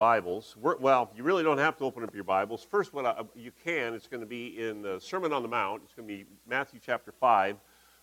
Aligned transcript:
Bibles. 0.00 0.56
We're, 0.58 0.78
well, 0.78 1.10
you 1.14 1.22
really 1.22 1.42
don't 1.42 1.58
have 1.58 1.76
to 1.76 1.84
open 1.84 2.02
up 2.02 2.14
your 2.14 2.24
Bibles. 2.24 2.64
First, 2.64 2.94
what 2.94 3.04
uh, 3.04 3.16
I, 3.18 3.38
you 3.38 3.52
can, 3.62 3.92
it's 3.92 4.06
going 4.08 4.22
to 4.22 4.26
be 4.26 4.58
in 4.58 4.80
the 4.80 4.98
Sermon 4.98 5.30
on 5.30 5.42
the 5.42 5.48
Mount. 5.48 5.82
It's 5.84 5.92
going 5.92 6.08
to 6.08 6.14
be 6.14 6.24
Matthew 6.48 6.80
chapter 6.82 7.12
5. 7.12 7.58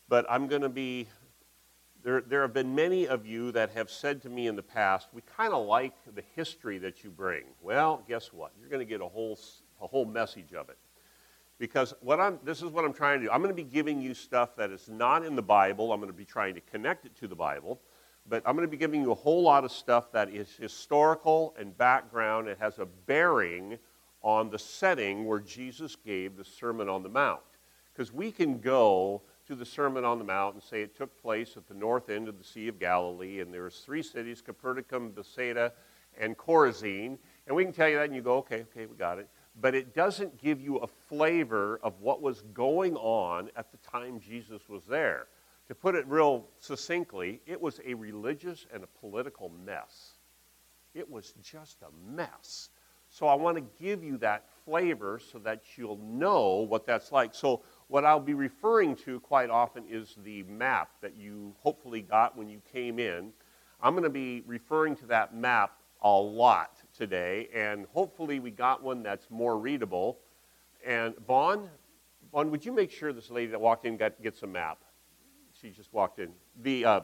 But 0.07 0.23
I'm 0.29 0.45
going 0.45 0.61
to 0.61 0.69
be, 0.69 1.07
there, 2.03 2.21
there 2.21 2.43
have 2.43 2.53
been 2.53 2.75
many 2.75 3.07
of 3.07 3.25
you 3.25 3.51
that 3.53 3.71
have 3.71 3.89
said 3.89 4.21
to 4.21 4.29
me 4.29 4.45
in 4.45 4.55
the 4.55 4.61
past, 4.61 5.07
we 5.11 5.23
kind 5.23 5.53
of 5.53 5.65
like 5.65 5.95
the 6.13 6.21
history 6.35 6.77
that 6.77 7.03
you 7.03 7.09
bring. 7.09 7.45
Well, 7.63 8.03
guess 8.07 8.31
what? 8.31 8.51
You're 8.59 8.69
going 8.69 8.85
to 8.85 8.85
get 8.85 9.01
a 9.01 9.07
whole, 9.07 9.39
a 9.81 9.87
whole 9.87 10.05
message 10.05 10.53
of 10.53 10.69
it. 10.69 10.77
Because 11.57 11.95
what 12.01 12.19
I'm, 12.19 12.37
this 12.43 12.61
is 12.61 12.69
what 12.69 12.85
I'm 12.85 12.93
trying 12.93 13.21
to 13.21 13.25
do. 13.25 13.31
I'm 13.31 13.41
going 13.41 13.49
to 13.49 13.55
be 13.55 13.67
giving 13.67 13.99
you 13.99 14.13
stuff 14.13 14.55
that 14.57 14.69
is 14.69 14.87
not 14.87 15.25
in 15.25 15.35
the 15.35 15.41
Bible. 15.41 15.91
I'm 15.91 15.99
going 15.99 16.11
to 16.11 16.17
be 16.17 16.25
trying 16.25 16.53
to 16.53 16.61
connect 16.61 17.07
it 17.07 17.15
to 17.15 17.27
the 17.27 17.35
Bible 17.35 17.81
but 18.29 18.43
I'm 18.45 18.55
going 18.55 18.67
to 18.67 18.71
be 18.71 18.77
giving 18.77 19.01
you 19.01 19.11
a 19.11 19.15
whole 19.15 19.41
lot 19.41 19.63
of 19.63 19.71
stuff 19.71 20.11
that 20.11 20.29
is 20.29 20.49
historical 20.55 21.55
and 21.57 21.77
background. 21.77 22.47
It 22.47 22.57
has 22.59 22.79
a 22.79 22.85
bearing 22.85 23.77
on 24.21 24.49
the 24.49 24.59
setting 24.59 25.25
where 25.25 25.39
Jesus 25.39 25.95
gave 25.95 26.35
the 26.35 26.43
Sermon 26.43 26.89
on 26.89 27.03
the 27.03 27.09
Mount. 27.09 27.39
Because 27.93 28.11
we 28.11 28.31
can 28.31 28.59
go 28.59 29.21
to 29.47 29.55
the 29.55 29.65
Sermon 29.65 30.03
on 30.03 30.19
the 30.19 30.25
Mount 30.25 30.55
and 30.55 30.63
say 30.63 30.81
it 30.81 30.95
took 30.95 31.19
place 31.21 31.55
at 31.55 31.67
the 31.67 31.73
north 31.73 32.09
end 32.09 32.27
of 32.27 32.37
the 32.37 32.43
Sea 32.43 32.67
of 32.67 32.79
Galilee, 32.79 33.39
and 33.39 33.53
there's 33.53 33.79
three 33.79 34.03
cities, 34.03 34.41
Capernaum, 34.41 35.11
Bethsaida, 35.11 35.71
and 36.19 36.37
Chorazin. 36.37 37.17
And 37.47 37.55
we 37.55 37.63
can 37.63 37.73
tell 37.73 37.87
you 37.87 37.95
that, 37.95 38.05
and 38.05 38.15
you 38.15 38.21
go, 38.21 38.37
okay, 38.37 38.61
okay, 38.63 38.85
we 38.85 38.95
got 38.97 39.19
it. 39.19 39.29
But 39.59 39.73
it 39.73 39.95
doesn't 39.95 40.37
give 40.37 40.61
you 40.61 40.77
a 40.77 40.87
flavor 40.87 41.79
of 41.81 41.99
what 42.01 42.21
was 42.21 42.43
going 42.53 42.95
on 42.97 43.49
at 43.55 43.71
the 43.71 43.77
time 43.77 44.19
Jesus 44.19 44.67
was 44.67 44.83
there. 44.83 45.27
To 45.67 45.75
put 45.75 45.95
it 45.95 46.07
real 46.07 46.47
succinctly, 46.59 47.41
it 47.45 47.61
was 47.61 47.81
a 47.85 47.93
religious 47.93 48.65
and 48.73 48.83
a 48.83 48.87
political 48.87 49.51
mess. 49.65 50.13
It 50.93 51.09
was 51.09 51.33
just 51.43 51.81
a 51.81 52.15
mess. 52.15 52.69
So 53.09 53.27
I 53.27 53.35
want 53.35 53.57
to 53.57 53.63
give 53.83 54.03
you 54.03 54.17
that 54.17 54.45
flavor 54.65 55.19
so 55.19 55.39
that 55.39 55.63
you'll 55.75 55.97
know 55.97 56.65
what 56.69 56.85
that's 56.85 57.11
like. 57.11 57.33
So, 57.33 57.63
what 57.87 58.03
I'll 58.03 58.19
be 58.19 58.33
referring 58.33 58.95
to 58.97 59.19
quite 59.21 59.49
often 59.49 59.85
is 59.89 60.15
the 60.23 60.43
map 60.43 60.89
that 61.01 61.15
you 61.15 61.55
hopefully 61.59 62.01
got 62.01 62.37
when 62.37 62.49
you 62.49 62.61
came 62.73 62.99
in. 62.99 63.31
I'm 63.81 63.93
going 63.93 64.03
to 64.03 64.09
be 64.09 64.43
referring 64.45 64.95
to 64.97 65.05
that 65.05 65.33
map 65.33 65.77
a 66.01 66.11
lot 66.11 66.77
today, 66.93 67.47
and 67.55 67.85
hopefully, 67.93 68.39
we 68.39 68.51
got 68.51 68.83
one 68.83 69.03
that's 69.03 69.29
more 69.29 69.57
readable. 69.57 70.19
And, 70.85 71.15
Vaughn, 71.25 71.69
Vaughn, 72.31 72.51
would 72.51 72.65
you 72.65 72.73
make 72.73 72.91
sure 72.91 73.13
this 73.13 73.31
lady 73.31 73.51
that 73.51 73.61
walked 73.61 73.85
in 73.85 73.95
got, 73.95 74.21
gets 74.21 74.43
a 74.43 74.47
map? 74.47 74.79
She 75.67 75.73
just 75.73 75.91
walked 75.93 76.19
in. 76.19 76.31
The, 76.61 76.85
uh, 76.85 76.99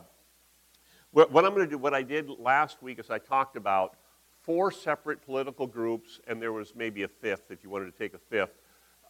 what, 1.12 1.32
what 1.32 1.44
I'm 1.44 1.54
going 1.54 1.66
to 1.66 1.70
do, 1.70 1.78
what 1.78 1.94
I 1.94 2.02
did 2.02 2.30
last 2.30 2.82
week 2.82 2.98
is 2.98 3.10
I 3.10 3.18
talked 3.18 3.58
about 3.58 3.96
four 4.42 4.72
separate 4.72 5.22
political 5.22 5.68
groups, 5.68 6.22
and 6.28 6.42
there 6.42 6.54
was 6.54 6.74
maybe 6.76 7.04
a 7.04 7.08
fifth 7.10 7.52
if 7.52 7.62
you 7.62 7.70
wanted 7.70 7.92
to 7.92 7.98
take 7.98 8.14
a 8.14 8.18
fifth. 8.18 8.62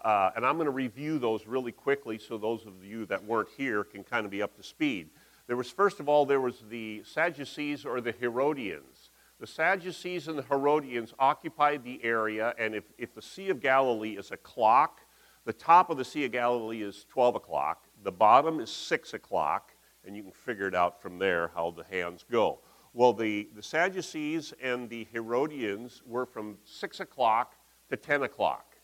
Uh, 0.03 0.31
and 0.35 0.43
I'm 0.43 0.55
going 0.55 0.65
to 0.65 0.71
review 0.71 1.19
those 1.19 1.45
really 1.45 1.71
quickly 1.71 2.17
so 2.17 2.37
those 2.37 2.65
of 2.65 2.83
you 2.83 3.05
that 3.05 3.23
weren't 3.23 3.49
here 3.55 3.83
can 3.83 4.03
kind 4.03 4.25
of 4.25 4.31
be 4.31 4.41
up 4.41 4.55
to 4.57 4.63
speed. 4.63 5.09
There 5.45 5.55
was, 5.55 5.69
first 5.69 5.99
of 5.99 6.09
all, 6.09 6.25
there 6.25 6.41
was 6.41 6.63
the 6.67 7.03
Sadducees 7.05 7.85
or 7.85 8.01
the 8.01 8.11
Herodians. 8.11 9.11
The 9.39 9.47
Sadducees 9.47 10.27
and 10.27 10.37
the 10.37 10.43
Herodians 10.43 11.13
occupied 11.19 11.83
the 11.83 12.03
area, 12.03 12.55
and 12.57 12.73
if, 12.73 12.85
if 12.97 13.13
the 13.13 13.21
Sea 13.21 13.49
of 13.49 13.61
Galilee 13.61 14.17
is 14.17 14.31
a 14.31 14.37
clock, 14.37 15.01
the 15.45 15.53
top 15.53 15.89
of 15.89 15.97
the 15.97 16.05
Sea 16.05 16.25
of 16.25 16.31
Galilee 16.31 16.81
is 16.81 17.05
12 17.09 17.35
o'clock, 17.35 17.85
the 18.03 18.11
bottom 18.11 18.59
is 18.59 18.69
6 18.69 19.13
o'clock, 19.13 19.73
and 20.05 20.15
you 20.15 20.23
can 20.23 20.31
figure 20.31 20.67
it 20.67 20.75
out 20.75 21.01
from 21.01 21.17
there 21.17 21.51
how 21.55 21.71
the 21.71 21.83
hands 21.83 22.25
go. 22.29 22.59
Well, 22.93 23.13
the, 23.13 23.49
the 23.55 23.63
Sadducees 23.63 24.53
and 24.61 24.89
the 24.89 25.07
Herodians 25.11 26.03
were 26.05 26.25
from 26.25 26.57
6 26.63 26.99
o'clock 26.99 27.55
to 27.89 27.97
10 27.97 28.23
o'clock. 28.23 28.75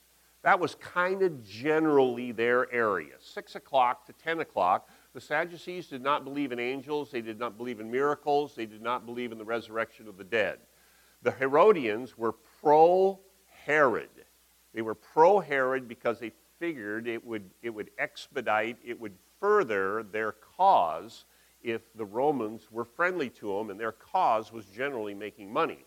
That 0.41 0.59
was 0.59 0.75
kind 0.75 1.21
of 1.21 1.43
generally 1.43 2.31
their 2.31 2.71
area. 2.73 3.15
6 3.19 3.55
o'clock 3.55 4.05
to 4.05 4.13
10 4.13 4.39
o'clock. 4.39 4.89
The 5.13 5.21
Sadducees 5.21 5.87
did 5.87 6.01
not 6.01 6.23
believe 6.23 6.51
in 6.51 6.59
angels, 6.59 7.11
they 7.11 7.21
did 7.21 7.37
not 7.37 7.57
believe 7.57 7.79
in 7.79 7.91
miracles, 7.91 8.55
they 8.55 8.65
did 8.65 8.81
not 8.81 9.05
believe 9.05 9.31
in 9.31 9.37
the 9.37 9.45
resurrection 9.45 10.07
of 10.07 10.17
the 10.17 10.23
dead. 10.23 10.59
The 11.21 11.31
Herodians 11.31 12.17
were 12.17 12.33
pro 12.61 13.19
Herod. 13.65 14.09
They 14.73 14.81
were 14.81 14.95
pro 14.95 15.39
Herod 15.39 15.87
because 15.87 16.19
they 16.19 16.31
figured 16.59 17.07
it 17.07 17.25
would, 17.25 17.49
it 17.61 17.69
would 17.69 17.89
expedite, 17.97 18.77
it 18.85 18.99
would 18.99 19.15
further 19.39 20.03
their 20.03 20.33
cause 20.33 21.25
if 21.61 21.93
the 21.95 22.05
Romans 22.05 22.67
were 22.71 22.85
friendly 22.85 23.29
to 23.29 23.57
them, 23.57 23.69
and 23.69 23.79
their 23.79 23.91
cause 23.91 24.51
was 24.51 24.65
generally 24.65 25.13
making 25.13 25.51
money. 25.51 25.85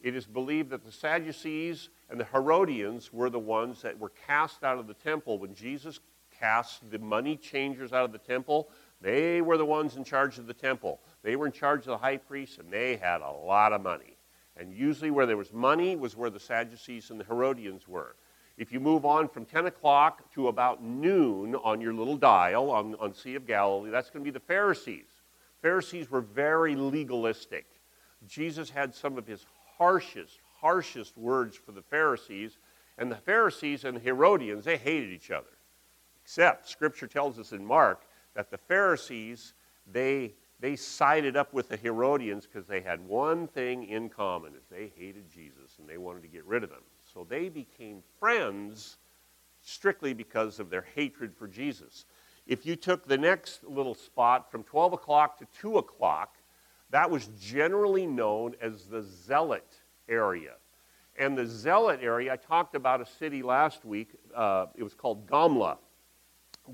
It 0.00 0.14
is 0.14 0.26
believed 0.26 0.70
that 0.70 0.84
the 0.84 0.92
Sadducees 0.92 1.88
and 2.10 2.20
the 2.20 2.26
Herodians 2.26 3.12
were 3.12 3.30
the 3.30 3.38
ones 3.38 3.82
that 3.82 3.98
were 3.98 4.12
cast 4.26 4.62
out 4.62 4.78
of 4.78 4.86
the 4.86 4.94
temple. 4.94 5.38
When 5.38 5.54
Jesus 5.54 6.00
cast 6.38 6.90
the 6.90 6.98
money 6.98 7.36
changers 7.36 7.92
out 7.92 8.04
of 8.04 8.12
the 8.12 8.18
temple, 8.18 8.68
they 9.00 9.40
were 9.40 9.56
the 9.56 9.64
ones 9.64 9.96
in 9.96 10.04
charge 10.04 10.38
of 10.38 10.46
the 10.46 10.54
temple. 10.54 11.00
They 11.22 11.36
were 11.36 11.46
in 11.46 11.52
charge 11.52 11.80
of 11.80 11.86
the 11.86 11.98
high 11.98 12.18
priest, 12.18 12.58
and 12.58 12.70
they 12.70 12.96
had 12.96 13.20
a 13.20 13.30
lot 13.30 13.72
of 13.72 13.82
money. 13.82 14.16
And 14.56 14.72
usually, 14.72 15.10
where 15.10 15.26
there 15.26 15.36
was 15.36 15.52
money 15.52 15.96
was 15.96 16.16
where 16.16 16.30
the 16.30 16.40
Sadducees 16.40 17.10
and 17.10 17.18
the 17.18 17.24
Herodians 17.24 17.88
were. 17.88 18.14
If 18.56 18.70
you 18.70 18.78
move 18.78 19.04
on 19.04 19.28
from 19.28 19.44
10 19.44 19.66
o'clock 19.66 20.32
to 20.34 20.48
about 20.48 20.82
noon 20.82 21.56
on 21.56 21.80
your 21.80 21.92
little 21.92 22.16
dial 22.16 22.70
on, 22.70 22.94
on 22.96 23.12
Sea 23.12 23.34
of 23.34 23.46
Galilee, 23.46 23.90
that's 23.90 24.10
going 24.10 24.24
to 24.24 24.30
be 24.30 24.32
the 24.32 24.38
Pharisees. 24.38 25.06
Pharisees 25.60 26.10
were 26.10 26.20
very 26.20 26.76
legalistic. 26.76 27.66
Jesus 28.28 28.70
had 28.70 28.94
some 28.94 29.18
of 29.18 29.26
his 29.26 29.44
harshest, 29.76 30.38
harshest 30.60 31.16
words 31.16 31.56
for 31.56 31.72
the 31.72 31.82
Pharisees, 31.82 32.58
and 32.96 33.10
the 33.10 33.16
Pharisees 33.16 33.84
and 33.84 33.96
the 33.96 34.00
Herodians, 34.00 34.64
they 34.64 34.76
hated 34.76 35.10
each 35.10 35.32
other. 35.32 35.46
Except, 36.22 36.68
Scripture 36.68 37.08
tells 37.08 37.38
us 37.38 37.52
in 37.52 37.64
Mark 37.64 38.02
that 38.34 38.50
the 38.50 38.58
Pharisees, 38.58 39.54
they, 39.90 40.32
they 40.60 40.76
sided 40.76 41.36
up 41.36 41.52
with 41.52 41.68
the 41.68 41.76
Herodians 41.76 42.46
because 42.46 42.66
they 42.66 42.80
had 42.80 43.06
one 43.06 43.48
thing 43.48 43.88
in 43.88 44.08
common, 44.08 44.54
is 44.54 44.66
they 44.70 44.92
hated 44.96 45.28
Jesus 45.28 45.72
and 45.78 45.88
they 45.88 45.98
wanted 45.98 46.22
to 46.22 46.28
get 46.28 46.44
rid 46.44 46.62
of 46.62 46.70
him. 46.70 46.78
So 47.14 47.24
they 47.28 47.48
became 47.48 48.02
friends 48.18 48.96
strictly 49.62 50.12
because 50.12 50.58
of 50.58 50.68
their 50.68 50.84
hatred 50.96 51.32
for 51.36 51.46
Jesus. 51.46 52.06
If 52.46 52.66
you 52.66 52.74
took 52.74 53.06
the 53.06 53.16
next 53.16 53.62
little 53.64 53.94
spot 53.94 54.50
from 54.50 54.64
12 54.64 54.94
o'clock 54.94 55.38
to 55.38 55.46
2 55.60 55.78
o'clock, 55.78 56.36
that 56.90 57.08
was 57.08 57.28
generally 57.40 58.06
known 58.06 58.56
as 58.60 58.86
the 58.86 59.02
Zealot 59.02 59.80
area. 60.08 60.54
And 61.16 61.38
the 61.38 61.46
Zealot 61.46 62.00
area, 62.02 62.32
I 62.32 62.36
talked 62.36 62.74
about 62.74 63.00
a 63.00 63.06
city 63.06 63.42
last 63.42 63.84
week. 63.84 64.10
Uh, 64.34 64.66
it 64.74 64.82
was 64.82 64.94
called 64.94 65.26
Gamla. 65.28 65.78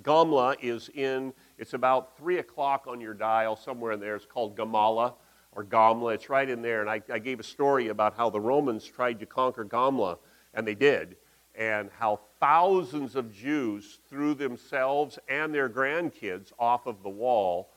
Gamla 0.02 0.56
is 0.62 0.88
in, 0.94 1.34
it's 1.58 1.74
about 1.74 2.16
3 2.16 2.38
o'clock 2.38 2.86
on 2.88 3.00
your 3.00 3.14
dial, 3.14 3.56
somewhere 3.56 3.92
in 3.92 4.00
there. 4.00 4.16
It's 4.16 4.24
called 4.24 4.56
Gamala 4.56 5.14
or 5.52 5.64
Gamla. 5.64 6.14
It's 6.14 6.30
right 6.30 6.48
in 6.48 6.62
there. 6.62 6.80
And 6.80 6.88
I, 6.88 7.02
I 7.12 7.18
gave 7.18 7.40
a 7.40 7.44
story 7.44 7.88
about 7.88 8.16
how 8.16 8.30
the 8.30 8.40
Romans 8.40 8.86
tried 8.86 9.20
to 9.20 9.26
conquer 9.26 9.64
Gamla 9.64 10.16
and 10.54 10.66
they 10.66 10.74
did, 10.74 11.16
and 11.54 11.90
how 11.98 12.20
thousands 12.38 13.16
of 13.16 13.32
Jews 13.32 13.98
threw 14.08 14.34
themselves 14.34 15.18
and 15.28 15.54
their 15.54 15.68
grandkids 15.68 16.52
off 16.58 16.86
of 16.86 17.02
the 17.02 17.08
wall 17.08 17.70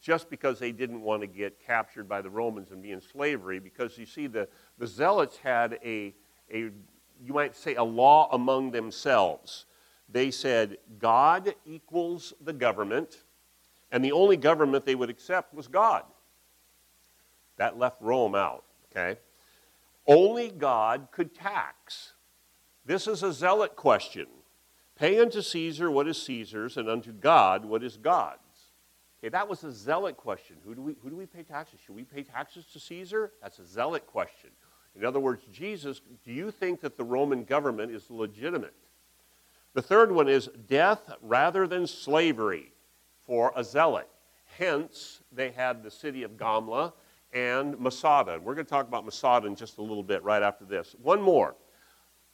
just 0.00 0.30
because 0.30 0.58
they 0.58 0.72
didn't 0.72 1.00
want 1.00 1.22
to 1.22 1.26
get 1.26 1.60
captured 1.60 2.08
by 2.08 2.20
the 2.20 2.30
Romans 2.30 2.70
and 2.70 2.82
be 2.82 2.92
in 2.92 3.00
slavery. 3.00 3.58
Because 3.58 3.98
you 3.98 4.06
see, 4.06 4.26
the, 4.26 4.48
the 4.78 4.86
Zealots 4.86 5.38
had 5.38 5.78
a, 5.84 6.14
a, 6.52 6.70
you 7.22 7.32
might 7.32 7.56
say, 7.56 7.74
a 7.74 7.84
law 7.84 8.28
among 8.32 8.70
themselves. 8.70 9.66
They 10.08 10.30
said 10.30 10.78
God 10.98 11.54
equals 11.64 12.34
the 12.42 12.52
government, 12.52 13.24
and 13.90 14.04
the 14.04 14.12
only 14.12 14.36
government 14.36 14.84
they 14.84 14.94
would 14.94 15.10
accept 15.10 15.54
was 15.54 15.68
God. 15.68 16.04
That 17.56 17.78
left 17.78 18.00
Rome 18.00 18.34
out, 18.34 18.64
okay? 18.90 19.18
Only 20.06 20.50
God 20.50 21.08
could 21.12 21.34
tax. 21.34 22.13
This 22.84 23.06
is 23.06 23.22
a 23.22 23.32
zealot 23.32 23.76
question. 23.76 24.26
Pay 24.96 25.18
unto 25.18 25.42
Caesar 25.42 25.90
what 25.90 26.06
is 26.06 26.22
Caesar's, 26.22 26.76
and 26.76 26.88
unto 26.88 27.12
God 27.12 27.64
what 27.64 27.82
is 27.82 27.96
God's. 27.96 28.38
Okay, 29.18 29.30
that 29.30 29.48
was 29.48 29.64
a 29.64 29.72
zealot 29.72 30.16
question. 30.16 30.56
Who 30.64 30.74
do 30.74 30.82
we, 30.82 30.96
who 31.02 31.10
do 31.10 31.16
we 31.16 31.26
pay 31.26 31.42
taxes? 31.42 31.80
Should 31.84 31.96
we 31.96 32.04
pay 32.04 32.22
taxes 32.22 32.66
to 32.72 32.80
Caesar? 32.80 33.32
That's 33.42 33.58
a 33.58 33.66
zealot 33.66 34.06
question. 34.06 34.50
In 34.94 35.04
other 35.04 35.18
words, 35.18 35.42
Jesus, 35.50 36.00
do 36.24 36.32
you 36.32 36.50
think 36.50 36.80
that 36.82 36.96
the 36.96 37.04
Roman 37.04 37.44
government 37.44 37.90
is 37.90 38.10
legitimate? 38.10 38.74
The 39.72 39.82
third 39.82 40.12
one 40.12 40.28
is 40.28 40.48
death 40.68 41.10
rather 41.20 41.66
than 41.66 41.86
slavery 41.86 42.72
for 43.26 43.52
a 43.56 43.64
zealot. 43.64 44.08
Hence, 44.58 45.22
they 45.32 45.50
had 45.50 45.82
the 45.82 45.90
city 45.90 46.22
of 46.22 46.36
Gamla 46.36 46.92
and 47.32 47.78
Masada. 47.80 48.38
We're 48.40 48.54
going 48.54 48.66
to 48.66 48.70
talk 48.70 48.86
about 48.86 49.04
Masada 49.04 49.48
in 49.48 49.56
just 49.56 49.78
a 49.78 49.82
little 49.82 50.04
bit 50.04 50.22
right 50.22 50.42
after 50.42 50.64
this. 50.64 50.94
One 51.02 51.20
more 51.20 51.56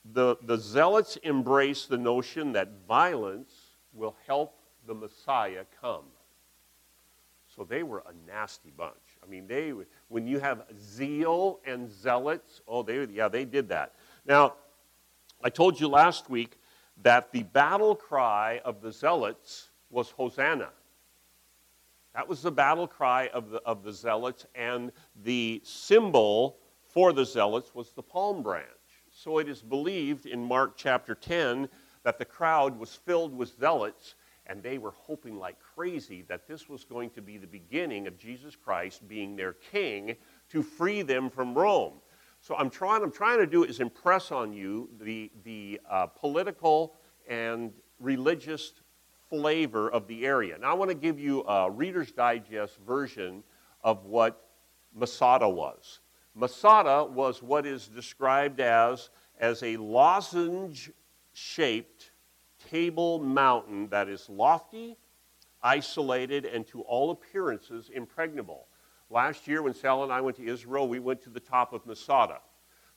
the, 0.04 0.36
the 0.42 0.56
zealots 0.56 1.16
embrace 1.22 1.86
the 1.86 1.98
notion 1.98 2.52
that 2.52 2.68
violence 2.88 3.52
will 3.92 4.16
help 4.26 4.58
the 4.86 4.94
Messiah 4.94 5.64
come. 5.80 6.04
So 7.54 7.64
they 7.64 7.82
were 7.82 8.02
a 8.06 8.30
nasty 8.30 8.70
bunch. 8.76 8.94
I 9.22 9.26
mean, 9.26 9.46
they 9.46 9.74
when 10.08 10.26
you 10.26 10.38
have 10.38 10.62
zeal 10.80 11.60
and 11.66 11.90
zealots, 11.90 12.60
oh, 12.66 12.82
they 12.82 13.04
yeah, 13.06 13.28
they 13.28 13.44
did 13.44 13.68
that. 13.68 13.94
Now, 14.24 14.54
I 15.42 15.50
told 15.50 15.78
you 15.80 15.88
last 15.88 16.30
week 16.30 16.56
that 17.02 17.32
the 17.32 17.42
battle 17.42 17.94
cry 17.94 18.60
of 18.64 18.80
the 18.80 18.92
zealots 18.92 19.70
was 19.90 20.10
Hosanna. 20.10 20.70
That 22.14 22.28
was 22.28 22.42
the 22.42 22.50
battle 22.50 22.86
cry 22.86 23.28
of 23.32 23.50
the, 23.50 23.58
of 23.62 23.82
the 23.82 23.92
zealots, 23.92 24.46
and 24.54 24.92
the 25.22 25.60
symbol 25.64 26.58
for 26.88 27.12
the 27.12 27.24
zealots 27.24 27.74
was 27.74 27.92
the 27.92 28.02
palm 28.02 28.42
branch. 28.42 28.66
So 29.22 29.36
it 29.36 29.50
is 29.50 29.60
believed 29.60 30.24
in 30.24 30.42
Mark 30.42 30.78
chapter 30.78 31.14
10 31.14 31.68
that 32.04 32.18
the 32.18 32.24
crowd 32.24 32.78
was 32.78 32.94
filled 32.94 33.36
with 33.36 33.54
zealots, 33.60 34.14
and 34.46 34.62
they 34.62 34.78
were 34.78 34.94
hoping 34.96 35.38
like 35.38 35.56
crazy 35.60 36.22
that 36.22 36.48
this 36.48 36.70
was 36.70 36.84
going 36.84 37.10
to 37.10 37.20
be 37.20 37.36
the 37.36 37.46
beginning 37.46 38.06
of 38.06 38.16
Jesus 38.16 38.56
Christ 38.56 39.06
being 39.06 39.36
their 39.36 39.52
king 39.52 40.16
to 40.48 40.62
free 40.62 41.02
them 41.02 41.28
from 41.28 41.52
Rome. 41.52 42.00
So 42.40 42.56
I'm 42.56 42.70
trying, 42.70 43.02
I'm 43.02 43.12
trying 43.12 43.40
to 43.40 43.46
do 43.46 43.62
is 43.62 43.80
impress 43.80 44.32
on 44.32 44.54
you 44.54 44.88
the, 44.98 45.30
the 45.44 45.82
uh, 45.90 46.06
political 46.06 46.94
and 47.28 47.74
religious 47.98 48.72
flavor 49.28 49.90
of 49.90 50.06
the 50.06 50.24
area. 50.24 50.56
Now, 50.56 50.70
I 50.70 50.72
want 50.72 50.90
to 50.92 50.96
give 50.96 51.20
you 51.20 51.42
a 51.42 51.70
Reader's 51.70 52.10
Digest 52.10 52.78
version 52.86 53.42
of 53.84 54.06
what 54.06 54.46
Masada 54.94 55.46
was. 55.46 55.99
Masada 56.34 57.04
was 57.04 57.42
what 57.42 57.66
is 57.66 57.88
described 57.88 58.60
as, 58.60 59.10
as 59.38 59.62
a 59.62 59.76
lozenge 59.76 60.90
shaped 61.32 62.10
table 62.70 63.18
mountain 63.18 63.88
that 63.88 64.08
is 64.08 64.28
lofty, 64.28 64.96
isolated, 65.62 66.44
and 66.44 66.66
to 66.66 66.82
all 66.82 67.10
appearances 67.10 67.90
impregnable. 67.90 68.66
Last 69.08 69.48
year, 69.48 69.62
when 69.62 69.74
Sal 69.74 70.04
and 70.04 70.12
I 70.12 70.20
went 70.20 70.36
to 70.36 70.46
Israel, 70.46 70.88
we 70.88 71.00
went 71.00 71.20
to 71.22 71.30
the 71.30 71.40
top 71.40 71.72
of 71.72 71.84
Masada. 71.84 72.38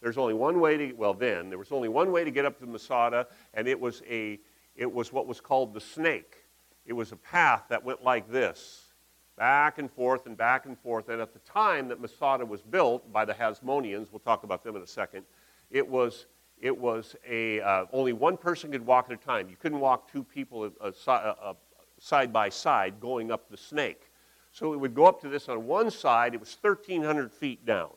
There's 0.02 0.18
only 0.18 0.34
one 0.34 0.60
way 0.60 0.78
to, 0.78 0.94
well, 0.94 1.14
then, 1.14 1.50
there 1.50 1.58
was 1.58 1.72
only 1.72 1.90
one 1.90 2.12
way 2.12 2.24
to 2.24 2.32
get 2.32 2.46
up 2.46 2.60
to 2.60 2.66
Masada, 2.66 3.28
and 3.54 3.68
it 3.68 3.80
was 3.80 4.04
a 4.10 4.40
it 4.76 4.92
was 4.92 5.14
what 5.14 5.28
was 5.28 5.40
called 5.40 5.74
the 5.74 5.80
snake. 5.80 6.36
It 6.86 6.94
was 6.94 7.12
a 7.12 7.16
path 7.16 7.64
that 7.70 7.84
went 7.84 8.04
like 8.04 8.30
this, 8.30 8.83
back 9.38 9.78
and 9.78 9.92
forth 9.92 10.26
and 10.26 10.38
back 10.38 10.66
and 10.66 10.78
forth. 10.80 11.10
And 11.10 11.22
at 11.22 11.34
the 11.34 11.40
time 11.40 11.88
that 11.90 12.00
Masada 12.00 12.46
was 12.46 12.62
built 12.62 13.12
by 13.12 13.26
the 13.26 13.34
Hasmoneans, 13.34 14.08
we'll 14.12 14.20
talk 14.20 14.44
about 14.44 14.64
them 14.64 14.76
in 14.76 14.82
a 14.82 14.88
second, 14.88 15.26
it 15.72 15.88
was, 15.88 16.28
it 16.62 16.78
was 16.78 17.16
a, 17.28 17.62
uh, 17.62 17.86
only 17.92 18.14
one 18.14 18.38
person 18.38 18.72
could 18.72 18.86
walk 18.86 19.08
at 19.10 19.14
a 19.14 19.18
time. 19.18 19.50
You 19.50 19.56
couldn't 19.56 19.80
walk 19.80 20.12
two 20.12 20.24
people 20.24 20.72
uh, 20.80 20.92
uh, 21.08 21.12
uh, 21.12 21.54
side 22.00 22.32
by 22.32 22.50
side 22.50 23.00
going 23.00 23.32
up 23.32 23.50
the 23.50 23.58
snake. 23.58 24.10
So 24.52 24.74
it 24.74 24.78
would 24.78 24.94
go 24.94 25.06
up 25.06 25.20
to 25.22 25.30
this 25.30 25.50
on 25.50 25.66
one 25.66 25.90
side, 25.90 26.36
it 26.36 26.40
was 26.40 26.56
1,300 26.62 27.32
feet 27.32 27.66
down. 27.66 27.90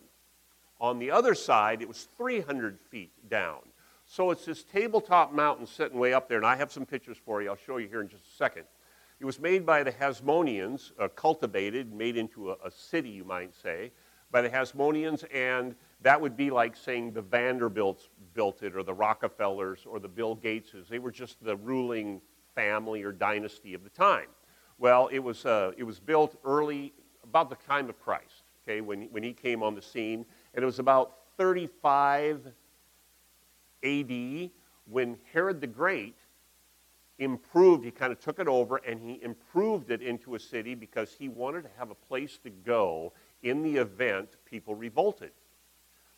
On 0.81 0.99
the 0.99 1.11
other 1.11 1.35
side, 1.35 1.83
it 1.83 1.88
was 1.88 2.09
300 2.17 2.81
feet 2.81 3.12
down. 3.29 3.61
So 4.06 4.31
it's 4.31 4.44
this 4.44 4.62
tabletop 4.62 5.33
mountain 5.33 5.67
sitting 5.67 5.99
way 5.99 6.15
up 6.15 6.29
there, 6.29 6.38
and 6.38 6.47
I 6.47 6.56
have 6.56 6.71
some 6.71 6.87
pictures 6.87 7.17
for 7.23 7.43
you. 7.43 7.50
I'll 7.50 7.56
show 7.56 7.79
you 7.79 7.88
here 7.88 8.00
in 8.00 8.09
just 8.09 8.25
a 8.25 8.37
second. 8.37 8.65
It 9.18 9.24
was 9.24 9.40
made 9.40 9.64
by 9.64 9.82
the 9.82 9.92
Hasmoneans, 9.92 10.92
uh, 10.98 11.08
cultivated, 11.08 11.92
made 11.92 12.18
into 12.18 12.50
a, 12.50 12.56
a, 12.64 12.70
city, 12.70 13.08
you 13.08 13.24
might 13.24 13.54
say, 13.54 13.90
by 14.30 14.42
the 14.42 14.50
Hasmoneans, 14.50 15.24
and 15.32 15.74
that 16.02 16.20
would 16.20 16.36
be 16.36 16.50
like 16.50 16.76
saying 16.76 17.12
the 17.12 17.22
Vanderbilts 17.22 18.10
built 18.34 18.62
it, 18.62 18.76
or 18.76 18.82
the 18.82 18.92
Rockefellers, 18.92 19.86
or 19.86 19.98
the 19.98 20.08
Bill 20.08 20.36
Gateses. 20.36 20.88
They 20.88 20.98
were 20.98 21.10
just 21.10 21.42
the 21.42 21.56
ruling 21.56 22.20
family 22.54 23.02
or 23.02 23.12
dynasty 23.12 23.72
of 23.72 23.84
the 23.84 23.90
time. 23.90 24.28
Well, 24.78 25.08
it 25.10 25.20
was, 25.20 25.46
uh, 25.46 25.72
it 25.78 25.84
was 25.84 25.98
built 25.98 26.38
early, 26.44 26.92
about 27.24 27.48
the 27.48 27.56
time 27.56 27.88
of 27.88 27.98
Christ, 27.98 28.44
okay, 28.68 28.82
when, 28.82 29.04
when 29.04 29.22
he 29.22 29.32
came 29.32 29.62
on 29.62 29.74
the 29.74 29.82
scene, 29.82 30.26
and 30.54 30.62
it 30.62 30.66
was 30.66 30.78
about 30.78 31.16
35 31.38 32.52
AD 33.82 34.50
when 34.84 35.16
Herod 35.32 35.62
the 35.62 35.66
Great 35.66 36.16
improved, 37.18 37.84
he 37.84 37.90
kind 37.90 38.12
of 38.12 38.20
took 38.20 38.38
it 38.38 38.48
over 38.48 38.76
and 38.78 39.00
he 39.00 39.22
improved 39.22 39.90
it 39.90 40.02
into 40.02 40.34
a 40.34 40.38
city 40.38 40.74
because 40.74 41.14
he 41.18 41.28
wanted 41.28 41.62
to 41.62 41.70
have 41.78 41.90
a 41.90 41.94
place 41.94 42.38
to 42.44 42.50
go 42.50 43.12
in 43.42 43.62
the 43.62 43.76
event 43.76 44.36
people 44.44 44.74
revolted. 44.74 45.32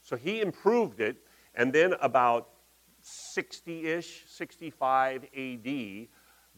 So 0.03 0.17
he 0.17 0.41
improved 0.41 1.01
it, 1.01 1.19
and 1.55 1.73
then 1.73 1.95
about 2.01 2.49
60 3.01 3.87
ish, 3.87 4.25
65 4.27 5.25
AD, 5.25 6.09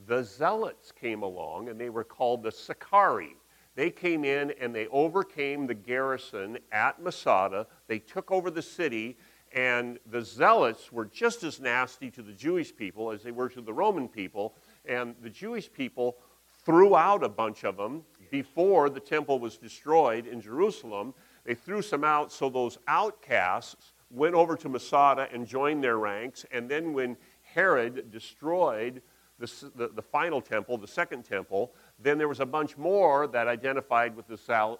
the 0.06 0.22
Zealots 0.22 0.92
came 0.92 1.22
along 1.22 1.69
and 1.69 1.81
they 1.81 1.90
were 1.90 2.04
called 2.04 2.42
the 2.42 2.52
Sicarii. 2.52 3.37
They 3.76 3.90
came 3.90 4.25
in 4.25 4.52
and 4.60 4.75
they 4.75 4.87
overcame 4.88 5.66
the 5.66 5.75
garrison 5.75 6.58
at 6.72 7.02
Masada. 7.02 7.66
They 7.87 7.98
took 7.98 8.31
over 8.31 8.50
the 8.50 8.62
city 8.62 9.16
and 9.52 9.99
the 10.06 10.23
Zealots 10.23 10.93
were 10.93 11.06
just 11.06 11.43
as 11.43 11.61
nasty 11.61 12.11
to 12.12 12.23
the 12.23 12.32
Jewish 12.32 12.75
people 12.75 13.11
as 13.11 13.23
they 13.23 13.32
were 13.32 13.49
to 13.49 13.61
the 13.61 13.73
Roman 13.73 14.08
people. 14.08 14.55
And 14.85 15.14
the 15.23 15.31
Jewish 15.31 15.73
people 15.73 16.19
threw 16.64 16.97
out 16.97 17.25
a 17.25 17.29
bunch 17.29 17.64
of 17.64 17.76
them 17.76 18.05
before 18.31 18.88
the 18.91 19.00
temple 19.00 19.41
was 19.41 19.56
destroyed 19.56 20.26
in 20.26 20.41
Jerusalem. 20.41 21.14
They 21.44 21.55
threw 21.55 21.82
some 21.82 22.05
out, 22.05 22.31
so 22.31 22.49
those 22.49 22.79
outcasts 22.87 23.93
went 24.11 24.35
over 24.35 24.56
to 24.56 24.69
Masada 24.69 25.29
and 25.32 25.47
joined 25.47 25.82
their 25.82 25.99
ranks. 25.99 26.44
And 26.52 26.69
then 26.69 26.93
when 26.93 27.17
Herod 27.43 28.11
destroyed 28.11 29.02
the, 29.38 29.70
the, 29.75 29.88
the 29.88 30.02
final 30.02 30.41
temple, 30.41 30.79
the 30.79 30.87
second 30.87 31.25
temple, 31.25 31.73
then 32.02 32.17
there 32.17 32.29
was 32.29 32.41
a 32.41 32.47
bunch 32.47 32.79
more 32.79 33.26
that 33.26 33.47
identified 33.47 34.17
with 34.17 34.26
the 34.26 34.37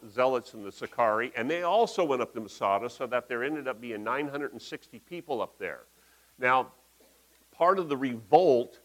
Zealots 0.09 0.55
and 0.55 0.65
the 0.65 0.73
Sicarii, 0.73 1.33
and 1.37 1.51
they 1.51 1.63
also 1.63 2.03
went 2.03 2.23
up 2.23 2.33
to 2.35 2.41
Masada, 2.41 2.89
so 2.89 3.07
that 3.07 3.29
there 3.29 3.45
ended 3.45 3.69
up 3.69 3.81
being 3.81 4.03
960 4.03 4.99
people 5.01 5.43
up 5.43 5.59
there. 5.59 5.81
Now, 6.39 6.73
part 7.51 7.79
of 7.79 7.91
the 7.91 7.97
revolt, 7.97 8.81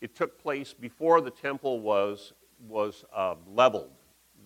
it 0.00 0.14
took 0.14 0.40
place 0.40 0.72
before 0.72 1.20
the 1.20 1.30
temple 1.30 1.80
was, 1.80 2.32
was 2.68 3.04
uh, 3.14 3.34
leveled, 3.52 3.90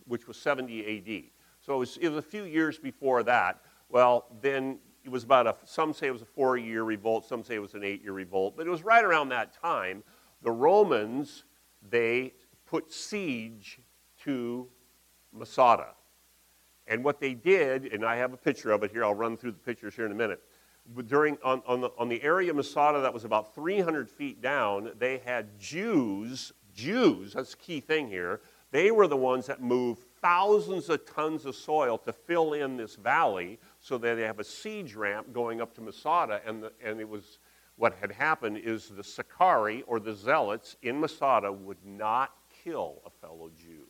which 0.07 0.27
was 0.27 0.39
70 0.39 0.81
AD. 0.99 1.25
So 1.61 1.75
it 1.75 1.79
was, 1.79 1.97
it 1.99 2.09
was 2.09 2.19
a 2.19 2.29
few 2.29 2.45
years 2.45 2.79
before 2.79 3.23
that. 3.25 3.61
Well, 3.91 4.25
then 4.41 4.79
it 5.05 5.11
was 5.11 5.25
about 5.25 5.47
a, 5.47 5.55
some 5.65 5.93
say 5.93 6.07
it 6.07 6.13
was 6.13 6.23
a 6.23 6.27
four 6.27 6.57
year 6.57 6.83
revolt, 6.83 7.27
some 7.27 7.45
say 7.45 7.57
it 7.57 7.63
was 7.63 7.75
an 7.75 7.85
eight 7.85 8.03
year 8.03 8.13
revolt, 8.13 8.57
but 8.57 8.67
it 8.67 8.71
was 8.71 8.83
right 8.83 9.05
around 9.05 9.29
that 9.31 9.53
time. 9.61 10.03
The 10.43 10.51
Romans, 10.51 11.45
they 11.91 12.33
put 12.69 12.93
siege 12.93 13.81
to 14.25 14.69
Masada. 15.33 15.89
And 16.87 17.05
what 17.05 17.21
they 17.21 17.35
did, 17.35 17.93
and 17.93 18.05
I 18.05 18.17
have 18.17 18.33
a 18.33 18.37
picture 18.37 18.71
of 18.73 18.83
it 18.83 18.91
here, 18.91 19.05
I'll 19.05 19.15
run 19.15 19.37
through 19.37 19.53
the 19.53 19.59
pictures 19.59 19.95
here 19.95 20.07
in 20.07 20.13
a 20.13 20.15
minute. 20.15 20.43
But 20.95 21.07
during, 21.07 21.37
on, 21.45 21.63
on, 21.67 21.83
the, 21.83 21.91
on 21.99 22.09
the 22.09 22.23
area 22.23 22.51
of 22.51 22.57
Masada 22.57 23.01
that 23.01 23.13
was 23.13 23.25
about 23.25 23.55
300 23.55 24.09
feet 24.09 24.41
down, 24.41 24.93
they 24.99 25.19
had 25.19 25.59
Jews, 25.59 26.53
Jews, 26.75 27.35
that's 27.35 27.51
the 27.51 27.59
key 27.59 27.81
thing 27.81 28.09
here, 28.09 28.41
they 28.71 28.91
were 28.91 29.07
the 29.07 29.17
ones 29.17 29.47
that 29.47 29.63
moved 29.63 30.03
thousands 30.21 30.89
of 30.89 31.05
tons 31.07 31.45
of 31.45 31.55
soil 31.55 31.99
to 31.99 32.13
fill 32.13 32.55
in 32.55 32.77
this 32.77 32.97
valley 32.97 33.59
so 33.81 33.99
that 33.99 34.15
they 34.15 34.23
have 34.23 34.41
a 34.41 34.45
siege 34.45 34.95
ramp 34.95 35.33
going 35.33 35.61
up 35.61 35.75
to 35.75 35.81
Masada. 35.81 36.41
And, 36.47 36.63
the, 36.63 36.73
and 36.83 37.01
it 37.01 37.09
was 37.09 37.39
what 37.77 37.95
had 38.01 38.11
happened 38.11 38.59
is 38.59 38.89
the 38.89 39.05
Sicarii 39.05 39.83
or 39.83 40.01
the 40.01 40.13
Zealots 40.13 40.77
in 40.83 41.01
Masada 41.01 41.53
would 41.53 41.85
not 41.85 42.33
kill 42.65 43.03
a 43.07 43.11
fellow 43.11 43.51
Jew. 43.57 43.87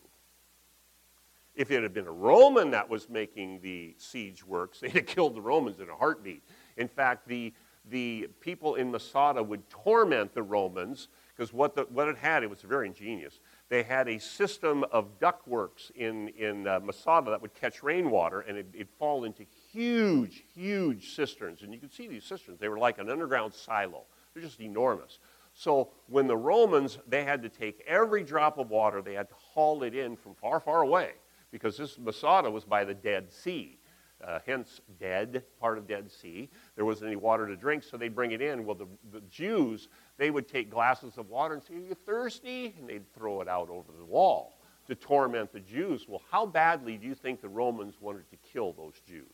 If 1.54 1.70
it 1.70 1.82
had 1.82 1.92
been 1.92 2.06
a 2.06 2.12
Roman 2.12 2.70
that 2.70 2.88
was 2.88 3.08
making 3.08 3.60
the 3.60 3.94
siege 3.98 4.44
works, 4.44 4.80
they'd 4.80 4.92
have 4.92 5.06
killed 5.06 5.34
the 5.34 5.40
Romans 5.40 5.80
in 5.80 5.88
a 5.88 5.96
heartbeat. 5.96 6.42
In 6.76 6.88
fact, 6.88 7.26
the, 7.26 7.52
the 7.90 8.28
people 8.40 8.76
in 8.76 8.90
Masada 8.90 9.42
would 9.42 9.68
torment 9.68 10.34
the 10.34 10.42
Romans 10.42 11.08
because 11.38 11.52
what, 11.52 11.92
what 11.92 12.08
it 12.08 12.16
had, 12.16 12.42
it 12.42 12.50
was 12.50 12.62
very 12.62 12.88
ingenious. 12.88 13.38
They 13.68 13.84
had 13.84 14.08
a 14.08 14.18
system 14.18 14.84
of 14.90 15.20
ductworks 15.20 15.92
in, 15.94 16.28
in 16.30 16.66
uh, 16.66 16.80
Masada 16.80 17.30
that 17.30 17.40
would 17.40 17.54
catch 17.54 17.82
rainwater 17.82 18.40
and 18.40 18.58
it, 18.58 18.66
it'd 18.75 18.88
fall 18.98 19.22
into 19.22 19.44
huge, 19.72 20.42
huge 20.52 21.14
cisterns. 21.14 21.62
And 21.62 21.72
you 21.72 21.78
could 21.78 21.92
see 21.92 22.08
these 22.08 22.25
cisterns. 22.25 22.58
They 22.58 22.68
were 22.68 22.78
like 22.78 22.98
an 22.98 23.08
underground 23.08 23.54
silo. 23.54 24.02
They're 24.34 24.42
just 24.42 24.60
enormous. 24.60 25.20
So 25.59 25.91
when 26.07 26.29
the 26.29 26.37
Romans, 26.37 26.99
they 27.09 27.25
had 27.25 27.43
to 27.43 27.49
take 27.49 27.83
every 27.85 28.23
drop 28.23 28.59
of 28.59 28.71
water, 28.71 29.03
they 29.03 29.15
had 29.15 29.29
to 29.29 29.35
haul 29.35 29.83
it 29.83 29.93
in 29.93 30.15
from 30.15 30.37
far, 30.37 30.61
far 30.61 30.83
away 30.83 31.15
because 31.50 31.77
this 31.77 31.99
Masada 31.99 32.49
was 32.49 32.65
by 32.65 32.85
the 32.85 32.95
Dead 32.95 33.33
Sea. 33.33 33.77
Uh, 34.25 34.38
hence, 34.47 34.81
dead, 35.00 35.43
part 35.59 35.77
of 35.77 35.88
Dead 35.88 36.12
Sea. 36.12 36.49
There 36.77 36.85
wasn't 36.85 37.09
any 37.09 37.17
water 37.17 37.49
to 37.49 37.57
drink, 37.57 37.83
so 37.83 37.97
they'd 37.97 38.15
bring 38.15 38.31
it 38.31 38.41
in. 38.41 38.65
Well, 38.65 38.77
the, 38.77 38.87
the 39.11 39.21
Jews, 39.23 39.88
they 40.17 40.31
would 40.31 40.47
take 40.47 40.71
glasses 40.71 41.19
of 41.19 41.29
water 41.29 41.55
and 41.55 41.62
say, 41.62 41.75
Are 41.75 41.79
you 41.79 41.95
thirsty? 41.95 42.77
And 42.79 42.88
they'd 42.88 43.12
throw 43.12 43.41
it 43.41 43.49
out 43.49 43.69
over 43.69 43.91
the 43.99 44.05
wall 44.05 44.61
to 44.87 44.95
torment 44.95 45.53
the 45.53 45.61
Jews. 45.61 46.07
Well, 46.09 46.23
how 46.31 46.47
badly 46.47 46.97
do 46.97 47.07
you 47.07 47.17
think 47.17 47.41
the 47.41 47.49
Romans 47.49 47.97
wanted 48.00 48.31
to 48.31 48.37
kill 48.37 48.73
those 48.73 48.95
Jews? 49.05 49.25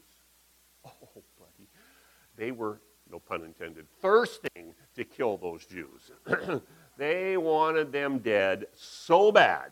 Oh, 1.17 1.23
buddy. 1.39 1.69
They 2.37 2.51
were 2.51 2.81
no 3.11 3.19
pun 3.19 3.43
intended, 3.43 3.87
thirsting 4.01 4.75
to 4.95 5.05
kill 5.05 5.37
those 5.37 5.65
Jews. 5.67 6.11
they 6.97 7.37
wanted 7.37 7.93
them 7.93 8.19
dead 8.19 8.67
so 8.75 9.31
bad. 9.31 9.71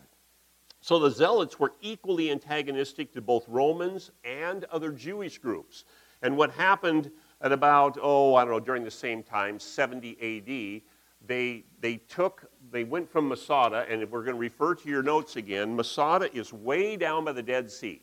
So 0.81 0.99
the 0.99 1.09
Zealots 1.09 1.59
were 1.59 1.73
equally 1.81 2.29
antagonistic 2.29 3.13
to 3.13 3.21
both 3.21 3.45
Romans 3.47 4.11
and 4.25 4.65
other 4.65 4.91
Jewish 4.91 5.37
groups. 5.37 5.85
And 6.21 6.37
what 6.37 6.51
happened 6.51 7.09
at 7.41 7.51
about, 7.51 7.97
oh, 8.01 8.35
I 8.35 8.43
don't 8.43 8.51
know, 8.51 8.59
during 8.59 8.83
the 8.83 8.91
same 8.91 9.23
time, 9.23 9.59
70 9.59 10.11
AD, 10.11 10.81
they, 11.25 11.63
they 11.79 11.97
took, 11.97 12.45
they 12.71 12.83
went 12.83 13.09
from 13.09 13.29
Masada, 13.29 13.85
and 13.89 14.01
if 14.01 14.09
we're 14.09 14.23
going 14.23 14.35
to 14.35 14.39
refer 14.39 14.75
to 14.75 14.89
your 14.89 15.03
notes 15.03 15.37
again, 15.37 15.75
Masada 15.75 16.33
is 16.35 16.51
way 16.51 16.97
down 16.97 17.23
by 17.23 17.31
the 17.31 17.43
Dead 17.43 17.71
Sea. 17.71 18.01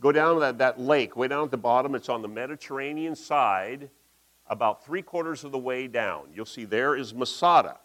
Go 0.00 0.10
down 0.10 0.40
that, 0.40 0.58
that 0.58 0.80
lake, 0.80 1.16
way 1.16 1.28
down 1.28 1.44
at 1.44 1.50
the 1.50 1.56
bottom, 1.56 1.94
it's 1.94 2.08
on 2.08 2.22
the 2.22 2.28
Mediterranean 2.28 3.14
side, 3.14 3.90
about 4.50 4.84
three 4.84 5.00
quarters 5.00 5.44
of 5.44 5.52
the 5.52 5.58
way 5.58 5.86
down. 5.86 6.24
You'll 6.34 6.44
see 6.44 6.66
there 6.66 6.94
is 6.96 7.14
Masada. 7.14 7.78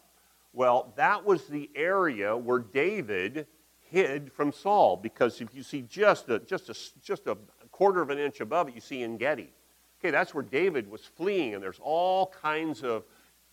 Well, 0.52 0.92
that 0.98 1.24
was 1.24 1.46
the 1.46 1.70
area 1.76 2.36
where 2.36 2.60
David 2.60 3.48
hid 3.92 4.34
from 4.34 4.52
Saul, 4.52 4.98
because 4.98 5.40
if 5.40 5.54
you 5.54 5.64
see 5.64 5.84
just 5.84 6.28
a, 6.28 6.40
just 6.40 6.70
a, 6.70 6.76
just 7.02 7.28
a 7.28 7.38
quarter 7.72 8.02
of 8.02 8.10
an 8.10 8.18
inch 8.18 8.42
above 8.42 8.68
it, 8.68 8.76
you 8.76 8.82
see 8.82 9.04
En 9.04 9.16
Gedi. 9.16 9.54
Okay, 10.00 10.12
that's 10.12 10.34
where 10.34 10.44
David 10.44 10.90
was 10.90 11.06
fleeing, 11.06 11.54
and 11.54 11.64
there's 11.64 11.80
all 11.82 12.28
kinds 12.42 12.84
of 12.84 13.04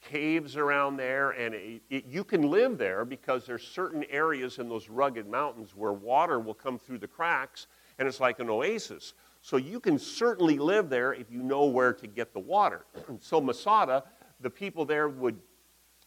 caves 0.00 0.57
around 0.57 0.97
there, 0.97 1.31
and 1.31 1.54
it, 1.54 1.83
it, 1.90 2.07
you 2.07 2.25
can 2.25 2.50
live 2.50 2.78
there 2.78 3.04
because 3.04 3.47
there's 3.47 3.62
certain 3.62 4.04
areas 4.11 4.59
in 4.59 4.69
those 4.69 4.88
rugged 4.88 5.28
mountains 5.28 5.76
where 5.76 5.92
water 5.92 6.40
will 6.40 6.54
come 6.54 6.78
through 6.78 6.99
the 6.99 7.07
cracks, 7.07 7.66
and 7.99 8.09
it's 8.09 8.21
like 8.21 8.40
an 8.40 8.49
oasis. 8.49 9.12
So 9.43 9.57
you 9.57 9.81
can 9.81 9.99
certainly 9.99 10.57
live 10.57 10.89
there 10.89 11.13
if 11.13 11.31
you 11.31 11.43
know 11.43 11.67
where 11.67 11.93
to 11.93 12.07
get 12.07 12.33
the 12.33 12.39
water. 12.39 12.87
so 13.21 13.41
Masada, 13.41 14.05
the 14.41 14.49
people 14.49 14.85
there 14.85 15.09
would, 15.09 15.37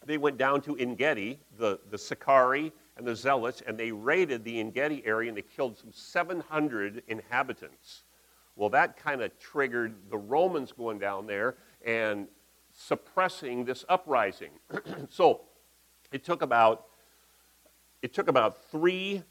they 0.06 0.16
went 0.16 0.38
down 0.38 0.62
to 0.62 0.76
En 0.76 0.94
Gedi, 0.94 1.38
the, 1.58 1.78
the 1.90 1.98
Sicarii 1.98 2.72
and 2.96 3.06
the 3.06 3.14
Zealots, 3.14 3.62
and 3.66 3.76
they 3.76 3.92
raided 3.92 4.42
the 4.42 4.58
En 4.58 4.70
Gedi 4.70 5.02
area 5.04 5.28
and 5.28 5.36
they 5.36 5.42
killed 5.42 5.76
some 5.76 5.92
700 5.92 7.02
inhabitants. 7.08 8.04
Well, 8.56 8.70
that 8.70 8.96
kind 8.96 9.20
of 9.20 9.38
triggered 9.38 9.94
the 10.08 10.16
Romans 10.16 10.72
going 10.72 10.98
down 10.98 11.26
there 11.26 11.56
and 11.84 12.28
suppressing 12.72 13.66
this 13.66 13.84
uprising. 13.86 14.50
so 15.10 15.42
it 16.10 16.24
took 16.24 16.40
about 16.40 16.86
it 18.00 18.14
took 18.14 18.28
about 18.28 18.64
three 18.70 19.22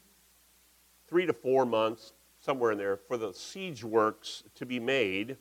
three 1.08 1.26
to 1.26 1.32
four 1.32 1.64
months 1.64 2.12
somewhere 2.46 2.72
in 2.72 2.78
there 2.78 2.96
for 2.96 3.16
the 3.16 3.32
siege 3.34 3.84
works 3.84 4.44
to 4.54 4.64
be 4.64 4.80
made 4.80 5.36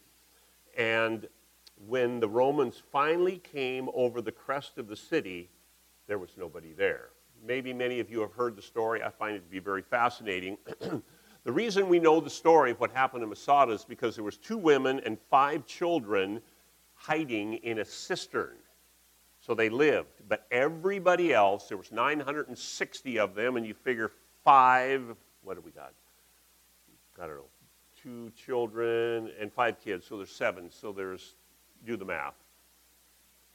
and 0.77 1.27
when 1.87 2.19
the 2.19 2.27
romans 2.27 2.81
finally 2.91 3.37
came 3.37 3.87
over 3.93 4.21
the 4.21 4.31
crest 4.31 4.77
of 4.77 4.87
the 4.87 4.95
city 4.95 5.49
there 6.07 6.17
was 6.17 6.31
nobody 6.37 6.73
there 6.73 7.09
maybe 7.45 7.71
many 7.71 7.99
of 7.99 8.09
you 8.09 8.19
have 8.19 8.33
heard 8.33 8.55
the 8.55 8.61
story 8.61 9.01
i 9.03 9.09
find 9.09 9.35
it 9.35 9.39
to 9.39 9.49
be 9.49 9.59
very 9.59 9.81
fascinating 9.81 10.57
the 11.43 11.51
reason 11.51 11.87
we 11.87 11.99
know 11.99 12.19
the 12.19 12.29
story 12.29 12.71
of 12.71 12.79
what 12.79 12.91
happened 12.91 13.23
in 13.23 13.29
masada 13.29 13.71
is 13.71 13.85
because 13.85 14.15
there 14.15 14.23
was 14.25 14.37
two 14.37 14.57
women 14.57 14.99
and 15.05 15.17
five 15.29 15.65
children 15.65 16.41
hiding 16.95 17.55
in 17.55 17.79
a 17.79 17.85
cistern. 17.85 18.55
So 19.39 19.53
they 19.53 19.69
lived. 19.69 20.21
But 20.27 20.47
everybody 20.49 21.33
else, 21.33 21.67
there 21.67 21.77
was 21.77 21.91
960 21.91 23.19
of 23.19 23.35
them, 23.35 23.57
and 23.57 23.65
you 23.65 23.75
figure 23.75 24.11
five, 24.43 25.15
what 25.43 25.55
do 25.55 25.61
we 25.61 25.71
got? 25.71 25.93
I 27.21 27.27
don't 27.27 27.35
know, 27.35 27.45
two 28.01 28.31
children 28.31 29.31
and 29.39 29.51
five 29.51 29.79
kids, 29.83 30.05
so 30.05 30.17
there's 30.17 30.31
seven. 30.31 30.69
So 30.69 30.91
there's, 30.91 31.35
do 31.85 31.97
the 31.97 32.05
math. 32.05 32.35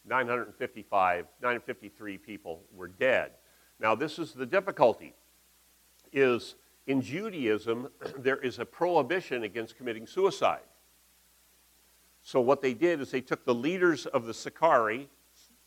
955, 0.07 1.27
953 1.43 2.19
people 2.19 2.63
were 2.75 2.89
dead. 2.89 3.33
Now, 3.79 3.95
this 3.95 4.19
is 4.19 4.33
the 4.33 4.47
difficulty, 4.47 5.15
is 6.13 6.55
in 6.87 7.03
Judaism, 7.03 7.89
there 8.19 8.39
is 8.39 8.59
a 8.59 8.65
prohibition 8.65 9.45
against 9.45 9.77
committing 9.77 10.07
suicide. 10.07 10.61
So 12.23 12.41
what 12.41 12.61
they 12.63 12.75
did 12.75 13.01
is 13.01 13.11
they 13.11 13.21
took 13.21 13.45
the 13.45 13.55
leaders 13.55 14.07
of 14.07 14.27
the 14.27 14.35
Sicarii 14.35 15.09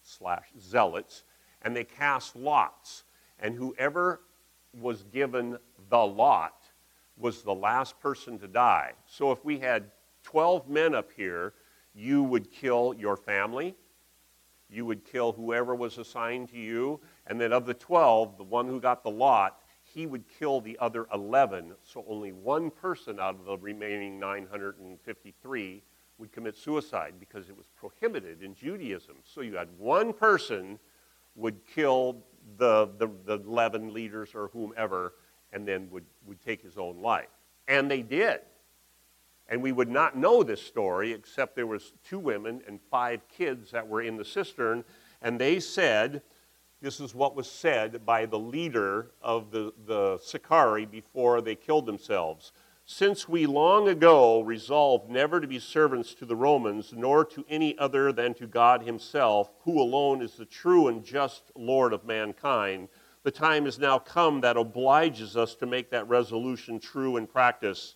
slash 0.04 0.46
zealots 0.60 1.24
and 1.62 1.76
they 1.76 1.84
cast 1.84 2.36
lots. 2.36 3.04
And 3.40 3.56
whoever 3.56 4.22
was 4.80 5.04
given 5.04 5.58
the 5.90 6.06
lot 6.06 6.63
was 7.18 7.44
the 7.44 7.54
last 7.54 8.00
person 8.00 8.40
to 8.40 8.48
die. 8.48 8.94
So 9.06 9.32
if 9.32 9.44
we 9.46 9.60
had 9.60 9.92
12 10.24 10.70
men 10.70 10.96
up 10.96 11.12
here, 11.16 11.54
you 11.94 12.24
would 12.24 12.52
kill 12.52 12.96
your 12.98 13.16
family, 13.16 13.76
you 14.70 14.86
would 14.86 15.06
kill 15.06 15.32
whoever 15.32 15.76
was 15.76 15.98
assigned 15.98 16.50
to 16.50 16.58
you, 16.58 17.00
and 17.28 17.40
then 17.40 17.54
of 17.54 17.66
the 17.66 17.74
12, 17.74 18.38
the 18.38 18.44
one 18.44 18.68
who 18.68 18.80
got 18.80 19.04
the 19.04 19.12
lot, 19.12 19.60
he 19.84 20.08
would 20.08 20.24
kill 20.40 20.60
the 20.60 20.78
other 20.80 21.08
11. 21.14 21.74
So 21.84 22.04
only 22.08 22.32
one 22.32 22.72
person 22.72 23.20
out 23.20 23.36
of 23.36 23.46
the 23.46 23.58
remaining 23.58 24.20
953 24.20 25.84
would 26.18 26.32
commit 26.32 26.58
suicide 26.58 27.16
because 27.20 27.50
it 27.50 27.58
was 27.58 27.68
prohibited 27.76 28.42
in 28.42 28.56
Judaism. 28.56 29.18
So 29.24 29.42
you 29.42 29.56
had 29.56 29.68
one 29.78 30.14
person 30.14 30.80
would 31.36 31.66
kill 31.66 32.24
the, 32.58 32.90
the, 32.98 33.10
the 33.26 33.44
11 33.48 33.94
leaders 33.94 34.32
or 34.34 34.50
whomever 34.54 35.14
and 35.54 35.68
then 35.68 35.88
would, 35.92 36.06
would 36.26 36.42
take 36.44 36.62
his 36.62 36.78
own 36.78 37.02
life. 37.02 37.30
And 37.68 37.90
they 37.90 38.02
did. 38.02 38.40
And 39.48 39.62
we 39.62 39.72
would 39.72 39.90
not 39.90 40.18
know 40.18 40.44
this 40.44 40.62
story 40.62 41.14
except 41.14 41.56
there 41.56 41.68
was 41.68 41.94
two 42.04 42.20
women 42.20 42.62
and 42.68 42.80
five 42.90 43.22
kids 43.28 43.72
that 43.72 43.88
were 43.88 44.02
in 44.02 44.18
the 44.18 44.26
cistern, 44.26 44.84
and 45.22 45.40
they 45.40 45.60
said, 45.60 46.22
this 46.82 47.00
is 47.00 47.16
what 47.16 47.36
was 47.36 47.50
said 47.50 48.06
by 48.06 48.26
the 48.26 48.40
leader 48.40 49.12
of 49.22 49.52
the, 49.52 49.74
the 49.86 50.20
Sicarii 50.22 50.86
before 50.86 51.42
they 51.42 51.56
killed 51.56 51.86
themselves. 51.86 52.52
Since 52.86 53.30
we 53.30 53.46
long 53.46 53.88
ago 53.88 54.42
resolved 54.42 55.10
never 55.10 55.40
to 55.40 55.48
be 55.48 55.60
servants 55.60 56.14
to 56.16 56.26
the 56.26 56.36
Romans, 56.36 56.92
nor 56.94 57.24
to 57.24 57.46
any 57.48 57.78
other 57.78 58.12
than 58.12 58.34
to 58.34 58.48
God 58.48 58.82
Himself, 58.82 59.50
who 59.62 59.80
alone 59.80 60.22
is 60.22 60.34
the 60.34 60.44
true 60.44 60.90
and 60.90 61.06
just 61.06 61.44
Lord 61.56 61.94
of 61.94 62.04
mankind, 62.04 62.90
the 63.24 63.32
time 63.32 63.66
has 63.66 63.80
now 63.80 64.00
come 64.00 64.42
that 64.42 64.58
obliges 64.58 65.36
us 65.36 65.56
to 65.56 65.66
make 65.66 65.90
that 65.92 66.08
resolution 66.08 66.80
true 66.80 67.18
in 67.18 67.28
practice. 67.28 67.96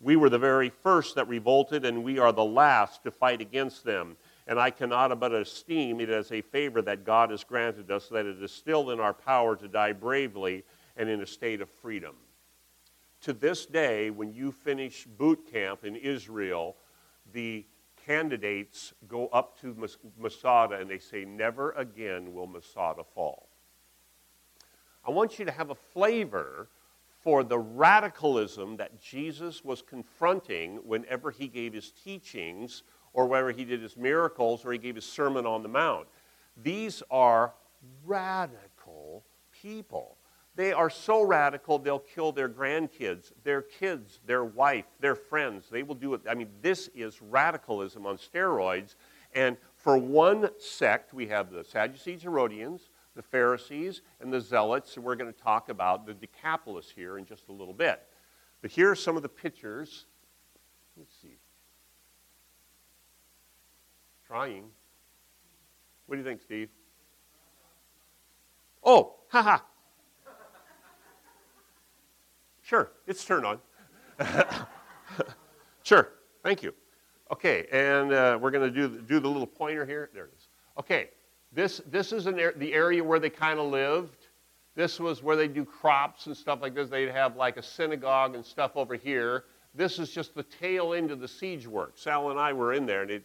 We 0.00 0.16
were 0.16 0.30
the 0.30 0.38
very 0.38 0.68
first 0.68 1.14
that 1.16 1.28
revolted, 1.28 1.84
and 1.84 2.04
we 2.04 2.18
are 2.18 2.32
the 2.32 2.44
last 2.44 3.02
to 3.04 3.10
fight 3.10 3.40
against 3.40 3.84
them. 3.84 4.16
And 4.46 4.58
I 4.58 4.70
cannot 4.70 5.18
but 5.18 5.34
esteem 5.34 6.00
it 6.00 6.10
as 6.10 6.32
a 6.32 6.40
favor 6.40 6.82
that 6.82 7.04
God 7.04 7.30
has 7.30 7.44
granted 7.44 7.90
us, 7.90 8.08
that 8.08 8.26
it 8.26 8.42
is 8.42 8.52
still 8.52 8.90
in 8.90 9.00
our 9.00 9.14
power 9.14 9.56
to 9.56 9.68
die 9.68 9.92
bravely 9.92 10.64
and 10.96 11.08
in 11.08 11.20
a 11.22 11.26
state 11.26 11.60
of 11.60 11.68
freedom 11.68 12.14
to 13.22 13.32
this 13.32 13.66
day, 13.66 14.10
when 14.10 14.32
you 14.32 14.52
finish 14.52 15.04
boot 15.04 15.50
camp 15.50 15.84
in 15.84 15.96
Israel, 15.96 16.76
the 17.32 17.66
candidates 18.06 18.92
go 19.08 19.26
up 19.28 19.60
to 19.60 19.76
Masada 20.18 20.76
and 20.76 20.88
they 20.88 20.98
say, 20.98 21.24
Never 21.24 21.72
again 21.72 22.32
will 22.32 22.46
Masada 22.46 23.02
fall. 23.14 23.47
I 25.08 25.10
want 25.10 25.38
you 25.38 25.46
to 25.46 25.50
have 25.50 25.70
a 25.70 25.74
flavor 25.74 26.68
for 27.22 27.42
the 27.42 27.58
radicalism 27.58 28.76
that 28.76 29.00
Jesus 29.00 29.64
was 29.64 29.80
confronting 29.80 30.76
whenever 30.84 31.30
he 31.30 31.48
gave 31.48 31.72
his 31.72 31.92
teachings 31.92 32.82
or 33.14 33.26
whenever 33.26 33.50
he 33.50 33.64
did 33.64 33.80
his 33.80 33.96
miracles 33.96 34.66
or 34.66 34.72
he 34.72 34.78
gave 34.78 34.96
his 34.96 35.06
Sermon 35.06 35.46
on 35.46 35.62
the 35.62 35.68
Mount. 35.68 36.08
These 36.62 37.02
are 37.10 37.54
radical 38.04 39.24
people. 39.50 40.18
They 40.56 40.74
are 40.74 40.90
so 40.90 41.22
radical, 41.22 41.78
they'll 41.78 42.00
kill 42.00 42.30
their 42.30 42.48
grandkids, 42.50 43.32
their 43.44 43.62
kids, 43.62 44.20
their 44.26 44.44
wife, 44.44 44.84
their 45.00 45.14
friends. 45.14 45.70
They 45.70 45.84
will 45.84 45.94
do 45.94 46.12
it. 46.12 46.20
I 46.28 46.34
mean, 46.34 46.50
this 46.60 46.90
is 46.94 47.22
radicalism 47.22 48.04
on 48.04 48.18
steroids. 48.18 48.94
And 49.34 49.56
for 49.74 49.96
one 49.96 50.50
sect, 50.58 51.14
we 51.14 51.28
have 51.28 51.50
the 51.50 51.64
Sadducees, 51.64 52.14
and 52.14 52.22
Herodians, 52.24 52.90
the 53.18 53.22
Pharisees, 53.22 54.02
and 54.20 54.32
the 54.32 54.40
Zealots. 54.40 54.94
And 54.94 55.04
we're 55.04 55.16
going 55.16 55.32
to 55.32 55.38
talk 55.38 55.70
about 55.70 56.06
the 56.06 56.14
Decapolis 56.14 56.88
here 56.94 57.18
in 57.18 57.26
just 57.26 57.48
a 57.48 57.52
little 57.52 57.74
bit. 57.74 58.00
But 58.62 58.70
here 58.70 58.88
are 58.88 58.94
some 58.94 59.16
of 59.16 59.24
the 59.24 59.28
pictures. 59.28 60.06
Let's 60.96 61.12
see. 61.20 61.36
Trying. 64.24 64.66
What 66.06 66.14
do 66.14 66.20
you 66.20 66.24
think, 66.24 66.40
Steve? 66.40 66.68
Oh, 68.84 69.16
haha. 69.28 69.58
Sure, 72.62 72.92
it's 73.06 73.24
turned 73.24 73.44
on. 73.44 73.58
sure, 75.82 76.10
thank 76.44 76.62
you. 76.62 76.72
Okay, 77.32 77.66
and 77.72 78.12
uh, 78.12 78.38
we're 78.40 78.50
going 78.50 78.72
to 78.72 78.88
do, 78.88 79.00
do 79.00 79.18
the 79.18 79.28
little 79.28 79.46
pointer 79.46 79.84
here. 79.84 80.08
There 80.14 80.26
it 80.26 80.32
is. 80.36 80.48
Okay, 80.78 81.08
this, 81.52 81.80
this 81.86 82.12
is 82.12 82.26
an, 82.26 82.36
the 82.56 82.72
area 82.72 83.02
where 83.02 83.18
they 83.18 83.30
kind 83.30 83.58
of 83.58 83.70
lived. 83.70 84.26
This 84.74 85.00
was 85.00 85.22
where 85.22 85.36
they 85.36 85.48
do 85.48 85.64
crops 85.64 86.26
and 86.26 86.36
stuff 86.36 86.60
like 86.62 86.74
this. 86.74 86.88
They'd 86.88 87.08
have 87.08 87.36
like 87.36 87.56
a 87.56 87.62
synagogue 87.62 88.34
and 88.34 88.44
stuff 88.44 88.72
over 88.76 88.94
here. 88.94 89.44
This 89.74 89.98
is 89.98 90.10
just 90.10 90.34
the 90.34 90.42
tail 90.42 90.94
end 90.94 91.10
of 91.10 91.20
the 91.20 91.28
siege 91.28 91.66
work. 91.66 91.92
Sal 91.96 92.30
and 92.30 92.38
I 92.38 92.52
were 92.52 92.74
in 92.74 92.86
there, 92.86 93.02
and 93.02 93.10
it, 93.10 93.24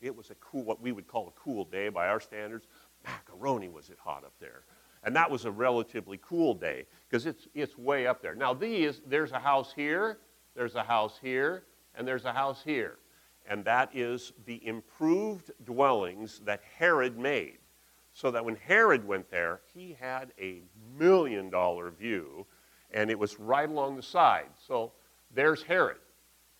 it 0.00 0.14
was 0.14 0.30
a 0.30 0.34
cool, 0.36 0.62
what 0.62 0.80
we 0.80 0.92
would 0.92 1.06
call 1.06 1.28
a 1.28 1.40
cool 1.40 1.64
day 1.64 1.88
by 1.88 2.08
our 2.08 2.20
standards. 2.20 2.66
Macaroni 3.04 3.68
was 3.68 3.88
it 3.88 3.98
hot 4.02 4.24
up 4.24 4.34
there. 4.40 4.64
And 5.02 5.16
that 5.16 5.30
was 5.30 5.46
a 5.46 5.50
relatively 5.50 6.18
cool 6.22 6.54
day 6.54 6.86
because 7.08 7.24
it's, 7.24 7.48
it's 7.54 7.78
way 7.78 8.06
up 8.06 8.20
there. 8.20 8.34
Now, 8.34 8.52
these, 8.52 9.00
there's 9.06 9.32
a 9.32 9.38
house 9.38 9.72
here, 9.74 10.18
there's 10.54 10.74
a 10.74 10.82
house 10.82 11.18
here, 11.22 11.64
and 11.94 12.06
there's 12.06 12.26
a 12.26 12.32
house 12.32 12.62
here. 12.62 12.98
And 13.48 13.64
that 13.64 13.90
is 13.94 14.32
the 14.44 14.64
improved 14.66 15.50
dwellings 15.64 16.40
that 16.40 16.60
Herod 16.78 17.18
made. 17.18 17.58
So 18.12 18.30
that 18.30 18.44
when 18.44 18.56
Herod 18.56 19.06
went 19.06 19.30
there, 19.30 19.60
he 19.72 19.96
had 19.98 20.32
a 20.38 20.62
million 20.98 21.50
dollar 21.50 21.90
view, 21.90 22.46
and 22.90 23.10
it 23.10 23.18
was 23.18 23.38
right 23.38 23.68
along 23.68 23.96
the 23.96 24.02
side. 24.02 24.50
So 24.66 24.92
there's 25.32 25.62
Herod. 25.62 25.98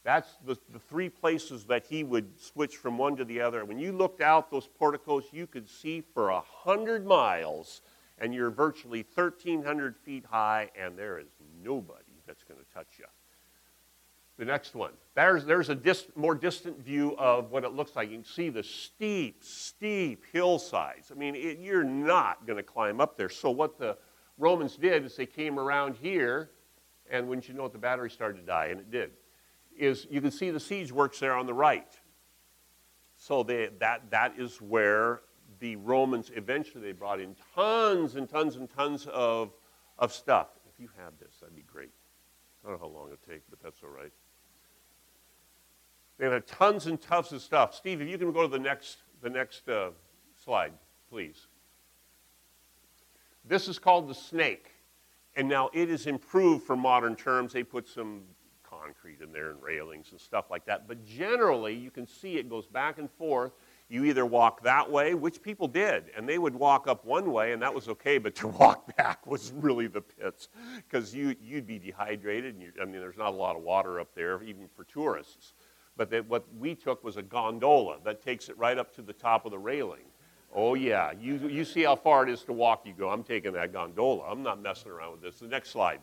That's 0.02 0.30
the, 0.46 0.56
the 0.72 0.78
three 0.78 1.10
places 1.10 1.64
that 1.64 1.84
he 1.86 2.04
would 2.04 2.40
switch 2.40 2.76
from 2.76 2.96
one 2.96 3.16
to 3.16 3.24
the 3.24 3.40
other. 3.40 3.64
When 3.64 3.78
you 3.78 3.92
looked 3.92 4.22
out 4.22 4.50
those 4.50 4.66
porticos, 4.66 5.24
you 5.32 5.46
could 5.46 5.68
see 5.68 6.00
for 6.00 6.30
a 6.30 6.40
hundred 6.40 7.06
miles, 7.06 7.82
and 8.18 8.32
you're 8.32 8.50
virtually 8.50 9.04
1,300 9.14 9.96
feet 9.96 10.24
high, 10.24 10.70
and 10.78 10.96
there 10.96 11.18
is 11.18 11.28
nobody 11.62 12.22
that's 12.26 12.44
going 12.44 12.58
to 12.58 12.66
touch 12.72 12.98
you. 12.98 13.04
The 14.40 14.46
next 14.46 14.74
one. 14.74 14.92
There's, 15.14 15.44
there's 15.44 15.68
a 15.68 15.74
dis, 15.74 16.06
more 16.16 16.34
distant 16.34 16.82
view 16.82 17.14
of 17.18 17.50
what 17.50 17.62
it 17.62 17.74
looks 17.74 17.94
like. 17.94 18.08
You 18.08 18.16
can 18.16 18.24
see 18.24 18.48
the 18.48 18.62
steep, 18.62 19.44
steep 19.44 20.24
hillsides. 20.32 21.12
I 21.12 21.14
mean, 21.14 21.34
it, 21.34 21.58
you're 21.58 21.84
not 21.84 22.46
going 22.46 22.56
to 22.56 22.62
climb 22.62 23.02
up 23.02 23.18
there. 23.18 23.28
So, 23.28 23.50
what 23.50 23.78
the 23.78 23.98
Romans 24.38 24.76
did 24.76 25.04
is 25.04 25.14
they 25.14 25.26
came 25.26 25.58
around 25.58 25.94
here, 26.00 26.52
and 27.10 27.28
wouldn't 27.28 27.48
you 27.48 27.54
know 27.54 27.66
it, 27.66 27.72
the 27.72 27.78
battery 27.78 28.08
started 28.08 28.38
to 28.38 28.46
die, 28.46 28.68
and 28.68 28.80
it 28.80 28.90
did 28.90 29.10
is 29.78 30.06
you 30.10 30.22
can 30.22 30.30
see 30.30 30.50
the 30.50 30.60
siege 30.60 30.90
works 30.90 31.18
there 31.18 31.34
on 31.34 31.44
the 31.44 31.52
right. 31.54 31.98
So 33.18 33.42
they, 33.42 33.68
that, 33.78 34.10
that 34.10 34.32
is 34.38 34.56
where 34.62 35.20
the 35.58 35.76
Romans 35.76 36.30
eventually 36.34 36.82
they 36.82 36.92
brought 36.92 37.20
in 37.20 37.36
tons 37.54 38.16
and 38.16 38.26
tons 38.26 38.56
and 38.56 38.70
tons 38.70 39.06
of, 39.12 39.52
of 39.98 40.14
stuff. 40.14 40.48
If 40.66 40.80
you 40.80 40.88
have 40.96 41.12
this, 41.20 41.34
that'd 41.40 41.54
be 41.54 41.62
great. 41.62 41.90
I 42.64 42.68
don't 42.70 42.80
know 42.80 42.88
how 42.88 42.94
long 42.94 43.08
it'll 43.08 43.28
take, 43.28 43.42
but 43.50 43.62
that's 43.62 43.82
all 43.82 43.90
right. 43.90 44.12
They 46.20 46.28
had 46.28 46.46
tons 46.46 46.86
and 46.86 47.00
tons 47.00 47.32
of 47.32 47.40
stuff. 47.40 47.74
Steve, 47.74 48.02
if 48.02 48.08
you 48.08 48.18
can 48.18 48.30
go 48.30 48.42
to 48.42 48.48
the 48.48 48.58
next, 48.58 48.98
the 49.22 49.30
next 49.30 49.66
uh, 49.70 49.88
slide, 50.44 50.72
please. 51.08 51.46
This 53.46 53.68
is 53.68 53.78
called 53.78 54.06
the 54.06 54.14
snake. 54.14 54.70
And 55.34 55.48
now 55.48 55.70
it 55.72 55.88
is 55.88 56.06
improved 56.06 56.66
for 56.66 56.76
modern 56.76 57.16
terms. 57.16 57.54
They 57.54 57.62
put 57.62 57.88
some 57.88 58.20
concrete 58.68 59.22
in 59.22 59.32
there 59.32 59.50
and 59.50 59.62
railings 59.62 60.10
and 60.10 60.20
stuff 60.20 60.50
like 60.50 60.66
that. 60.66 60.86
But 60.86 61.06
generally, 61.06 61.74
you 61.74 61.90
can 61.90 62.06
see 62.06 62.36
it 62.36 62.50
goes 62.50 62.66
back 62.66 62.98
and 62.98 63.10
forth. 63.10 63.52
You 63.88 64.04
either 64.04 64.26
walk 64.26 64.62
that 64.62 64.90
way, 64.90 65.14
which 65.14 65.42
people 65.42 65.68
did, 65.68 66.10
and 66.16 66.28
they 66.28 66.38
would 66.38 66.54
walk 66.54 66.86
up 66.86 67.04
one 67.04 67.32
way, 67.32 67.52
and 67.52 67.62
that 67.62 67.74
was 67.74 67.88
okay, 67.88 68.18
but 68.18 68.34
to 68.36 68.48
walk 68.60 68.94
back 68.96 69.26
was 69.26 69.52
really 69.56 69.86
the 69.86 70.02
pits 70.02 70.48
because 70.86 71.14
you, 71.14 71.34
you'd 71.42 71.66
be 71.66 71.78
dehydrated. 71.78 72.56
And 72.56 72.72
I 72.80 72.84
mean, 72.84 73.00
there's 73.00 73.16
not 73.16 73.28
a 73.28 73.36
lot 73.36 73.56
of 73.56 73.62
water 73.62 73.98
up 73.98 74.14
there, 74.14 74.42
even 74.42 74.68
for 74.76 74.84
tourists. 74.84 75.54
But 75.96 76.10
that, 76.10 76.26
what 76.28 76.46
we 76.58 76.74
took 76.74 77.04
was 77.04 77.16
a 77.16 77.22
gondola 77.22 77.98
that 78.04 78.22
takes 78.22 78.48
it 78.48 78.56
right 78.56 78.78
up 78.78 78.94
to 78.94 79.02
the 79.02 79.12
top 79.12 79.44
of 79.44 79.50
the 79.50 79.58
railing. 79.58 80.04
Oh, 80.54 80.74
yeah. 80.74 81.12
You, 81.20 81.36
you 81.48 81.64
see 81.64 81.82
how 81.82 81.96
far 81.96 82.24
it 82.24 82.30
is 82.30 82.42
to 82.44 82.52
walk, 82.52 82.86
you 82.86 82.92
go, 82.92 83.08
I'm 83.08 83.22
taking 83.22 83.52
that 83.52 83.72
gondola. 83.72 84.30
I'm 84.30 84.42
not 84.42 84.60
messing 84.60 84.90
around 84.90 85.12
with 85.12 85.22
this. 85.22 85.38
The 85.38 85.46
next 85.46 85.70
slide. 85.70 86.00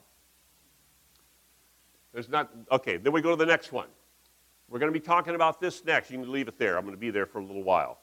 There's 2.13 2.29
not, 2.29 2.51
okay, 2.71 2.97
then 2.97 3.11
we 3.11 3.21
go 3.21 3.31
to 3.31 3.35
the 3.35 3.45
next 3.45 3.71
one. 3.71 3.87
We're 4.69 4.79
going 4.79 4.91
to 4.91 4.99
be 4.99 5.05
talking 5.05 5.35
about 5.35 5.61
this 5.61 5.83
next. 5.85 6.11
You 6.11 6.19
can 6.19 6.31
leave 6.31 6.47
it 6.47 6.57
there. 6.57 6.77
I'm 6.77 6.83
going 6.83 6.95
to 6.95 6.99
be 6.99 7.09
there 7.09 7.25
for 7.25 7.39
a 7.39 7.43
little 7.43 7.63
while. 7.63 7.99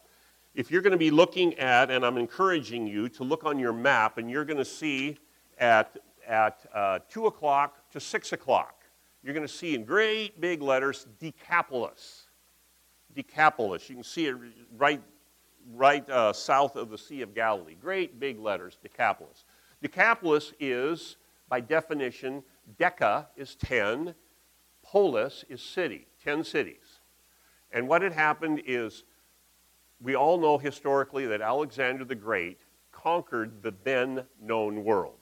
If 0.55 0.71
you're 0.71 0.83
going 0.83 0.93
to 0.93 0.99
be 0.99 1.11
looking 1.11 1.55
at, 1.59 1.91
and 1.91 2.07
I'm 2.07 2.17
encouraging 2.17 2.87
you 2.87 3.09
to 3.11 3.25
look 3.25 3.45
on 3.45 3.59
your 3.59 3.73
map, 3.73 4.19
and 4.19 4.31
you're 4.31 4.45
going 4.45 4.59
to 4.59 4.65
see 4.65 5.19
at, 5.59 5.97
at 6.27 6.65
uh, 6.73 7.01
2 7.11 7.27
o'clock 7.27 7.91
to 7.91 8.01
6 8.01 8.33
o'clock, 8.33 8.84
you're 9.25 9.35
going 9.35 9.47
to 9.47 9.53
see 9.53 9.75
in 9.75 9.85
great 9.85 10.39
big 10.39 10.61
letters 10.61 11.07
Decapolis. 11.19 12.25
Decapolis. 13.15 13.89
You 13.89 13.97
can 13.97 14.05
see 14.05 14.27
it 14.27 14.37
right, 14.77 15.01
right 15.73 16.09
uh, 16.11 16.33
south 16.35 16.77
of 16.77 16.91
the 16.91 16.99
Sea 16.99 17.23
of 17.23 17.35
Galilee. 17.35 17.75
Great 17.81 18.21
big 18.21 18.39
letters, 18.39 18.77
Decapolis. 18.83 19.47
Decapolis 19.81 20.53
is, 20.61 21.17
by 21.49 21.61
definition, 21.61 22.43
Deca 22.79 23.27
is 23.37 23.55
10, 23.55 24.15
polis 24.83 25.45
is 25.49 25.63
city, 25.63 26.07
10 26.23 26.45
cities. 26.45 27.01
And 27.73 27.89
what 27.89 28.03
had 28.03 28.13
happened 28.13 28.63
is 28.67 29.05
we 30.03 30.15
all 30.15 30.39
know 30.39 30.59
historically 30.59 31.27
that 31.27 31.41
Alexander 31.41 32.05
the 32.05 32.15
Great 32.15 32.59
conquered 32.93 33.63
the 33.63 33.75
then 33.85 34.25
known 34.41 34.85
world. 34.85 35.19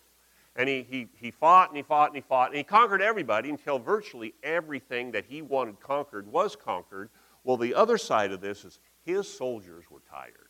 And 0.54 0.68
he, 0.68 0.86
he, 0.88 1.08
he 1.16 1.30
fought 1.30 1.68
and 1.68 1.76
he 1.76 1.82
fought 1.82 2.08
and 2.08 2.16
he 2.16 2.22
fought 2.22 2.48
and 2.48 2.56
he 2.56 2.62
conquered 2.62 3.00
everybody 3.00 3.48
until 3.48 3.78
virtually 3.78 4.34
everything 4.42 5.10
that 5.12 5.24
he 5.26 5.40
wanted 5.40 5.80
conquered 5.80 6.26
was 6.26 6.56
conquered. 6.56 7.08
Well, 7.44 7.56
the 7.56 7.74
other 7.74 7.96
side 7.96 8.32
of 8.32 8.40
this 8.40 8.64
is 8.64 8.78
his 9.04 9.26
soldiers 9.26 9.84
were 9.90 10.02
tired. 10.10 10.48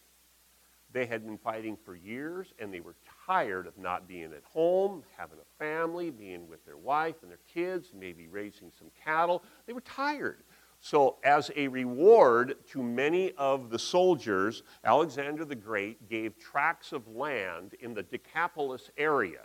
They 0.93 1.07
had 1.07 1.25
been 1.25 1.39
fighting 1.39 1.77
for 1.77 1.95
years 1.95 2.53
and 2.59 2.75
they 2.75 2.81
were 2.81 2.97
tired 3.27 3.67
of 3.67 3.79
not 3.79 4.09
being 4.09 4.33
at 4.33 4.43
home, 4.45 5.05
having 5.17 5.39
a 5.39 5.65
family, 5.65 6.11
being 6.11 6.49
with 6.49 6.65
their 6.67 6.77
wife 6.77 7.17
and 7.23 7.31
their 7.31 7.39
kids, 7.53 7.93
maybe 7.95 8.27
raising 8.27 8.71
some 8.77 8.91
cattle. 9.03 9.43
They 9.67 9.73
were 9.73 9.81
tired. 9.83 10.43
So, 10.85 11.19
as 11.23 11.49
a 11.55 11.69
reward 11.69 12.57
to 12.73 12.83
many 12.83 13.31
of 13.39 13.71
the 13.71 13.79
soldiers, 13.79 14.65
Alexander 14.83 15.45
the 15.45 15.55
Great 15.55 16.09
gave 16.09 16.37
tracts 16.41 16.91
of 16.91 17.07
land 17.07 17.77
in 17.79 17.95
the 17.95 18.03
Decapolis 18.03 18.91
area. 18.99 19.43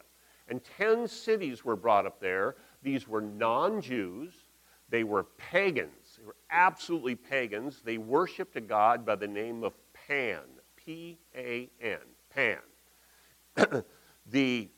And 0.50 0.62
10 0.78 1.08
cities 1.08 1.66
were 1.66 1.76
brought 1.76 2.06
up 2.06 2.20
there. 2.20 2.56
These 2.84 3.08
were 3.08 3.22
non 3.22 3.82
Jews, 3.82 4.34
they 4.90 5.04
were 5.04 5.24
pagans. 5.24 6.18
They 6.18 6.26
were 6.26 6.36
absolutely 6.50 7.16
pagans. 7.16 7.82
They 7.84 7.98
worshiped 7.98 8.56
a 8.56 8.62
god 8.62 9.06
by 9.06 9.16
the 9.16 9.28
name 9.28 9.64
of 9.64 9.74
Pan. 9.94 10.40
P 10.88 11.20
A 11.36 11.70
N, 11.82 11.98
Pan. 12.34 12.60
the, 14.26 14.70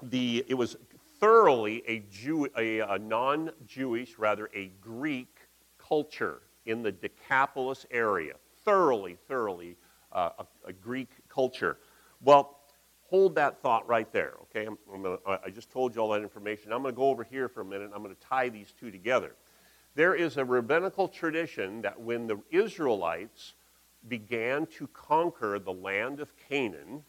the, 0.00 0.44
it 0.46 0.54
was 0.54 0.76
thoroughly 1.18 1.82
a, 1.88 2.04
Jew, 2.10 2.48
a, 2.56 2.78
a 2.78 2.98
non 2.98 3.50
Jewish, 3.66 4.18
rather 4.18 4.48
a 4.54 4.68
Greek 4.80 5.36
culture 5.78 6.42
in 6.64 6.82
the 6.82 6.92
Decapolis 6.92 7.86
area. 7.90 8.34
Thoroughly, 8.64 9.18
thoroughly 9.26 9.76
uh, 10.12 10.30
a, 10.38 10.68
a, 10.68 10.72
Greek 10.72 11.10
culture. 11.28 11.78
Well, 12.20 12.60
hold 13.12 13.34
that 13.34 13.60
thought 13.60 13.86
right 13.86 14.10
there, 14.10 14.32
okay? 14.40 14.64
I'm, 14.64 14.78
I'm 14.90 15.02
gonna, 15.02 15.18
I 15.44 15.50
just 15.50 15.70
told 15.70 15.94
you 15.94 16.00
all 16.00 16.08
that 16.12 16.22
information. 16.22 16.72
I'm 16.72 16.80
going 16.80 16.94
to 16.94 16.96
go 16.96 17.10
over 17.10 17.22
here 17.22 17.46
for 17.46 17.60
a 17.60 17.64
minute. 17.64 17.90
I'm 17.94 18.02
going 18.02 18.14
to 18.14 18.20
tie 18.26 18.48
these 18.48 18.72
two 18.72 18.90
together. 18.90 19.34
There 19.94 20.14
is 20.14 20.38
a 20.38 20.44
rabbinical 20.46 21.08
tradition 21.08 21.82
that 21.82 22.00
when 22.00 22.26
the 22.26 22.40
Israelites 22.50 23.52
began 24.08 24.64
to 24.78 24.86
conquer 24.86 25.58
the 25.58 25.74
land 25.74 26.20
of 26.20 26.32
Canaan. 26.48 27.04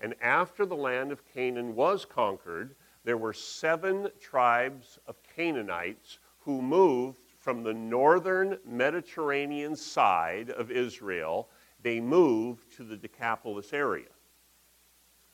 And 0.00 0.16
after 0.20 0.66
the 0.66 0.74
land 0.74 1.12
of 1.12 1.22
Canaan 1.32 1.76
was 1.76 2.04
conquered, 2.04 2.74
there 3.04 3.16
were 3.16 3.32
seven 3.32 4.08
tribes 4.20 4.98
of 5.06 5.16
Canaanites 5.36 6.18
who 6.40 6.60
moved 6.60 7.20
from 7.38 7.62
the 7.62 7.74
northern 7.74 8.58
Mediterranean 8.66 9.76
side 9.76 10.50
of 10.50 10.72
Israel. 10.72 11.48
They 11.80 12.00
moved 12.00 12.76
to 12.76 12.82
the 12.82 12.96
Decapolis 12.96 13.72
area. 13.72 14.08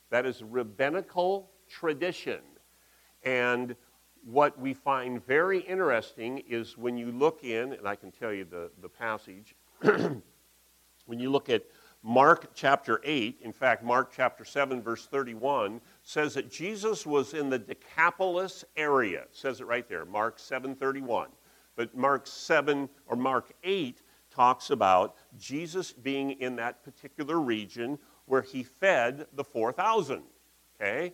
That 0.09 0.25
is 0.25 0.43
rabbinical 0.43 1.51
tradition. 1.69 2.41
And 3.23 3.75
what 4.23 4.59
we 4.59 4.73
find 4.73 5.25
very 5.25 5.59
interesting 5.59 6.43
is 6.47 6.77
when 6.77 6.97
you 6.97 7.11
look 7.11 7.43
in, 7.43 7.73
and 7.73 7.87
I 7.87 7.95
can 7.95 8.11
tell 8.11 8.33
you 8.33 8.45
the, 8.45 8.71
the 8.81 8.89
passage. 8.89 9.55
When 11.05 11.19
you 11.19 11.29
look 11.29 11.49
at 11.49 11.63
Mark 12.01 12.51
chapter 12.53 12.99
8, 13.03 13.39
in 13.41 13.53
fact, 13.53 13.83
Mark 13.83 14.11
chapter 14.15 14.43
7, 14.43 14.81
verse 14.81 15.07
31, 15.07 15.81
says 16.03 16.33
that 16.35 16.51
Jesus 16.51 17.05
was 17.05 17.33
in 17.33 17.49
the 17.49 17.59
Decapolis 17.59 18.65
area. 18.75 19.21
It 19.21 19.35
says 19.35 19.61
it 19.61 19.67
right 19.67 19.87
there, 19.87 20.05
Mark 20.05 20.39
7 20.39 20.75
31. 20.75 21.29
But 21.75 21.95
Mark 21.95 22.25
7 22.25 22.89
or 23.07 23.15
Mark 23.15 23.53
8 23.63 24.01
talks 24.31 24.69
about 24.69 25.15
Jesus 25.37 25.93
being 25.93 26.31
in 26.31 26.55
that 26.57 26.83
particular 26.83 27.39
region 27.39 27.99
where 28.25 28.41
he 28.41 28.63
fed 28.63 29.27
the 29.33 29.43
4,000. 29.43 30.23
Okay? 30.79 31.13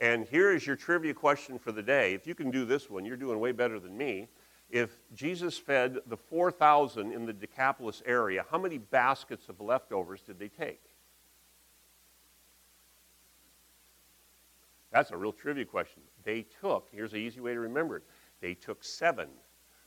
And 0.00 0.26
here 0.26 0.54
is 0.54 0.66
your 0.66 0.76
trivia 0.76 1.14
question 1.14 1.58
for 1.58 1.72
the 1.72 1.82
day. 1.82 2.14
If 2.14 2.26
you 2.26 2.34
can 2.34 2.50
do 2.50 2.64
this 2.64 2.88
one, 2.88 3.04
you're 3.04 3.16
doing 3.16 3.40
way 3.40 3.52
better 3.52 3.80
than 3.80 3.96
me 3.96 4.28
if 4.70 5.00
Jesus 5.14 5.56
fed 5.56 5.98
the 6.06 6.16
4,000 6.16 7.12
in 7.12 7.24
the 7.24 7.32
Decapolis 7.32 8.02
area, 8.04 8.44
how 8.50 8.58
many 8.58 8.78
baskets 8.78 9.48
of 9.48 9.60
leftovers 9.60 10.20
did 10.20 10.38
they 10.38 10.48
take? 10.48 10.82
That's 14.92 15.10
a 15.10 15.16
real 15.16 15.32
trivia 15.32 15.64
question. 15.64 16.02
They 16.24 16.44
took, 16.60 16.88
here's 16.92 17.12
an 17.12 17.20
easy 17.20 17.40
way 17.40 17.54
to 17.54 17.60
remember 17.60 17.96
it, 17.96 18.02
they 18.40 18.54
took 18.54 18.84
seven 18.84 19.28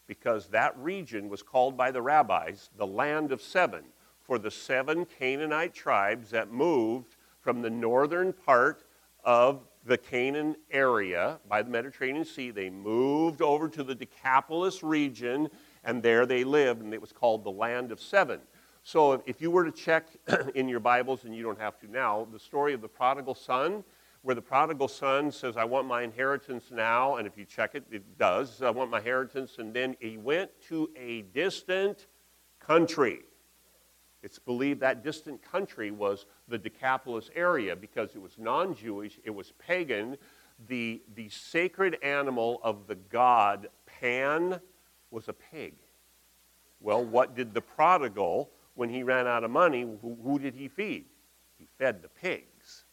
because 0.07 0.47
that 0.47 0.77
region 0.77 1.29
was 1.29 1.41
called 1.41 1.77
by 1.77 1.91
the 1.91 2.01
rabbis 2.01 2.69
the 2.77 2.87
land 2.87 3.31
of 3.31 3.41
seven 3.41 3.83
for 4.23 4.37
the 4.37 4.51
seven 4.51 5.05
Canaanite 5.05 5.73
tribes 5.73 6.29
that 6.31 6.51
moved 6.51 7.15
from 7.39 7.61
the 7.61 7.69
northern 7.69 8.33
part 8.33 8.83
of 9.23 9.61
the 9.85 9.97
Canaan 9.97 10.55
area 10.69 11.39
by 11.49 11.61
the 11.61 11.69
Mediterranean 11.69 12.25
Sea. 12.25 12.51
They 12.51 12.69
moved 12.69 13.41
over 13.41 13.67
to 13.69 13.83
the 13.83 13.95
Decapolis 13.95 14.83
region, 14.83 15.49
and 15.83 16.03
there 16.03 16.25
they 16.25 16.43
lived, 16.43 16.81
and 16.81 16.93
it 16.93 17.01
was 17.01 17.11
called 17.11 17.43
the 17.43 17.51
Land 17.51 17.91
of 17.91 17.99
Seven. 17.99 18.39
So 18.83 19.23
if 19.25 19.41
you 19.41 19.51
were 19.51 19.65
to 19.65 19.71
check 19.71 20.07
in 20.55 20.67
your 20.67 20.79
Bibles, 20.79 21.23
and 21.23 21.35
you 21.35 21.43
don't 21.43 21.59
have 21.59 21.79
to 21.79 21.91
now, 21.91 22.27
the 22.31 22.39
story 22.39 22.73
of 22.73 22.81
the 22.81 22.87
prodigal 22.87 23.35
son, 23.35 23.83
where 24.23 24.35
the 24.35 24.41
prodigal 24.41 24.87
son 24.87 25.31
says, 25.31 25.57
I 25.57 25.63
want 25.63 25.87
my 25.87 26.03
inheritance 26.03 26.65
now, 26.71 27.15
and 27.15 27.25
if 27.25 27.37
you 27.37 27.45
check 27.45 27.73
it, 27.73 27.83
it 27.91 28.19
does. 28.19 28.61
I 28.61 28.69
want 28.69 28.91
my 28.91 28.99
inheritance, 28.99 29.57
and 29.57 29.73
then 29.73 29.95
he 29.99 30.17
went 30.17 30.51
to 30.69 30.91
a 30.95 31.23
distant 31.33 32.05
country. 32.59 33.21
It's 34.23 34.39
believed 34.39 34.79
that 34.81 35.03
distant 35.03 35.41
country 35.41 35.91
was 35.91 36.25
the 36.47 36.57
Decapolis 36.57 37.29
area 37.35 37.75
because 37.75 38.15
it 38.15 38.21
was 38.21 38.37
non 38.37 38.75
Jewish, 38.75 39.19
it 39.23 39.31
was 39.31 39.53
pagan. 39.53 40.17
The, 40.67 41.01
the 41.15 41.27
sacred 41.29 41.97
animal 42.03 42.59
of 42.63 42.85
the 42.85 42.95
god 42.95 43.67
Pan 43.87 44.59
was 45.09 45.27
a 45.27 45.33
pig. 45.33 45.73
Well, 46.79 47.03
what 47.03 47.35
did 47.35 47.53
the 47.53 47.61
prodigal, 47.61 48.51
when 48.75 48.89
he 48.89 49.03
ran 49.03 49.27
out 49.27 49.43
of 49.43 49.51
money, 49.51 49.81
who, 49.81 50.17
who 50.23 50.39
did 50.39 50.55
he 50.55 50.67
feed? 50.67 51.05
He 51.57 51.67
fed 51.77 52.01
the 52.01 52.09
pigs. 52.09 52.85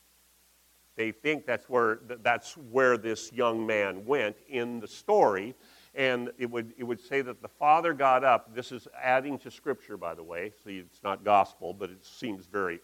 They 0.97 1.12
think 1.12 1.47
that's 1.47 1.69
where, 1.69 2.01
that's 2.23 2.57
where 2.57 2.99
this 2.99 3.33
young 3.33 3.67
man 3.67 4.05
went 4.05 4.37
in 4.49 4.81
the 4.81 4.88
story 4.88 5.55
and 5.94 6.31
it 6.38 6.51
would, 6.51 6.74
it 6.77 6.85
would 6.85 7.01
say 7.01 7.20
that 7.22 7.42
the 7.42 7.48
father 7.48 7.92
got 7.92 8.24
up. 8.24 8.55
This 8.55 8.72
is 8.72 8.87
adding 9.01 9.38
to 9.40 9.51
scripture, 9.51 9.96
by 9.96 10.14
the 10.14 10.22
way. 10.22 10.53
See, 10.64 10.79
it's 10.79 11.03
not 11.03 11.24
gospel, 11.24 11.72
but 11.72 11.90
it 11.90 12.05
seems 12.05 12.46
very 12.46 12.81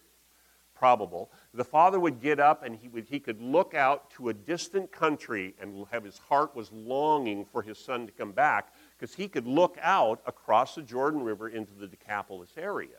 probable. 0.74 1.30
The 1.52 1.64
father 1.64 2.00
would 2.00 2.20
get 2.20 2.40
up 2.40 2.64
and 2.64 2.76
he, 2.76 2.88
would, 2.88 3.06
he 3.06 3.20
could 3.20 3.40
look 3.40 3.74
out 3.74 4.10
to 4.12 4.28
a 4.28 4.34
distant 4.34 4.90
country 4.90 5.54
and 5.60 5.86
have 5.90 6.04
his 6.04 6.18
heart 6.18 6.54
was 6.54 6.70
longing 6.72 7.44
for 7.44 7.62
his 7.62 7.78
son 7.78 8.06
to 8.06 8.12
come 8.12 8.32
back 8.32 8.74
because 8.98 9.14
he 9.14 9.28
could 9.28 9.46
look 9.46 9.78
out 9.80 10.20
across 10.26 10.74
the 10.74 10.82
Jordan 10.82 11.22
River 11.22 11.48
into 11.48 11.72
the 11.72 11.86
Decapolis 11.86 12.50
area. 12.56 12.98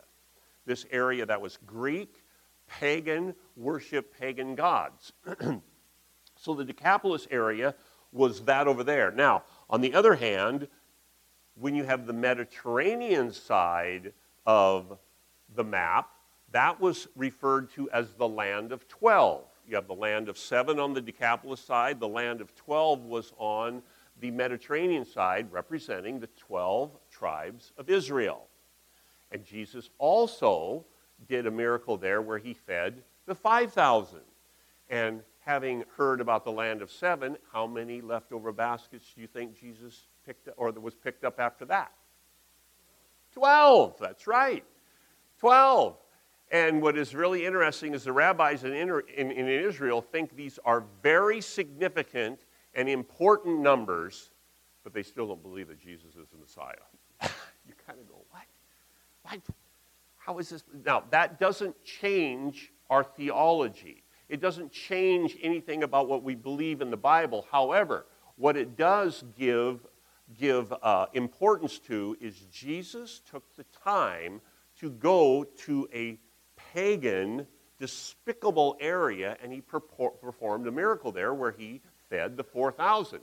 This 0.65 0.85
area 0.89 1.25
that 1.25 1.41
was 1.41 1.59
Greek, 1.65 2.23
pagan, 2.67 3.35
worship 3.55 4.17
pagan 4.17 4.55
gods. 4.55 5.11
so 6.37 6.55
the 6.55 6.65
Decapolis 6.65 7.27
area 7.29 7.75
was 8.11 8.41
that 8.45 8.67
over 8.67 8.83
there. 8.83 9.11
Now, 9.11 9.43
on 9.69 9.82
the 9.82 9.93
other 9.93 10.15
hand, 10.15 10.67
when 11.56 11.75
you 11.75 11.84
have 11.84 12.06
the 12.06 12.13
Mediterranean 12.13 13.32
side 13.32 14.13
of 14.45 14.97
the 15.56 15.63
map, 15.63 16.10
that 16.51 16.80
was 16.80 17.08
referred 17.15 17.71
to 17.71 17.89
as 17.91 18.13
the 18.13 18.28
land 18.28 18.71
of 18.71 18.88
12. 18.88 19.43
You 19.67 19.75
have 19.75 19.88
the 19.88 19.95
land 19.95 20.30
of 20.30 20.38
seven 20.38 20.80
on 20.80 20.93
the 20.93 21.01
Decapolis 21.01 21.60
side, 21.60 21.99
the 21.99 22.08
land 22.08 22.41
of 22.41 22.56
12 22.56 23.06
was 23.06 23.34
on 23.38 23.82
the 24.21 24.32
Mediterranean 24.32 25.06
side, 25.06 25.51
representing 25.51 26.19
the 26.19 26.30
12 26.38 26.91
tribes 27.12 27.73
of 27.78 27.89
Israel. 27.89 28.47
And 29.32 29.43
Jesus 29.43 29.89
also 29.97 30.86
did 31.28 31.47
a 31.47 31.51
miracle 31.51 31.97
there 31.97 32.21
where 32.21 32.38
he 32.38 32.54
fed 32.54 33.04
the 33.25 33.36
5,000. 33.36 34.19
And 34.89 35.21
having 35.45 35.84
heard 35.95 36.21
about 36.21 36.43
the 36.43 36.51
land 36.51 36.81
of 36.81 36.91
seven, 36.91 37.38
how 37.53 37.67
many 37.67 38.01
leftover 38.01 38.51
baskets 38.51 39.13
do 39.13 39.21
you 39.21 39.27
think 39.27 39.58
Jesus 39.58 40.08
picked 40.25 40.47
up, 40.47 40.55
or 40.58 40.71
that 40.71 40.81
was 40.81 40.95
picked 40.95 41.23
up 41.23 41.39
after 41.39 41.65
that? 41.65 41.91
Twelve, 43.31 43.95
that's 43.99 44.27
right. 44.27 44.63
Twelve. 45.39 45.97
And 46.51 46.81
what 46.81 46.97
is 46.97 47.15
really 47.15 47.45
interesting 47.45 47.93
is 47.93 48.03
the 48.03 48.13
rabbis 48.13 48.63
in, 48.63 48.73
in, 48.73 49.31
in 49.31 49.47
Israel 49.47 50.01
think 50.01 50.36
these 50.36 50.60
are 50.63 50.84
very 51.01 51.41
significant 51.41 52.45
and 52.75 52.88
important 52.88 53.60
numbers, 53.60 54.31
but 54.84 54.93
they 54.93 55.03
still 55.03 55.27
don't 55.27 55.41
believe 55.41 55.67
that 55.69 55.79
Jesus 55.79 56.15
is 56.15 56.27
the 56.29 56.38
Messiah. 56.38 56.73
you 57.67 57.73
kind 57.86 57.99
of 57.99 58.08
go, 58.08 58.21
what? 58.29 58.45
What? 59.23 59.41
How 60.17 60.38
is 60.38 60.49
this? 60.49 60.63
Now, 60.86 61.03
that 61.12 61.39
doesn't 61.39 61.84
change 61.84 62.71
our 62.89 63.03
theology. 63.03 64.04
It 64.27 64.41
doesn't 64.41 64.71
change 64.71 65.38
anything 65.41 65.83
about 65.83 66.07
what 66.07 66.23
we 66.23 66.35
believe 66.35 66.81
in 66.81 66.89
the 66.89 66.97
Bible. 66.97 67.45
However, 67.51 68.05
what 68.38 68.57
it 68.57 68.75
does 68.75 69.23
give, 69.38 69.85
give 70.38 70.73
uh, 70.81 71.07
importance 71.13 71.79
to 71.79 72.17
is 72.19 72.35
Jesus 72.51 73.21
took 73.29 73.55
the 73.55 73.65
time 73.83 74.41
to 74.79 74.89
go 74.89 75.43
to 75.65 75.88
a 75.93 76.19
pagan, 76.73 77.47
despicable 77.79 78.75
area 78.79 79.38
and 79.41 79.51
he 79.51 79.61
performed 79.61 80.67
a 80.67 80.71
miracle 80.71 81.11
there 81.11 81.33
where 81.33 81.51
he 81.51 81.81
fed 82.09 82.38
the 82.38 82.43
4,000. 82.43 83.21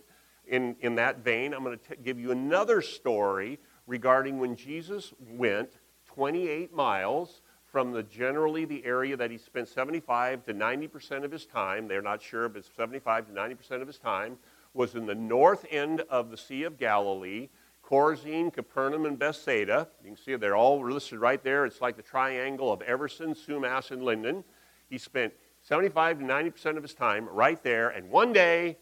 In, 0.48 0.76
in 0.80 0.96
that 0.96 1.18
vein, 1.18 1.54
I'm 1.54 1.62
going 1.62 1.78
to 1.78 1.96
give 1.96 2.18
you 2.18 2.32
another 2.32 2.82
story 2.82 3.58
regarding 3.86 4.38
when 4.38 4.56
Jesus 4.56 5.12
went 5.20 5.70
28 6.06 6.74
miles 6.74 7.41
from 7.72 7.90
the 7.90 8.02
generally 8.02 8.66
the 8.66 8.84
area 8.84 9.16
that 9.16 9.30
he 9.30 9.38
spent 9.38 9.66
75 9.66 10.44
to 10.44 10.52
90 10.52 10.88
percent 10.88 11.24
of 11.24 11.32
his 11.32 11.46
time, 11.46 11.88
they're 11.88 12.02
not 12.02 12.20
sure, 12.20 12.48
but 12.50 12.64
75 12.76 13.28
to 13.28 13.32
90 13.32 13.54
percent 13.54 13.80
of 13.80 13.88
his 13.88 13.98
time, 13.98 14.36
was 14.74 14.94
in 14.94 15.06
the 15.06 15.14
north 15.14 15.64
end 15.70 16.02
of 16.10 16.30
the 16.30 16.36
Sea 16.36 16.64
of 16.64 16.76
Galilee, 16.76 17.48
Chorazin, 17.82 18.52
Capernaum, 18.52 19.06
and 19.06 19.18
Bethsaida. 19.18 19.88
You 20.04 20.10
can 20.10 20.16
see 20.22 20.36
they're 20.36 20.54
all 20.54 20.84
listed 20.84 21.18
right 21.18 21.42
there. 21.42 21.64
It's 21.64 21.80
like 21.80 21.96
the 21.96 22.02
triangle 22.02 22.70
of 22.70 22.82
Everson, 22.82 23.34
Sumas, 23.34 23.90
and 23.90 24.02
Lynden. 24.02 24.44
He 24.90 24.98
spent 24.98 25.32
75 25.62 26.18
to 26.18 26.24
90 26.26 26.50
percent 26.50 26.76
of 26.76 26.82
his 26.82 26.92
time 26.92 27.26
right 27.30 27.62
there, 27.62 27.88
and 27.88 28.10
one 28.10 28.34
day, 28.34 28.76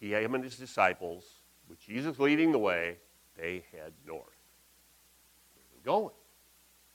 he, 0.00 0.14
him 0.14 0.34
and 0.34 0.42
his 0.42 0.56
disciples, 0.56 1.24
with 1.68 1.78
Jesus 1.78 2.18
leading 2.18 2.50
the 2.50 2.58
way, 2.58 2.96
they 3.38 3.62
head 3.72 3.92
north. 4.06 4.24
Where 5.54 5.64
are 5.64 5.74
we 5.74 5.82
going? 5.84 6.14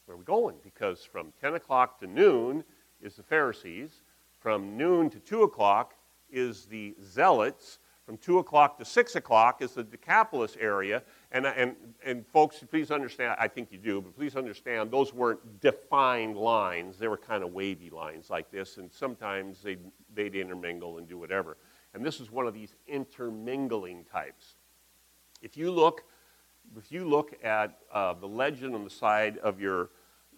Where 0.07 0.15
are 0.15 0.17
we 0.17 0.23
going? 0.23 0.55
Because 0.63 1.03
from 1.03 1.33
10 1.41 1.55
o'clock 1.55 1.99
to 1.99 2.07
noon 2.07 2.63
is 3.01 3.17
the 3.17 3.23
Pharisees. 3.23 4.03
From 4.39 4.77
noon 4.77 5.09
to 5.09 5.19
2 5.19 5.43
o'clock 5.43 5.95
is 6.29 6.65
the 6.65 6.95
Zealots. 7.03 7.79
From 8.05 8.15
2 8.15 8.39
o'clock 8.39 8.77
to 8.77 8.85
6 8.85 9.15
o'clock 9.17 9.61
is 9.61 9.73
the 9.73 9.83
Decapolis 9.83 10.55
area. 10.61 11.03
And, 11.33 11.45
and, 11.45 11.75
and 12.05 12.25
folks, 12.25 12.63
please 12.71 12.89
understand, 12.89 13.35
I 13.37 13.49
think 13.49 13.69
you 13.69 13.77
do, 13.77 13.99
but 13.99 14.15
please 14.15 14.37
understand, 14.37 14.91
those 14.91 15.13
weren't 15.13 15.59
defined 15.59 16.37
lines. 16.37 16.97
They 16.97 17.09
were 17.09 17.17
kind 17.17 17.43
of 17.43 17.51
wavy 17.51 17.89
lines 17.89 18.29
like 18.29 18.49
this, 18.49 18.77
and 18.77 18.89
sometimes 18.89 19.61
they'd, 19.61 19.81
they'd 20.15 20.35
intermingle 20.35 20.99
and 20.99 21.09
do 21.09 21.17
whatever. 21.17 21.57
And 21.93 22.05
this 22.05 22.21
is 22.21 22.31
one 22.31 22.47
of 22.47 22.53
these 22.53 22.75
intermingling 22.87 24.05
types. 24.05 24.55
If 25.41 25.57
you 25.57 25.69
look, 25.69 26.03
if 26.77 26.93
you 26.93 27.03
look 27.03 27.35
at 27.43 27.77
uh, 27.91 28.13
the 28.13 28.27
legend 28.27 28.73
on 28.73 28.85
the 28.85 28.89
side 28.89 29.37
of 29.39 29.59
your 29.59 29.89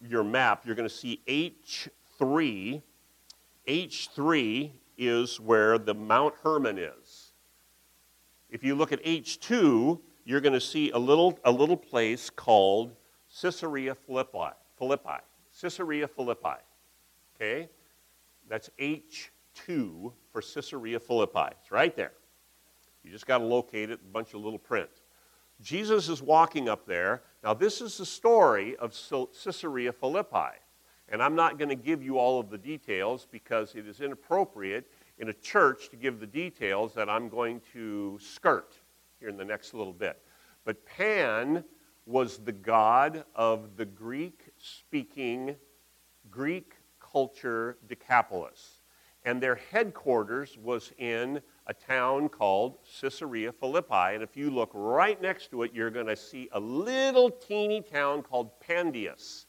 your 0.07 0.23
map, 0.23 0.65
you're 0.65 0.75
going 0.75 0.87
to 0.87 0.93
see 0.93 1.21
H3. 1.27 2.81
H3 3.67 4.71
is 4.97 5.39
where 5.39 5.77
the 5.77 5.93
Mount 5.93 6.35
Hermon 6.43 6.77
is. 6.77 7.33
If 8.49 8.63
you 8.63 8.75
look 8.75 8.91
at 8.91 9.03
H2, 9.03 9.99
you're 10.25 10.41
going 10.41 10.53
to 10.53 10.61
see 10.61 10.91
a 10.91 10.97
little, 10.97 11.39
a 11.43 11.51
little 11.51 11.77
place 11.77 12.29
called 12.29 12.95
Caesarea 13.41 13.95
Philippi. 13.95 14.53
Philippi. 14.77 15.19
Caesarea 15.61 16.07
Philippi. 16.07 16.57
Okay? 17.35 17.69
That's 18.47 18.69
H2 18.79 20.11
for 20.31 20.41
Caesarea 20.41 20.99
Philippi. 20.99 21.55
It's 21.59 21.71
right 21.71 21.95
there. 21.95 22.13
You 23.03 23.11
just 23.11 23.27
got 23.27 23.37
to 23.37 23.45
locate 23.45 23.89
it, 23.89 23.99
a 24.03 24.11
bunch 24.11 24.33
of 24.33 24.41
little 24.41 24.59
print. 24.59 24.89
Jesus 25.61 26.09
is 26.09 26.21
walking 26.21 26.69
up 26.69 26.85
there. 26.85 27.23
Now, 27.43 27.53
this 27.53 27.79
is 27.79 27.97
the 27.97 28.05
story 28.05 28.75
of 28.77 28.93
Caesarea 29.43 29.93
Philippi. 29.93 30.57
And 31.11 31.23
I'm 31.23 31.35
not 31.35 31.57
going 31.57 31.69
to 31.69 31.75
give 31.75 32.03
you 32.03 32.19
all 32.19 32.39
of 32.39 32.49
the 32.49 32.57
details 32.57 33.27
because 33.31 33.73
it 33.75 33.87
is 33.87 34.01
inappropriate 34.01 34.91
in 35.17 35.29
a 35.29 35.33
church 35.33 35.89
to 35.89 35.95
give 35.95 36.19
the 36.19 36.27
details 36.27 36.93
that 36.93 37.09
I'm 37.09 37.29
going 37.29 37.61
to 37.73 38.19
skirt 38.21 38.75
here 39.19 39.29
in 39.29 39.37
the 39.37 39.45
next 39.45 39.73
little 39.73 39.93
bit. 39.93 40.21
But 40.65 40.85
Pan 40.85 41.63
was 42.05 42.37
the 42.39 42.51
god 42.51 43.23
of 43.35 43.75
the 43.75 43.85
Greek 43.85 44.49
speaking, 44.57 45.55
Greek 46.29 46.73
culture 46.99 47.77
Decapolis. 47.87 48.81
And 49.25 49.41
their 49.41 49.55
headquarters 49.71 50.57
was 50.57 50.91
in 50.97 51.41
a 51.69 51.73
town 51.73 52.27
called 52.27 52.79
Caesarea 52.99 53.51
Philippi. 53.51 54.15
And 54.15 54.23
if 54.23 54.35
you 54.35 54.49
look 54.49 54.71
right 54.73 55.21
next 55.21 55.51
to 55.51 55.61
it, 55.61 55.71
you're 55.71 55.91
going 55.91 56.07
to 56.07 56.15
see 56.15 56.49
a 56.51 56.59
little 56.59 57.29
teeny 57.29 57.81
town 57.81 58.23
called 58.23 58.59
Pandius 58.59 59.45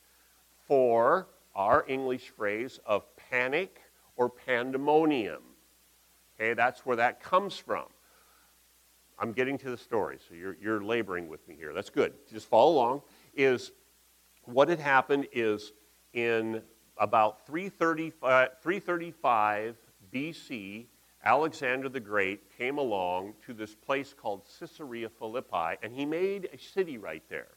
for 0.69 1.29
our 1.55 1.87
English 1.89 2.29
phrase 2.29 2.79
of 2.85 3.05
panic 3.17 3.81
or 4.17 4.29
pandemonium. 4.29 5.43
Okay, 6.39 6.53
that's 6.53 6.85
where 6.85 6.97
that 6.97 7.23
comes 7.23 7.57
from. 7.57 7.87
I'm 9.19 9.33
getting 9.33 9.57
to 9.59 9.71
the 9.71 9.79
story, 9.79 10.19
so 10.29 10.35
you're, 10.35 10.59
you're 10.61 10.85
laboring 10.85 11.27
with 11.27 11.47
me 11.49 11.55
here. 11.55 11.73
That's 11.73 11.91
good. 11.91 12.13
Just 12.31 12.47
follow 12.47 12.73
along. 12.73 13.03
Is 13.35 13.73
what 14.45 14.69
had 14.69 14.79
happened 14.79 15.27
is 15.33 15.73
in 16.13 16.61
about 16.99 17.47
335, 17.47 18.51
335 18.63 19.77
BC, 20.13 20.87
Alexander 21.25 21.89
the 21.89 22.01
Great 22.01 22.57
came 22.57 22.79
along 22.79 23.35
to 23.45 23.53
this 23.53 23.75
place 23.75 24.15
called 24.15 24.43
Caesarea 24.59 25.09
Philippi, 25.09 25.77
and 25.83 25.93
he 25.93 26.07
made 26.07 26.49
a 26.53 26.59
city 26.59 26.97
right 26.97 27.23
there. 27.29 27.49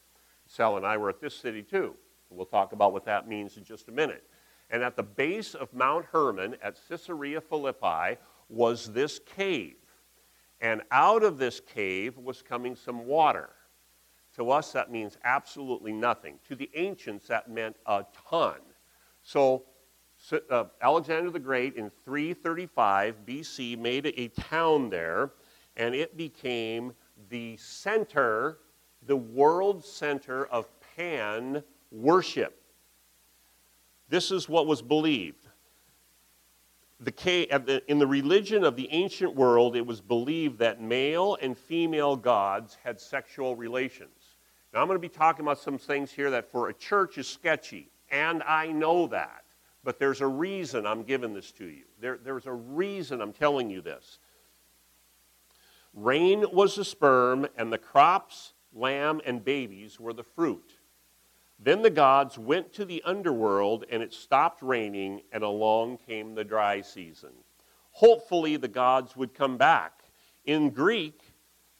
Sal 0.46 0.76
and 0.76 0.86
I 0.86 0.96
were 0.96 1.08
at 1.08 1.20
this 1.20 1.34
city 1.34 1.62
too. 1.62 1.94
We'll 2.30 2.46
talk 2.46 2.72
about 2.72 2.92
what 2.92 3.04
that 3.06 3.28
means 3.28 3.56
in 3.56 3.64
just 3.64 3.88
a 3.88 3.92
minute. 3.92 4.24
And 4.70 4.82
at 4.82 4.96
the 4.96 5.02
base 5.02 5.54
of 5.54 5.72
Mount 5.72 6.06
Hermon 6.06 6.56
at 6.62 6.76
Caesarea 6.88 7.40
Philippi 7.40 8.18
was 8.48 8.92
this 8.92 9.18
cave. 9.18 9.76
And 10.60 10.82
out 10.90 11.22
of 11.22 11.38
this 11.38 11.60
cave 11.60 12.18
was 12.18 12.42
coming 12.42 12.74
some 12.74 13.06
water. 13.06 13.50
To 14.36 14.50
us, 14.50 14.72
that 14.72 14.90
means 14.90 15.16
absolutely 15.24 15.92
nothing. 15.92 16.38
To 16.48 16.56
the 16.56 16.70
ancients, 16.74 17.28
that 17.28 17.48
meant 17.48 17.76
a 17.86 18.04
ton. 18.28 18.56
So, 19.22 19.64
uh, 20.32 20.64
Alexander 20.80 21.30
the 21.30 21.38
Great 21.38 21.76
in 21.76 21.90
335 22.04 23.16
BC 23.26 23.78
made 23.78 24.06
a 24.06 24.28
town 24.28 24.88
there, 24.90 25.32
and 25.76 25.94
it 25.94 26.16
became 26.16 26.92
the 27.28 27.56
center, 27.56 28.58
the 29.06 29.16
world 29.16 29.84
center 29.84 30.46
of 30.46 30.66
Pan 30.96 31.62
worship. 31.90 32.60
This 34.08 34.30
is 34.30 34.48
what 34.48 34.66
was 34.66 34.82
believed. 34.82 35.48
The, 37.00 37.82
in 37.88 37.98
the 37.98 38.06
religion 38.06 38.64
of 38.64 38.76
the 38.76 38.88
ancient 38.92 39.34
world, 39.34 39.76
it 39.76 39.84
was 39.84 40.00
believed 40.00 40.58
that 40.60 40.80
male 40.80 41.36
and 41.42 41.58
female 41.58 42.16
gods 42.16 42.78
had 42.82 43.00
sexual 43.00 43.56
relations. 43.56 44.36
Now, 44.72 44.80
I'm 44.80 44.86
going 44.86 44.96
to 44.96 45.00
be 45.00 45.08
talking 45.08 45.44
about 45.44 45.58
some 45.58 45.76
things 45.76 46.10
here 46.10 46.30
that 46.30 46.50
for 46.50 46.68
a 46.68 46.74
church 46.74 47.18
is 47.18 47.28
sketchy, 47.28 47.90
and 48.10 48.42
I 48.44 48.68
know 48.68 49.06
that. 49.08 49.43
But 49.84 49.98
there's 49.98 50.22
a 50.22 50.26
reason 50.26 50.86
I'm 50.86 51.02
giving 51.02 51.34
this 51.34 51.52
to 51.52 51.66
you. 51.66 51.84
There, 52.00 52.18
there's 52.22 52.46
a 52.46 52.52
reason 52.52 53.20
I'm 53.20 53.34
telling 53.34 53.68
you 53.68 53.82
this. 53.82 54.18
Rain 55.92 56.44
was 56.52 56.74
the 56.74 56.84
sperm, 56.84 57.46
and 57.56 57.72
the 57.72 57.78
crops, 57.78 58.54
lamb, 58.72 59.20
and 59.26 59.44
babies 59.44 60.00
were 60.00 60.14
the 60.14 60.24
fruit. 60.24 60.78
Then 61.60 61.82
the 61.82 61.90
gods 61.90 62.38
went 62.38 62.72
to 62.72 62.84
the 62.84 63.02
underworld, 63.04 63.84
and 63.90 64.02
it 64.02 64.12
stopped 64.12 64.62
raining, 64.62 65.20
and 65.30 65.44
along 65.44 65.98
came 65.98 66.34
the 66.34 66.44
dry 66.44 66.80
season. 66.80 67.30
Hopefully, 67.90 68.56
the 68.56 68.66
gods 68.68 69.14
would 69.16 69.34
come 69.34 69.56
back. 69.56 70.02
In 70.46 70.70
Greek, 70.70 71.20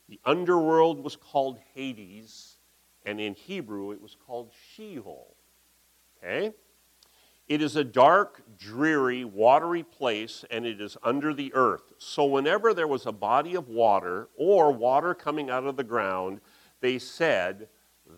the 0.09 0.21
underworld 0.25 1.03
was 1.03 1.17
called 1.17 1.59
Hades, 1.75 2.59
and 3.05 3.21
in 3.21 3.35
Hebrew, 3.35 3.91
it 3.91 4.01
was 4.01 4.17
called 4.27 4.53
Sheol. 4.75 5.35
Okay? 6.19 6.53
It 7.47 7.61
is 7.61 7.77
a 7.77 7.85
dark, 7.85 8.43
dreary, 8.57 9.25
watery 9.25 9.83
place, 9.83 10.45
and 10.51 10.65
it 10.65 10.81
is 10.81 10.97
under 11.03 11.35
the 11.35 11.53
earth. 11.53 11.93
So, 11.99 12.25
whenever 12.25 12.73
there 12.73 12.89
was 12.89 13.05
a 13.05 13.13
body 13.13 13.55
of 13.55 13.69
water 13.69 14.29
or 14.37 14.73
water 14.73 15.15
coming 15.15 15.51
out 15.51 15.65
of 15.65 15.77
the 15.77 15.85
ground, 15.85 16.41
they 16.81 16.99
said, 16.99 17.69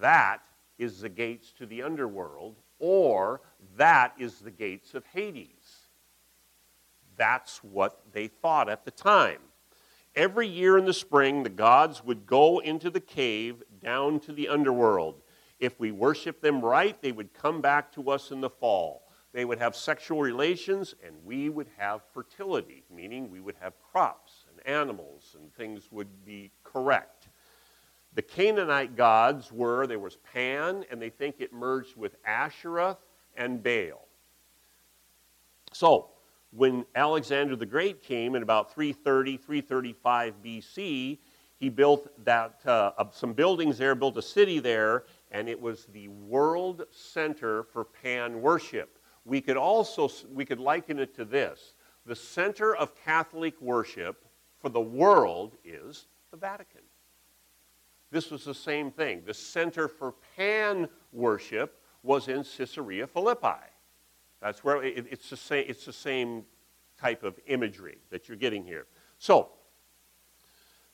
That 0.00 0.46
is 0.78 1.00
the 1.00 1.08
gates 1.08 1.52
to 1.58 1.66
the 1.66 1.82
underworld, 1.82 2.56
or 2.78 3.40
that 3.76 4.14
is 4.16 4.38
the 4.38 4.50
gates 4.52 4.94
of 4.94 5.04
Hades. 5.06 5.88
That's 7.16 7.64
what 7.64 8.02
they 8.12 8.28
thought 8.28 8.68
at 8.68 8.84
the 8.84 8.90
time. 8.92 9.40
Every 10.14 10.46
year 10.46 10.78
in 10.78 10.84
the 10.84 10.94
spring, 10.94 11.42
the 11.42 11.50
gods 11.50 12.04
would 12.04 12.26
go 12.26 12.60
into 12.60 12.90
the 12.90 13.00
cave 13.00 13.62
down 13.82 14.20
to 14.20 14.32
the 14.32 14.48
underworld. 14.48 15.20
If 15.58 15.80
we 15.80 15.90
worshiped 15.90 16.42
them 16.42 16.60
right, 16.60 17.00
they 17.02 17.12
would 17.12 17.34
come 17.34 17.60
back 17.60 17.90
to 17.92 18.10
us 18.10 18.30
in 18.30 18.40
the 18.40 18.50
fall. 18.50 19.05
They 19.32 19.44
would 19.44 19.58
have 19.58 19.76
sexual 19.76 20.20
relations, 20.20 20.94
and 21.04 21.14
we 21.24 21.48
would 21.48 21.68
have 21.76 22.02
fertility, 22.14 22.84
meaning 22.90 23.30
we 23.30 23.40
would 23.40 23.56
have 23.60 23.74
crops 23.82 24.46
and 24.50 24.66
animals, 24.66 25.36
and 25.38 25.52
things 25.54 25.92
would 25.92 26.24
be 26.24 26.50
correct. 26.64 27.28
The 28.14 28.22
Canaanite 28.22 28.96
gods 28.96 29.52
were 29.52 29.86
there 29.86 29.98
was 29.98 30.16
Pan, 30.32 30.84
and 30.90 31.00
they 31.02 31.10
think 31.10 31.36
it 31.38 31.52
merged 31.52 31.96
with 31.96 32.16
Asherah 32.24 32.96
and 33.36 33.62
Baal. 33.62 34.08
So, 35.72 36.10
when 36.52 36.86
Alexander 36.94 37.56
the 37.56 37.66
Great 37.66 38.02
came 38.02 38.34
in 38.34 38.42
about 38.42 38.72
330, 38.72 39.36
335 39.36 40.34
BC, 40.42 41.18
he 41.58 41.68
built 41.68 42.08
that, 42.24 42.60
uh, 42.66 42.92
some 43.12 43.34
buildings 43.34 43.76
there, 43.76 43.94
built 43.94 44.16
a 44.16 44.22
city 44.22 44.58
there, 44.58 45.04
and 45.30 45.48
it 45.48 45.60
was 45.60 45.84
the 45.86 46.08
world 46.08 46.84
center 46.90 47.64
for 47.64 47.84
Pan 47.84 48.40
worship. 48.40 48.95
We 49.26 49.40
could 49.42 49.56
also 49.56 50.08
we 50.32 50.46
could 50.46 50.60
liken 50.60 50.98
it 50.98 51.14
to 51.16 51.24
this: 51.24 51.74
the 52.06 52.16
center 52.16 52.74
of 52.74 52.94
Catholic 53.04 53.60
worship 53.60 54.24
for 54.58 54.68
the 54.70 54.80
world 54.80 55.56
is 55.64 56.06
the 56.30 56.36
Vatican. 56.36 56.82
This 58.10 58.30
was 58.30 58.44
the 58.44 58.54
same 58.54 58.90
thing. 58.90 59.22
The 59.26 59.34
center 59.34 59.88
for 59.88 60.14
pan 60.36 60.88
worship 61.12 61.82
was 62.02 62.28
in 62.28 62.44
Caesarea 62.44 63.06
Philippi. 63.06 63.66
That's 64.40 64.62
where 64.62 64.82
it, 64.82 65.06
it's, 65.10 65.28
the 65.28 65.36
same, 65.36 65.64
it's 65.68 65.84
the 65.84 65.92
same 65.92 66.44
type 66.98 67.24
of 67.24 67.38
imagery 67.46 67.98
that 68.10 68.28
you're 68.28 68.36
getting 68.36 68.64
here. 68.64 68.86
So, 69.18 69.50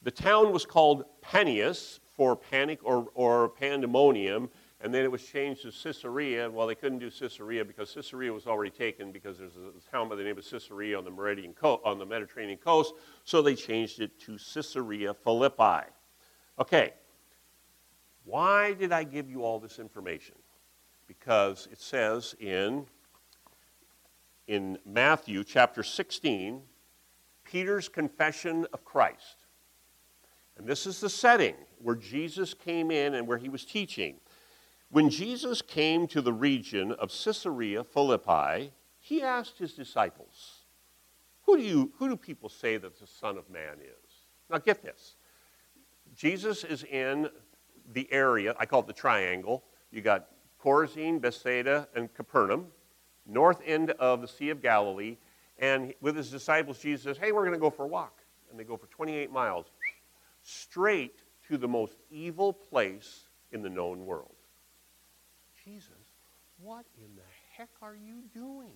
the 0.03 0.11
town 0.11 0.53
was 0.53 0.65
called 0.65 1.05
Panias 1.23 2.01
for 2.17 2.35
panic 2.35 2.81
or, 2.83 3.09
or 3.15 3.51
pandemonium, 3.51 4.49
and 4.83 4.93
then 4.93 5.05
it 5.05 5.11
was 5.11 5.23
changed 5.23 5.63
to 5.63 5.71
Caesarea. 5.71 6.51
Well, 6.51 6.67
they 6.67 6.75
couldn't 6.75 6.99
do 6.99 7.11
Caesarea 7.11 7.65
because 7.65 7.95
Caesarea 7.95 8.33
was 8.33 8.49
already 8.49 8.71
taken 8.71 9.13
because 9.13 9.39
there's 9.39 9.57
a 9.57 9.91
town 9.91 10.09
by 10.09 10.17
the 10.17 10.25
name 10.25 10.37
of 10.37 10.49
Caesarea 10.49 10.99
on 10.99 11.05
the, 11.05 11.11
Meridian 11.11 11.55
co- 11.55 11.81
on 11.85 11.99
the 11.99 12.05
Mediterranean 12.05 12.59
coast, 12.59 12.95
so 13.25 13.41
they 13.41 13.55
changed 13.55 14.01
it 14.01 14.19
to 14.21 14.33
Caesarea 14.33 15.15
Philippi. 15.15 15.87
Okay, 16.59 16.93
why 18.25 18.73
did 18.73 18.93
I 18.93 19.05
give 19.05 19.31
you 19.31 19.45
all 19.45 19.61
this 19.61 19.79
information? 19.79 20.35
Because 21.07 21.69
it 21.71 21.81
says 21.81 22.35
in, 22.41 22.87
in 24.49 24.79
Matthew 24.85 25.45
chapter 25.45 25.85
16, 25.85 26.61
Peter's 27.45 27.89
confession 27.89 28.67
of 28.73 28.85
Christ. 28.85 29.45
And 30.57 30.67
this 30.67 30.87
is 30.87 31.01
the 31.01 31.09
setting 31.09 31.55
where 31.79 31.97
Jesus 31.97 32.53
came 32.53 32.91
in 32.91 33.15
and 33.15 33.27
where 33.27 33.39
he 33.39 33.49
was 33.49 33.65
teaching. 33.65 34.17
When 34.93 35.09
Jesus 35.09 35.63
came 35.63 36.07
to 36.09 36.21
the 36.21 36.35
region 36.35 36.93
of 36.93 37.09
Caesarea 37.09 37.83
Philippi, 37.83 38.75
he 38.99 39.23
asked 39.23 39.57
his 39.57 39.73
disciples, 39.73 40.67
who 41.47 41.57
do, 41.57 41.63
you, 41.63 41.93
who 41.97 42.11
do 42.11 42.17
people 42.19 42.51
say 42.51 42.77
that 42.77 43.01
the 43.01 43.07
Son 43.07 43.39
of 43.39 43.49
Man 43.49 43.79
is? 43.81 44.11
Now 44.51 44.59
get 44.59 44.83
this. 44.83 45.15
Jesus 46.15 46.63
is 46.63 46.85
in 46.85 47.31
the 47.95 48.07
area, 48.13 48.55
I 48.59 48.67
call 48.67 48.81
it 48.81 48.87
the 48.87 48.93
triangle. 48.93 49.65
You 49.91 50.03
got 50.03 50.27
Chorazin, 50.63 51.23
Bethsaida, 51.23 51.89
and 51.97 52.13
Capernaum, 52.13 52.67
north 53.27 53.63
end 53.65 53.93
of 53.93 54.21
the 54.21 54.29
Sea 54.29 54.51
of 54.51 54.61
Galilee. 54.61 55.17
And 55.59 55.95
with 56.03 56.17
his 56.17 56.31
disciples, 56.31 56.79
Jesus 56.79 57.05
says, 57.05 57.17
Hey, 57.17 57.33
we're 57.33 57.47
going 57.47 57.55
to 57.55 57.59
go 57.59 57.71
for 57.71 57.85
a 57.85 57.89
walk. 57.89 58.19
And 58.51 58.61
they 58.61 58.65
go 58.65 58.77
for 58.77 58.89
28 58.89 59.33
miles 59.33 59.69
straight 60.43 61.23
to 61.49 61.57
the 61.57 61.67
most 61.67 61.97
evil 62.11 62.53
place 62.53 63.29
in 63.53 63.63
the 63.63 63.71
known 63.71 64.05
world. 64.05 64.35
Jesus, 65.65 65.91
what 66.59 66.85
in 66.97 67.15
the 67.17 67.23
heck 67.57 67.71
are 67.81 67.97
you 67.97 68.23
doing? 68.35 68.73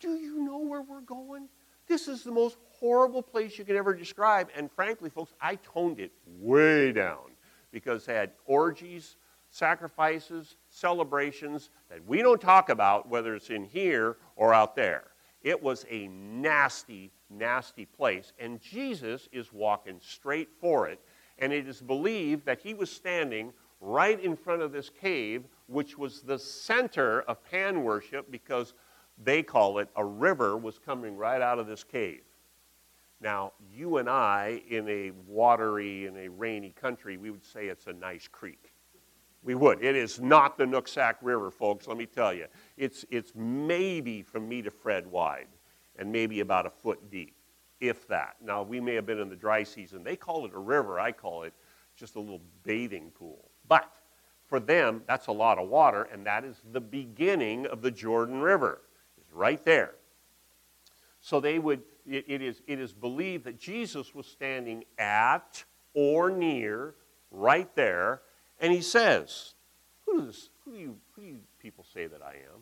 Do 0.00 0.14
you 0.16 0.44
know 0.44 0.58
where 0.58 0.82
we're 0.82 1.00
going? 1.00 1.48
This 1.86 2.08
is 2.08 2.22
the 2.22 2.30
most 2.30 2.56
horrible 2.70 3.22
place 3.22 3.58
you 3.58 3.64
can 3.64 3.76
ever 3.76 3.94
describe. 3.94 4.48
And 4.56 4.70
frankly, 4.70 5.10
folks, 5.10 5.34
I 5.40 5.56
toned 5.56 6.00
it 6.00 6.12
way 6.26 6.92
down 6.92 7.32
because 7.70 8.04
they 8.04 8.14
had 8.14 8.32
orgies, 8.46 9.16
sacrifices, 9.50 10.56
celebrations 10.68 11.70
that 11.90 12.06
we 12.06 12.22
don't 12.22 12.40
talk 12.40 12.68
about, 12.68 13.08
whether 13.08 13.34
it's 13.34 13.50
in 13.50 13.64
here 13.64 14.16
or 14.36 14.54
out 14.54 14.76
there. 14.76 15.04
It 15.42 15.60
was 15.60 15.84
a 15.90 16.08
nasty, 16.08 17.10
nasty 17.28 17.84
place. 17.84 18.32
And 18.38 18.60
Jesus 18.60 19.28
is 19.32 19.52
walking 19.52 19.98
straight 20.00 20.50
for 20.60 20.88
it. 20.88 21.00
And 21.38 21.52
it 21.52 21.66
is 21.66 21.80
believed 21.80 22.46
that 22.46 22.60
he 22.60 22.74
was 22.74 22.90
standing 22.90 23.52
right 23.82 24.20
in 24.20 24.36
front 24.36 24.62
of 24.62 24.72
this 24.72 24.88
cave, 24.88 25.44
which 25.66 25.98
was 25.98 26.22
the 26.22 26.38
center 26.38 27.22
of 27.22 27.44
Pan 27.50 27.82
worship 27.82 28.30
because 28.30 28.74
they 29.22 29.42
call 29.42 29.78
it 29.78 29.88
a 29.96 30.04
river 30.04 30.56
was 30.56 30.78
coming 30.78 31.16
right 31.16 31.42
out 31.42 31.58
of 31.58 31.66
this 31.66 31.84
cave. 31.84 32.22
Now, 33.20 33.52
you 33.72 33.98
and 33.98 34.08
I, 34.08 34.62
in 34.68 34.88
a 34.88 35.12
watery, 35.26 36.06
in 36.06 36.16
a 36.16 36.28
rainy 36.28 36.70
country, 36.70 37.16
we 37.16 37.30
would 37.30 37.44
say 37.44 37.66
it's 37.66 37.86
a 37.86 37.92
nice 37.92 38.26
creek. 38.26 38.72
We 39.44 39.54
would. 39.54 39.82
It 39.82 39.96
is 39.96 40.20
not 40.20 40.56
the 40.56 40.64
Nooksack 40.64 41.16
River, 41.20 41.50
folks, 41.50 41.86
let 41.86 41.96
me 41.96 42.06
tell 42.06 42.32
you. 42.32 42.46
It's, 42.76 43.04
it's 43.10 43.32
maybe 43.34 44.22
from 44.22 44.48
me 44.48 44.62
to 44.62 44.70
Fred 44.70 45.06
wide 45.06 45.48
and 45.98 46.10
maybe 46.10 46.40
about 46.40 46.66
a 46.66 46.70
foot 46.70 47.10
deep, 47.10 47.34
if 47.80 48.06
that. 48.08 48.36
Now, 48.40 48.62
we 48.62 48.80
may 48.80 48.94
have 48.94 49.06
been 49.06 49.18
in 49.18 49.28
the 49.28 49.36
dry 49.36 49.64
season. 49.64 50.04
They 50.04 50.16
call 50.16 50.46
it 50.46 50.52
a 50.54 50.58
river. 50.58 50.98
I 50.98 51.12
call 51.12 51.42
it 51.42 51.52
just 51.96 52.14
a 52.16 52.20
little 52.20 52.40
bathing 52.62 53.10
pool. 53.10 53.51
But 53.68 53.90
for 54.46 54.60
them, 54.60 55.02
that's 55.06 55.28
a 55.28 55.32
lot 55.32 55.58
of 55.58 55.68
water, 55.68 56.08
and 56.12 56.26
that 56.26 56.44
is 56.44 56.56
the 56.72 56.80
beginning 56.80 57.66
of 57.66 57.82
the 57.82 57.90
Jordan 57.90 58.40
River. 58.40 58.82
It's 59.18 59.32
right 59.32 59.64
there. 59.64 59.94
So 61.20 61.40
they 61.40 61.58
would, 61.58 61.82
it, 62.06 62.24
it, 62.28 62.42
is, 62.42 62.60
it 62.66 62.78
is 62.78 62.92
believed 62.92 63.44
that 63.44 63.58
Jesus 63.58 64.14
was 64.14 64.26
standing 64.26 64.84
at 64.98 65.64
or 65.94 66.30
near, 66.30 66.94
right 67.30 67.74
there, 67.76 68.22
and 68.60 68.72
he 68.72 68.80
says, 68.80 69.54
Who, 70.06 70.30
who, 70.64 70.72
do 70.72 70.78
you, 70.78 70.96
who 71.14 71.22
do 71.22 71.28
you 71.28 71.38
people 71.60 71.84
say 71.92 72.06
that 72.06 72.22
I 72.22 72.34
am? 72.34 72.60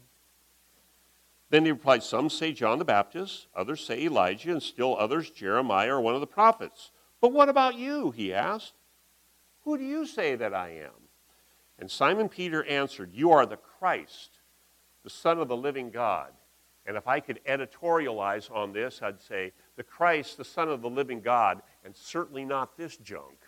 Then 1.50 1.64
he 1.64 1.72
replied, 1.72 2.02
Some 2.02 2.30
say 2.30 2.52
John 2.52 2.78
the 2.78 2.84
Baptist, 2.84 3.48
others 3.54 3.84
say 3.84 4.04
Elijah, 4.04 4.52
and 4.52 4.62
still 4.62 4.96
others 4.96 5.30
Jeremiah 5.30 5.94
or 5.94 6.00
one 6.00 6.14
of 6.14 6.20
the 6.20 6.26
prophets. 6.26 6.92
But 7.20 7.32
what 7.32 7.48
about 7.48 7.74
you? 7.74 8.12
He 8.12 8.32
asked. 8.32 8.74
Who 9.64 9.76
do 9.76 9.84
you 9.84 10.06
say 10.06 10.36
that 10.36 10.54
I 10.54 10.70
am? 10.70 11.08
And 11.78 11.90
Simon 11.90 12.28
Peter 12.28 12.64
answered, 12.64 13.10
You 13.12 13.30
are 13.32 13.46
the 13.46 13.56
Christ, 13.56 14.38
the 15.02 15.10
Son 15.10 15.38
of 15.38 15.48
the 15.48 15.56
living 15.56 15.90
God. 15.90 16.32
And 16.86 16.96
if 16.96 17.06
I 17.06 17.20
could 17.20 17.40
editorialize 17.44 18.50
on 18.50 18.72
this, 18.72 19.00
I'd 19.02 19.20
say, 19.20 19.52
The 19.76 19.82
Christ, 19.82 20.36
the 20.36 20.44
Son 20.44 20.68
of 20.68 20.82
the 20.82 20.90
living 20.90 21.20
God, 21.20 21.62
and 21.84 21.94
certainly 21.96 22.44
not 22.44 22.76
this 22.76 22.96
junk. 22.96 23.38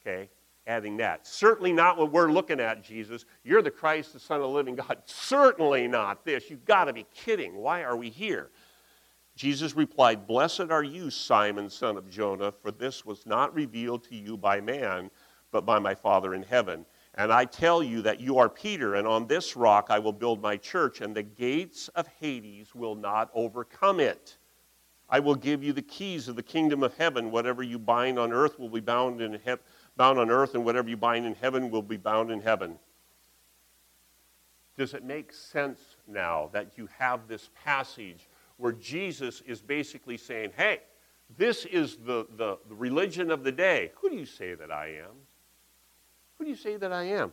Okay? 0.00 0.30
Adding 0.66 0.96
that. 0.98 1.26
Certainly 1.26 1.72
not 1.72 1.98
what 1.98 2.12
we're 2.12 2.30
looking 2.30 2.60
at, 2.60 2.84
Jesus. 2.84 3.24
You're 3.42 3.62
the 3.62 3.70
Christ, 3.70 4.12
the 4.12 4.20
Son 4.20 4.36
of 4.36 4.42
the 4.42 4.48
living 4.48 4.76
God. 4.76 4.98
Certainly 5.04 5.88
not 5.88 6.24
this. 6.24 6.50
You've 6.50 6.64
got 6.64 6.84
to 6.84 6.92
be 6.92 7.06
kidding. 7.14 7.56
Why 7.56 7.82
are 7.82 7.96
we 7.96 8.10
here? 8.10 8.50
Jesus 9.34 9.74
replied, 9.74 10.26
Blessed 10.26 10.70
are 10.70 10.82
you, 10.82 11.10
Simon, 11.10 11.70
son 11.70 11.96
of 11.96 12.10
Jonah, 12.10 12.52
for 12.52 12.70
this 12.70 13.04
was 13.04 13.24
not 13.24 13.54
revealed 13.54 14.04
to 14.04 14.14
you 14.14 14.36
by 14.36 14.60
man, 14.60 15.10
but 15.50 15.64
by 15.64 15.78
my 15.78 15.94
Father 15.94 16.34
in 16.34 16.42
heaven. 16.42 16.84
And 17.14 17.32
I 17.32 17.44
tell 17.44 17.82
you 17.82 18.02
that 18.02 18.20
you 18.20 18.38
are 18.38 18.48
Peter, 18.48 18.94
and 18.94 19.06
on 19.06 19.26
this 19.26 19.56
rock 19.56 19.86
I 19.90 19.98
will 19.98 20.12
build 20.12 20.40
my 20.40 20.56
church, 20.56 21.00
and 21.00 21.14
the 21.14 21.22
gates 21.22 21.88
of 21.88 22.06
Hades 22.20 22.74
will 22.74 22.94
not 22.94 23.30
overcome 23.34 24.00
it. 24.00 24.38
I 25.08 25.20
will 25.20 25.34
give 25.34 25.62
you 25.62 25.74
the 25.74 25.82
keys 25.82 26.28
of 26.28 26.36
the 26.36 26.42
kingdom 26.42 26.82
of 26.82 26.96
heaven. 26.96 27.30
Whatever 27.30 27.62
you 27.62 27.78
bind 27.78 28.18
on 28.18 28.32
earth 28.32 28.58
will 28.58 28.70
be 28.70 28.80
bound, 28.80 29.20
in 29.20 29.34
he- 29.44 29.54
bound 29.96 30.18
on 30.18 30.30
earth, 30.30 30.54
and 30.54 30.64
whatever 30.64 30.88
you 30.88 30.96
bind 30.96 31.26
in 31.26 31.34
heaven 31.34 31.70
will 31.70 31.82
be 31.82 31.98
bound 31.98 32.30
in 32.30 32.40
heaven. 32.40 32.78
Does 34.76 34.94
it 34.94 35.04
make 35.04 35.34
sense 35.34 35.80
now 36.06 36.48
that 36.54 36.78
you 36.78 36.88
have 36.98 37.28
this 37.28 37.50
passage 37.62 38.26
where 38.62 38.72
Jesus 38.72 39.42
is 39.44 39.60
basically 39.60 40.16
saying, 40.16 40.52
hey, 40.56 40.78
this 41.36 41.64
is 41.64 41.96
the, 41.96 42.28
the, 42.36 42.58
the, 42.68 42.74
religion 42.76 43.32
of 43.32 43.42
the 43.42 43.50
day. 43.50 43.90
Who 43.96 44.08
do 44.08 44.14
you 44.14 44.24
say 44.24 44.54
that 44.54 44.70
I 44.70 44.98
am? 45.00 45.16
Who 46.38 46.44
do 46.44 46.50
you 46.50 46.56
say 46.56 46.76
that 46.76 46.92
I 46.92 47.02
am? 47.02 47.32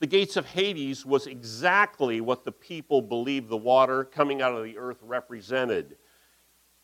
The 0.00 0.06
gates 0.06 0.36
of 0.36 0.46
Hades 0.46 1.04
was 1.04 1.26
exactly 1.26 2.22
what 2.22 2.44
the 2.44 2.52
people 2.52 3.02
believed 3.02 3.50
the 3.50 3.58
water 3.58 4.04
coming 4.04 4.40
out 4.40 4.54
of 4.54 4.64
the 4.64 4.78
earth 4.78 4.98
represented. 5.02 5.96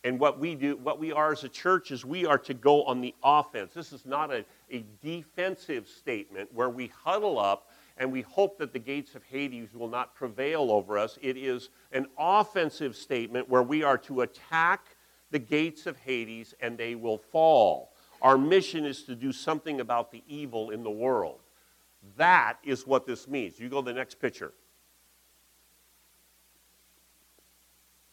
And 0.04 0.20
what 0.20 0.38
we 0.38 0.54
do, 0.54 0.76
what 0.76 0.98
we 0.98 1.10
are 1.10 1.32
as 1.32 1.42
a 1.42 1.48
church 1.48 1.90
is 1.90 2.04
we 2.04 2.26
are 2.26 2.38
to 2.38 2.52
go 2.52 2.84
on 2.84 3.00
the 3.00 3.14
offense. 3.22 3.72
This 3.72 3.94
is 3.94 4.04
not 4.04 4.30
a, 4.30 4.44
a 4.70 4.84
defensive 5.00 5.88
statement 5.88 6.52
where 6.52 6.68
we 6.68 6.88
huddle 6.88 7.38
up 7.38 7.70
and 7.96 8.10
we 8.10 8.22
hope 8.22 8.58
that 8.58 8.72
the 8.72 8.78
gates 8.78 9.14
of 9.14 9.22
Hades 9.24 9.74
will 9.74 9.88
not 9.88 10.14
prevail 10.14 10.70
over 10.70 10.98
us. 10.98 11.18
It 11.20 11.36
is 11.36 11.70
an 11.92 12.06
offensive 12.18 12.96
statement 12.96 13.48
where 13.48 13.62
we 13.62 13.82
are 13.82 13.98
to 13.98 14.22
attack 14.22 14.96
the 15.30 15.38
gates 15.38 15.86
of 15.86 15.96
Hades 15.96 16.54
and 16.60 16.76
they 16.76 16.94
will 16.94 17.18
fall. 17.18 17.92
Our 18.20 18.38
mission 18.38 18.84
is 18.84 19.02
to 19.04 19.14
do 19.14 19.32
something 19.32 19.80
about 19.80 20.10
the 20.12 20.22
evil 20.26 20.70
in 20.70 20.82
the 20.82 20.90
world. 20.90 21.40
That 22.16 22.58
is 22.62 22.86
what 22.86 23.06
this 23.06 23.28
means. 23.28 23.58
You 23.58 23.68
go 23.68 23.80
to 23.80 23.86
the 23.86 23.92
next 23.92 24.20
picture. 24.20 24.52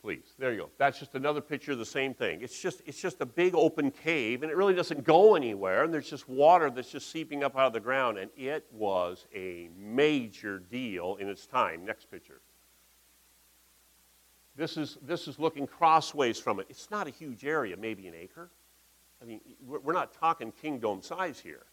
Please. 0.01 0.33
There 0.37 0.51
you 0.51 0.59
go. 0.59 0.69
That's 0.77 0.99
just 0.99 1.15
another 1.15 1.41
picture 1.41 1.73
of 1.73 1.77
the 1.77 1.85
same 1.85 2.13
thing. 2.13 2.41
It's 2.41 2.59
just, 2.59 2.81
it's 2.85 3.01
just 3.01 3.21
a 3.21 3.25
big 3.25 3.53
open 3.55 3.91
cave, 3.91 4.43
and 4.43 4.51
it 4.51 4.55
really 4.55 4.73
doesn't 4.73 5.03
go 5.03 5.35
anywhere, 5.35 5.83
and 5.83 5.93
there's 5.93 6.09
just 6.09 6.29
water 6.29 6.69
that's 6.69 6.91
just 6.91 7.11
seeping 7.11 7.43
up 7.43 7.57
out 7.57 7.67
of 7.67 7.73
the 7.73 7.79
ground, 7.79 8.17
and 8.17 8.31
it 8.37 8.65
was 8.71 9.25
a 9.33 9.69
major 9.77 10.59
deal 10.59 11.17
in 11.19 11.27
its 11.27 11.45
time. 11.45 11.85
Next 11.85 12.09
picture. 12.09 12.41
This 14.55 14.77
is, 14.77 14.97
this 15.01 15.27
is 15.27 15.39
looking 15.39 15.67
crossways 15.67 16.39
from 16.39 16.59
it. 16.59 16.67
It's 16.69 16.91
not 16.91 17.07
a 17.07 17.11
huge 17.11 17.45
area, 17.45 17.77
maybe 17.77 18.07
an 18.07 18.13
acre. 18.13 18.49
I 19.21 19.25
mean, 19.25 19.41
we're 19.65 19.93
not 19.93 20.13
talking 20.13 20.51
kingdom 20.51 21.01
size 21.01 21.39
here. 21.39 21.65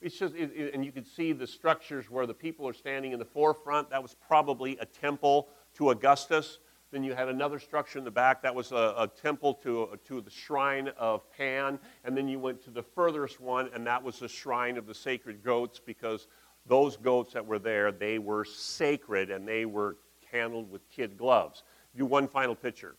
It's 0.00 0.18
just, 0.18 0.34
it, 0.34 0.52
it, 0.54 0.74
and 0.74 0.84
you 0.84 0.92
can 0.92 1.04
see 1.04 1.32
the 1.32 1.46
structures 1.46 2.10
where 2.10 2.26
the 2.26 2.34
people 2.34 2.68
are 2.68 2.74
standing 2.74 3.12
in 3.12 3.18
the 3.18 3.24
forefront. 3.24 3.88
That 3.90 4.02
was 4.02 4.14
probably 4.26 4.76
a 4.78 4.84
temple 4.84 5.48
to 5.76 5.90
Augustus. 5.90 6.58
Then 6.94 7.02
you 7.02 7.12
had 7.12 7.28
another 7.28 7.58
structure 7.58 7.98
in 7.98 8.04
the 8.04 8.10
back 8.12 8.40
that 8.42 8.54
was 8.54 8.70
a, 8.70 8.94
a 8.96 9.10
temple 9.20 9.54
to, 9.64 9.98
to 10.06 10.20
the 10.20 10.30
shrine 10.30 10.92
of 10.96 11.28
Pan. 11.36 11.80
And 12.04 12.16
then 12.16 12.28
you 12.28 12.38
went 12.38 12.62
to 12.66 12.70
the 12.70 12.84
furthest 12.84 13.40
one, 13.40 13.68
and 13.74 13.84
that 13.84 14.00
was 14.00 14.20
the 14.20 14.28
shrine 14.28 14.76
of 14.76 14.86
the 14.86 14.94
sacred 14.94 15.42
goats 15.42 15.80
because 15.84 16.28
those 16.66 16.96
goats 16.96 17.32
that 17.32 17.44
were 17.44 17.58
there, 17.58 17.90
they 17.90 18.20
were 18.20 18.44
sacred 18.44 19.32
and 19.32 19.46
they 19.46 19.64
were 19.64 19.96
handled 20.30 20.70
with 20.70 20.88
kid 20.88 21.18
gloves. 21.18 21.64
Do 21.96 22.06
one 22.06 22.28
final 22.28 22.54
picture. 22.54 22.94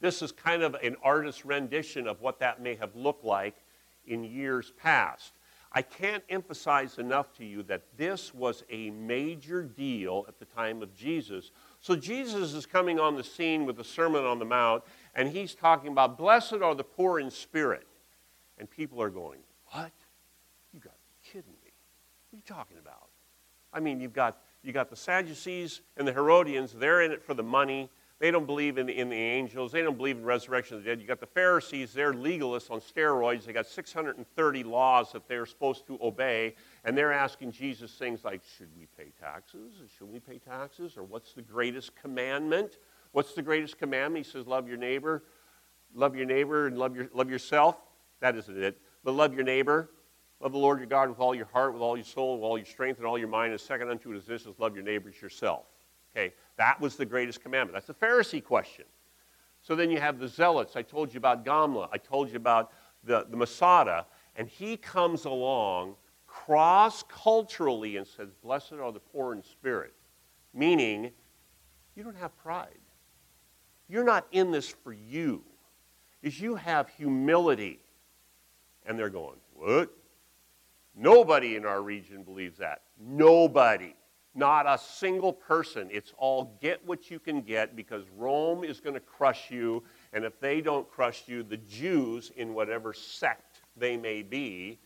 This 0.00 0.22
is 0.22 0.32
kind 0.32 0.62
of 0.62 0.72
an 0.76 0.96
artist's 1.02 1.44
rendition 1.44 2.06
of 2.06 2.22
what 2.22 2.40
that 2.40 2.62
may 2.62 2.74
have 2.76 2.96
looked 2.96 3.22
like 3.22 3.56
in 4.06 4.24
years 4.24 4.72
past. 4.78 5.34
I 5.72 5.82
can't 5.82 6.24
emphasize 6.28 6.98
enough 6.98 7.32
to 7.34 7.44
you 7.44 7.62
that 7.64 7.82
this 7.96 8.34
was 8.34 8.64
a 8.70 8.90
major 8.90 9.62
deal 9.62 10.24
at 10.26 10.38
the 10.38 10.46
time 10.46 10.82
of 10.82 10.96
Jesus 10.96 11.52
so 11.80 11.96
Jesus 11.96 12.52
is 12.52 12.66
coming 12.66 13.00
on 13.00 13.16
the 13.16 13.24
scene 13.24 13.64
with 13.64 13.76
the 13.76 13.84
Sermon 13.84 14.24
on 14.24 14.38
the 14.38 14.44
Mount, 14.44 14.82
and 15.14 15.28
he's 15.28 15.54
talking 15.54 15.92
about, 15.92 16.18
Blessed 16.18 16.54
are 16.62 16.74
the 16.74 16.84
poor 16.84 17.18
in 17.18 17.30
spirit. 17.30 17.86
And 18.58 18.70
people 18.70 19.00
are 19.00 19.08
going, 19.08 19.38
What? 19.72 19.92
You 20.74 20.80
got 20.80 20.92
to 20.92 20.98
be 21.08 21.30
kidding 21.32 21.52
me. 21.64 21.72
What 22.30 22.36
are 22.36 22.36
you 22.36 22.42
talking 22.46 22.76
about? 22.78 23.08
I 23.72 23.80
mean, 23.80 24.00
you've 24.00 24.12
got, 24.12 24.38
you 24.62 24.72
got 24.72 24.90
the 24.90 24.96
Sadducees 24.96 25.80
and 25.96 26.06
the 26.06 26.12
Herodians, 26.12 26.72
they're 26.72 27.02
in 27.02 27.12
it 27.12 27.22
for 27.22 27.34
the 27.34 27.42
money. 27.42 27.88
They 28.18 28.30
don't 28.30 28.44
believe 28.44 28.76
in, 28.76 28.90
in 28.90 29.08
the 29.08 29.16
angels. 29.16 29.72
They 29.72 29.80
don't 29.80 29.96
believe 29.96 30.18
in 30.18 30.24
resurrection 30.24 30.76
of 30.76 30.84
the 30.84 30.90
dead. 30.90 31.00
You 31.00 31.06
got 31.06 31.20
the 31.20 31.26
Pharisees, 31.26 31.94
they're 31.94 32.12
legalists 32.12 32.70
on 32.70 32.80
steroids. 32.80 33.46
They 33.46 33.54
got 33.54 33.66
630 33.66 34.64
laws 34.64 35.12
that 35.12 35.26
they're 35.26 35.46
supposed 35.46 35.86
to 35.86 35.98
obey. 36.02 36.54
And 36.84 36.96
they're 36.96 37.12
asking 37.12 37.52
Jesus 37.52 37.92
things 37.92 38.24
like, 38.24 38.40
should 38.56 38.68
we 38.76 38.86
pay 38.96 39.12
taxes? 39.20 39.74
Should 39.98 40.10
we 40.10 40.18
pay 40.18 40.38
taxes? 40.38 40.96
Or 40.96 41.04
what's 41.04 41.34
the 41.34 41.42
greatest 41.42 41.94
commandment? 41.94 42.78
What's 43.12 43.34
the 43.34 43.42
greatest 43.42 43.78
commandment? 43.78 44.24
He 44.24 44.30
says, 44.30 44.46
love 44.46 44.66
your 44.66 44.78
neighbor. 44.78 45.24
Love 45.94 46.16
your 46.16 46.26
neighbor 46.26 46.66
and 46.66 46.78
love, 46.78 46.96
your, 46.96 47.08
love 47.12 47.28
yourself. 47.28 47.76
That 48.20 48.36
isn't 48.36 48.62
it. 48.62 48.78
But 49.04 49.12
love 49.12 49.34
your 49.34 49.44
neighbor. 49.44 49.90
Love 50.40 50.52
the 50.52 50.58
Lord 50.58 50.78
your 50.78 50.86
God 50.86 51.10
with 51.10 51.18
all 51.18 51.34
your 51.34 51.46
heart, 51.46 51.74
with 51.74 51.82
all 51.82 51.96
your 51.96 52.04
soul, 52.04 52.36
with 52.36 52.44
all 52.44 52.56
your 52.56 52.66
strength, 52.66 52.98
and 52.98 53.06
all 53.06 53.18
your 53.18 53.28
mind. 53.28 53.52
And 53.52 53.60
second 53.60 53.90
unto 53.90 54.12
it 54.12 54.16
is 54.16 54.24
this, 54.24 54.46
is 54.46 54.58
love 54.58 54.74
your 54.74 54.84
neighbors 54.84 55.20
yourself. 55.20 55.66
Okay, 56.16 56.32
that 56.56 56.80
was 56.80 56.96
the 56.96 57.04
greatest 57.04 57.42
commandment. 57.42 57.74
That's 57.74 57.86
the 57.86 58.06
Pharisee 58.06 58.42
question. 58.42 58.86
So 59.62 59.76
then 59.76 59.90
you 59.90 60.00
have 60.00 60.18
the 60.18 60.28
zealots. 60.28 60.76
I 60.76 60.82
told 60.82 61.12
you 61.12 61.18
about 61.18 61.44
Gamla. 61.44 61.88
I 61.92 61.98
told 61.98 62.30
you 62.30 62.36
about 62.36 62.72
the, 63.04 63.26
the 63.28 63.36
Masada. 63.36 64.06
And 64.36 64.48
he 64.48 64.76
comes 64.76 65.26
along 65.26 65.96
cross 66.46 67.04
culturally 67.08 67.96
and 67.96 68.06
says, 68.06 68.28
Blessed 68.42 68.74
are 68.74 68.92
the 68.92 69.00
poor 69.00 69.34
in 69.34 69.42
spirit. 69.42 69.94
Meaning, 70.54 71.10
you 71.94 72.02
don't 72.02 72.16
have 72.16 72.36
pride. 72.38 72.78
You're 73.88 74.04
not 74.04 74.26
in 74.32 74.50
this 74.50 74.68
for 74.68 74.92
you. 74.92 75.42
Is 76.22 76.40
you 76.40 76.54
have 76.54 76.88
humility. 76.90 77.80
And 78.86 78.98
they're 78.98 79.10
going, 79.10 79.36
What? 79.54 79.90
Nobody 80.96 81.56
in 81.56 81.64
our 81.64 81.82
region 81.82 82.22
believes 82.22 82.58
that. 82.58 82.82
Nobody. 82.98 83.94
Not 84.34 84.66
a 84.66 84.78
single 84.78 85.32
person. 85.32 85.88
It's 85.90 86.12
all 86.16 86.56
get 86.60 86.86
what 86.86 87.10
you 87.10 87.18
can 87.18 87.42
get 87.42 87.74
because 87.74 88.04
Rome 88.16 88.64
is 88.64 88.80
going 88.80 88.94
to 88.94 89.00
crush 89.00 89.50
you. 89.50 89.82
And 90.12 90.24
if 90.24 90.38
they 90.40 90.60
don't 90.60 90.88
crush 90.88 91.24
you, 91.26 91.42
the 91.42 91.56
Jews, 91.56 92.30
in 92.36 92.54
whatever 92.54 92.92
sect 92.92 93.62
they 93.76 93.96
may 93.96 94.22
be, 94.22 94.78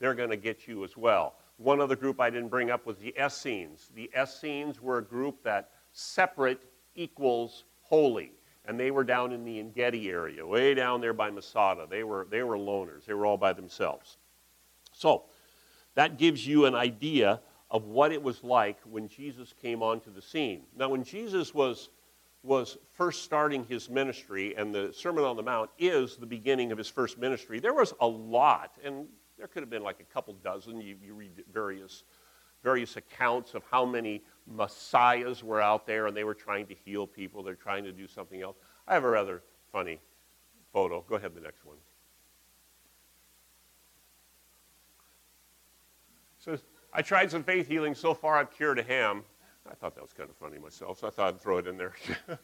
they're 0.00 0.14
going 0.14 0.30
to 0.30 0.36
get 0.36 0.66
you 0.66 0.82
as 0.82 0.96
well. 0.96 1.36
One 1.58 1.80
other 1.80 1.94
group 1.94 2.20
I 2.20 2.30
didn't 2.30 2.48
bring 2.48 2.70
up 2.70 2.86
was 2.86 2.96
the 2.96 3.14
Essenes. 3.22 3.90
The 3.94 4.10
Essenes 4.18 4.80
were 4.80 4.98
a 4.98 5.04
group 5.04 5.42
that 5.44 5.70
separate 5.92 6.62
equals 6.94 7.64
holy. 7.82 8.32
And 8.64 8.78
they 8.78 8.90
were 8.90 9.04
down 9.04 9.32
in 9.32 9.44
the 9.44 9.58
Engedi 9.58 10.10
area, 10.10 10.46
way 10.46 10.74
down 10.74 11.00
there 11.00 11.12
by 11.12 11.30
Masada. 11.30 11.86
They 11.88 12.02
were, 12.02 12.26
they 12.30 12.42
were 12.42 12.56
loners. 12.56 13.04
They 13.04 13.14
were 13.14 13.26
all 13.26 13.36
by 13.36 13.52
themselves. 13.52 14.16
So 14.92 15.24
that 15.94 16.18
gives 16.18 16.46
you 16.46 16.66
an 16.66 16.74
idea 16.74 17.40
of 17.70 17.84
what 17.84 18.12
it 18.12 18.22
was 18.22 18.42
like 18.42 18.78
when 18.84 19.08
Jesus 19.08 19.54
came 19.60 19.82
onto 19.82 20.12
the 20.12 20.22
scene. 20.22 20.62
Now, 20.76 20.88
when 20.88 21.04
Jesus 21.04 21.54
was, 21.54 21.90
was 22.42 22.78
first 22.92 23.22
starting 23.22 23.64
his 23.64 23.88
ministry, 23.88 24.54
and 24.56 24.74
the 24.74 24.92
Sermon 24.92 25.24
on 25.24 25.36
the 25.36 25.42
Mount 25.42 25.70
is 25.78 26.16
the 26.16 26.26
beginning 26.26 26.72
of 26.72 26.78
his 26.78 26.88
first 26.88 27.18
ministry, 27.18 27.60
there 27.60 27.74
was 27.74 27.94
a 28.00 28.06
lot, 28.06 28.76
and 28.84 29.06
there 29.40 29.48
could 29.48 29.62
have 29.62 29.70
been 29.70 29.82
like 29.82 30.00
a 30.00 30.12
couple 30.12 30.34
dozen. 30.34 30.82
You, 30.82 30.96
you 31.02 31.14
read 31.14 31.42
various 31.50 32.04
various 32.62 32.98
accounts 32.98 33.54
of 33.54 33.62
how 33.70 33.86
many 33.86 34.22
messiahs 34.46 35.42
were 35.42 35.62
out 35.62 35.86
there 35.86 36.08
and 36.08 36.14
they 36.14 36.24
were 36.24 36.34
trying 36.34 36.66
to 36.66 36.74
heal 36.74 37.06
people. 37.06 37.42
They're 37.42 37.54
trying 37.54 37.84
to 37.84 37.92
do 37.92 38.06
something 38.06 38.42
else. 38.42 38.58
I 38.86 38.92
have 38.92 39.04
a 39.04 39.08
rather 39.08 39.42
funny 39.72 39.98
photo. 40.70 41.02
Go 41.08 41.14
ahead, 41.14 41.34
the 41.34 41.40
next 41.40 41.64
one. 41.64 41.78
So 46.38 46.58
I 46.92 47.00
tried 47.00 47.30
some 47.30 47.42
faith 47.42 47.66
healing. 47.66 47.94
So 47.94 48.12
far, 48.12 48.36
I've 48.36 48.50
cured 48.50 48.78
a 48.78 48.82
ham. 48.82 49.22
I 49.70 49.74
thought 49.74 49.94
that 49.94 50.02
was 50.02 50.12
kind 50.12 50.28
of 50.28 50.36
funny 50.36 50.58
myself, 50.58 50.98
so 50.98 51.06
I 51.06 51.10
thought 51.10 51.28
I'd 51.28 51.40
throw 51.40 51.56
it 51.56 51.66
in 51.66 51.78
there. 51.78 51.94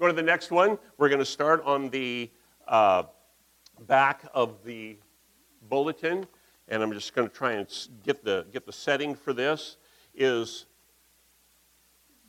Go 0.00 0.08
to 0.08 0.12
the 0.12 0.22
next 0.22 0.50
one. 0.50 0.78
We're 0.96 1.08
going 1.08 1.20
to 1.20 1.24
start 1.24 1.62
on 1.64 1.90
the 1.90 2.28
uh, 2.66 3.04
back 3.86 4.22
of 4.34 4.64
the 4.64 4.98
bulletin, 5.68 6.26
and 6.68 6.82
I'm 6.82 6.92
just 6.92 7.14
going 7.14 7.28
to 7.28 7.34
try 7.34 7.52
and 7.52 7.66
get 8.04 8.24
the, 8.24 8.46
get 8.52 8.66
the 8.66 8.72
setting 8.72 9.14
for 9.14 9.32
this. 9.32 9.76
Is 10.14 10.66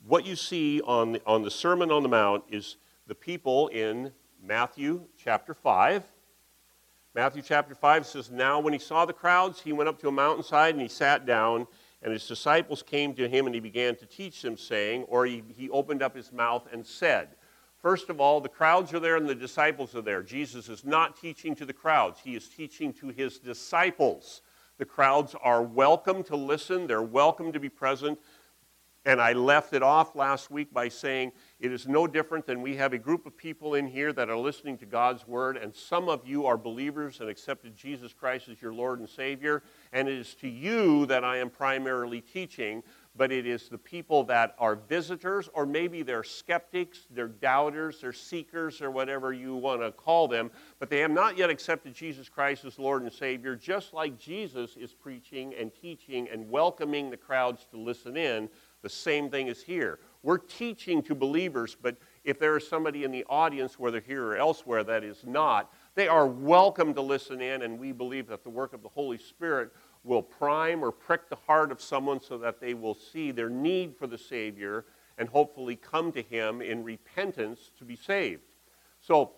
what 0.06 0.24
you 0.24 0.36
see 0.36 0.80
on 0.82 1.12
the, 1.12 1.22
on 1.26 1.42
the 1.42 1.50
Sermon 1.50 1.90
on 1.90 2.02
the 2.02 2.08
Mount 2.08 2.44
is 2.48 2.76
the 3.06 3.14
people 3.14 3.68
in 3.68 4.12
Matthew 4.42 5.02
chapter 5.22 5.54
5. 5.54 6.04
Matthew 7.14 7.42
chapter 7.42 7.74
5 7.74 8.06
says, 8.06 8.30
Now 8.30 8.60
when 8.60 8.72
he 8.72 8.78
saw 8.78 9.04
the 9.04 9.12
crowds, 9.12 9.60
he 9.60 9.72
went 9.72 9.88
up 9.88 10.00
to 10.00 10.08
a 10.08 10.12
mountainside 10.12 10.74
and 10.74 10.82
he 10.82 10.88
sat 10.88 11.26
down, 11.26 11.66
and 12.02 12.12
his 12.12 12.26
disciples 12.26 12.82
came 12.82 13.14
to 13.14 13.28
him 13.28 13.46
and 13.46 13.54
he 13.54 13.60
began 13.60 13.96
to 13.96 14.06
teach 14.06 14.42
them, 14.42 14.56
saying, 14.56 15.02
or 15.04 15.26
he, 15.26 15.42
he 15.56 15.68
opened 15.70 16.02
up 16.02 16.14
his 16.14 16.32
mouth 16.32 16.66
and 16.72 16.86
said, 16.86 17.30
First 17.82 18.10
of 18.10 18.20
all, 18.20 18.40
the 18.40 18.48
crowds 18.48 18.92
are 18.92 19.00
there 19.00 19.16
and 19.16 19.28
the 19.28 19.34
disciples 19.34 19.94
are 19.94 20.02
there. 20.02 20.22
Jesus 20.22 20.68
is 20.68 20.84
not 20.84 21.16
teaching 21.16 21.54
to 21.56 21.64
the 21.64 21.72
crowds, 21.72 22.20
he 22.22 22.36
is 22.36 22.48
teaching 22.48 22.92
to 22.94 23.08
his 23.08 23.38
disciples. 23.38 24.42
The 24.78 24.84
crowds 24.84 25.34
are 25.42 25.62
welcome 25.62 26.22
to 26.24 26.36
listen, 26.36 26.86
they're 26.86 27.02
welcome 27.02 27.52
to 27.52 27.60
be 27.60 27.68
present. 27.68 28.18
And 29.06 29.18
I 29.18 29.32
left 29.32 29.72
it 29.72 29.82
off 29.82 30.14
last 30.14 30.50
week 30.50 30.74
by 30.74 30.88
saying 30.88 31.32
it 31.58 31.72
is 31.72 31.88
no 31.88 32.06
different 32.06 32.44
than 32.44 32.60
we 32.60 32.76
have 32.76 32.92
a 32.92 32.98
group 32.98 33.24
of 33.24 33.34
people 33.34 33.74
in 33.74 33.86
here 33.86 34.12
that 34.12 34.28
are 34.28 34.36
listening 34.36 34.76
to 34.76 34.86
God's 34.86 35.26
word, 35.26 35.56
and 35.56 35.74
some 35.74 36.10
of 36.10 36.26
you 36.28 36.44
are 36.44 36.58
believers 36.58 37.20
and 37.20 37.30
accepted 37.30 37.74
Jesus 37.74 38.12
Christ 38.12 38.50
as 38.50 38.60
your 38.60 38.74
Lord 38.74 39.00
and 39.00 39.08
Savior, 39.08 39.62
and 39.94 40.06
it 40.06 40.18
is 40.18 40.34
to 40.36 40.48
you 40.48 41.06
that 41.06 41.24
I 41.24 41.38
am 41.38 41.48
primarily 41.48 42.20
teaching 42.20 42.82
but 43.16 43.32
it 43.32 43.46
is 43.46 43.68
the 43.68 43.78
people 43.78 44.24
that 44.24 44.54
are 44.58 44.76
visitors, 44.76 45.48
or 45.52 45.66
maybe 45.66 46.02
they're 46.02 46.22
skeptics, 46.22 47.06
they're 47.10 47.28
doubters, 47.28 48.00
they're 48.00 48.12
seekers, 48.12 48.80
or 48.80 48.90
whatever 48.90 49.32
you 49.32 49.54
want 49.56 49.80
to 49.80 49.90
call 49.90 50.28
them, 50.28 50.50
but 50.78 50.88
they 50.88 51.00
have 51.00 51.10
not 51.10 51.36
yet 51.36 51.50
accepted 51.50 51.92
Jesus 51.92 52.28
Christ 52.28 52.64
as 52.64 52.78
Lord 52.78 53.02
and 53.02 53.12
Savior, 53.12 53.56
just 53.56 53.92
like 53.92 54.18
Jesus 54.18 54.76
is 54.76 54.94
preaching 54.94 55.54
and 55.58 55.72
teaching 55.74 56.28
and 56.32 56.48
welcoming 56.48 57.10
the 57.10 57.16
crowds 57.16 57.66
to 57.72 57.76
listen 57.76 58.16
in. 58.16 58.48
The 58.82 58.88
same 58.88 59.28
thing 59.28 59.48
is 59.48 59.62
here. 59.62 59.98
We're 60.22 60.38
teaching 60.38 61.02
to 61.02 61.14
believers, 61.14 61.76
but 61.80 61.96
if 62.24 62.38
there 62.38 62.56
is 62.56 62.66
somebody 62.66 63.04
in 63.04 63.10
the 63.10 63.24
audience, 63.28 63.78
whether 63.78 64.00
here 64.00 64.24
or 64.24 64.36
elsewhere, 64.36 64.84
that 64.84 65.04
is 65.04 65.24
not, 65.26 65.72
they 65.94 66.08
are 66.08 66.26
welcome 66.26 66.94
to 66.94 67.00
listen 67.00 67.40
in, 67.40 67.62
and 67.62 67.78
we 67.78 67.92
believe 67.92 68.28
that 68.28 68.42
the 68.42 68.50
work 68.50 68.72
of 68.72 68.82
the 68.82 68.88
Holy 68.88 69.18
Spirit 69.18 69.72
will 70.02 70.22
prime 70.22 70.82
or 70.82 70.90
prick 70.90 71.28
the 71.28 71.36
heart 71.36 71.70
of 71.70 71.80
someone 71.80 72.20
so 72.20 72.38
that 72.38 72.60
they 72.60 72.74
will 72.74 72.94
see 72.94 73.30
their 73.30 73.50
need 73.50 73.96
for 73.96 74.06
the 74.06 74.18
Savior 74.18 74.84
and 75.18 75.28
hopefully 75.28 75.76
come 75.76 76.12
to 76.12 76.22
Him 76.22 76.62
in 76.62 76.82
repentance 76.82 77.70
to 77.78 77.84
be 77.84 77.96
saved. 77.96 78.42
So, 79.00 79.32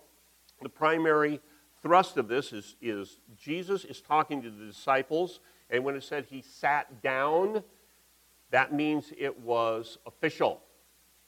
the 0.63 0.69
primary 0.69 1.41
thrust 1.83 2.17
of 2.17 2.29
this 2.29 2.53
is, 2.53 2.77
is 2.81 3.19
Jesus 3.37 3.85
is 3.85 4.01
talking 4.01 4.43
to 4.43 4.51
the 4.51 4.65
disciples, 4.65 5.41
and 5.69 5.85
when 5.85 5.97
it 5.97 6.05
said 6.05 6.27
he 6.31 6.43
sat 6.43 7.03
down, 7.03 7.65
that 8.51 8.73
means 8.73 9.13
it 9.19 9.41
was 9.41 9.99
official. 10.07 10.61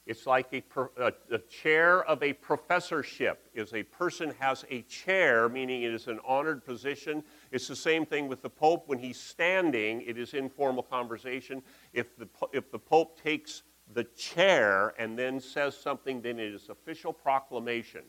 It's 0.05 0.27
like 0.27 0.53
a, 0.53 0.63
a, 1.01 1.13
a, 1.31 1.39
chair 1.39 2.03
of 2.03 2.21
a 2.21 2.33
professorship. 2.33 3.49
Is 3.55 3.73
a 3.73 3.81
person 3.81 4.33
has 4.39 4.63
a 4.69 4.83
chair, 4.83 5.49
meaning 5.49 5.81
it 5.81 5.91
is 5.91 6.07
an 6.07 6.19
honored 6.25 6.63
position. 6.63 7.23
It's 7.55 7.69
the 7.69 7.75
same 7.77 8.05
thing 8.05 8.27
with 8.27 8.41
the 8.41 8.49
Pope. 8.49 8.89
When 8.89 8.99
he's 8.99 9.17
standing, 9.17 10.01
it 10.01 10.17
is 10.17 10.33
informal 10.33 10.83
conversation. 10.83 11.63
If 11.93 12.17
the, 12.17 12.27
if 12.51 12.69
the 12.69 12.77
Pope 12.77 13.17
takes 13.23 13.63
the 13.93 14.03
chair 14.03 14.93
and 14.99 15.17
then 15.17 15.39
says 15.39 15.77
something, 15.77 16.21
then 16.21 16.37
it 16.37 16.53
is 16.53 16.67
official 16.67 17.13
proclamation. 17.13 18.01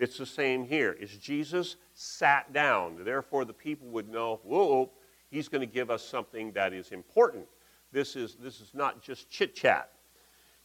It's 0.00 0.18
the 0.18 0.26
same 0.26 0.64
here. 0.64 0.94
Is 0.94 1.16
Jesus 1.16 1.76
sat 1.94 2.52
down? 2.52 3.04
Therefore, 3.04 3.44
the 3.44 3.52
people 3.52 3.86
would 3.86 4.08
know, 4.08 4.40
whoa, 4.42 4.90
he's 5.30 5.46
going 5.46 5.60
to 5.60 5.72
give 5.72 5.92
us 5.92 6.02
something 6.02 6.50
that 6.54 6.72
is 6.72 6.90
important. 6.90 7.46
This 7.92 8.16
is, 8.16 8.34
this 8.34 8.60
is 8.60 8.74
not 8.74 9.00
just 9.00 9.30
chit 9.30 9.54
chat. 9.54 9.92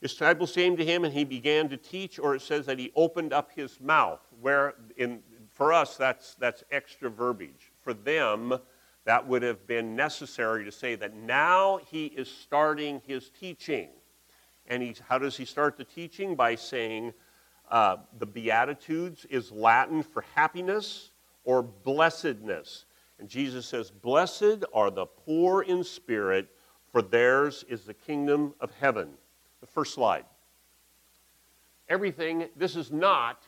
His 0.01 0.11
disciples 0.11 0.53
came 0.53 0.75
to 0.77 0.83
him 0.83 1.05
and 1.05 1.13
he 1.13 1.23
began 1.23 1.69
to 1.69 1.77
teach, 1.77 2.17
or 2.17 2.33
it 2.33 2.41
says 2.41 2.65
that 2.65 2.79
he 2.79 2.91
opened 2.95 3.31
up 3.31 3.51
his 3.55 3.79
mouth. 3.79 4.21
Where 4.41 4.73
in, 4.97 5.19
for 5.51 5.71
us, 5.71 5.97
that's, 5.97 6.33
that's 6.33 6.63
extra 6.71 7.11
verbiage. 7.11 7.72
For 7.83 7.93
them, 7.93 8.57
that 9.05 9.27
would 9.27 9.43
have 9.43 9.67
been 9.67 9.95
necessary 9.95 10.63
to 10.65 10.71
say 10.71 10.95
that 10.95 11.15
now 11.15 11.79
he 11.89 12.05
is 12.05 12.29
starting 12.29 13.01
his 13.05 13.29
teaching. 13.29 13.89
And 14.67 14.81
he, 14.81 14.95
how 15.07 15.17
does 15.17 15.35
he 15.35 15.45
start 15.45 15.77
the 15.77 15.83
teaching? 15.83 16.35
By 16.35 16.55
saying 16.55 17.13
uh, 17.69 17.97
the 18.17 18.25
Beatitudes 18.25 19.25
is 19.29 19.51
Latin 19.51 20.03
for 20.03 20.23
happiness 20.35 21.11
or 21.43 21.61
blessedness. 21.61 22.85
And 23.19 23.27
Jesus 23.27 23.65
says, 23.65 23.91
Blessed 23.91 24.63
are 24.73 24.89
the 24.89 25.05
poor 25.05 25.63
in 25.63 25.83
spirit, 25.83 26.47
for 26.91 27.01
theirs 27.01 27.65
is 27.67 27.83
the 27.83 27.93
kingdom 27.93 28.53
of 28.61 28.71
heaven. 28.79 29.09
The 29.59 29.67
first 29.67 29.93
slide. 29.93 30.25
Everything, 31.89 32.47
this 32.55 32.75
is 32.75 32.91
not 32.91 33.43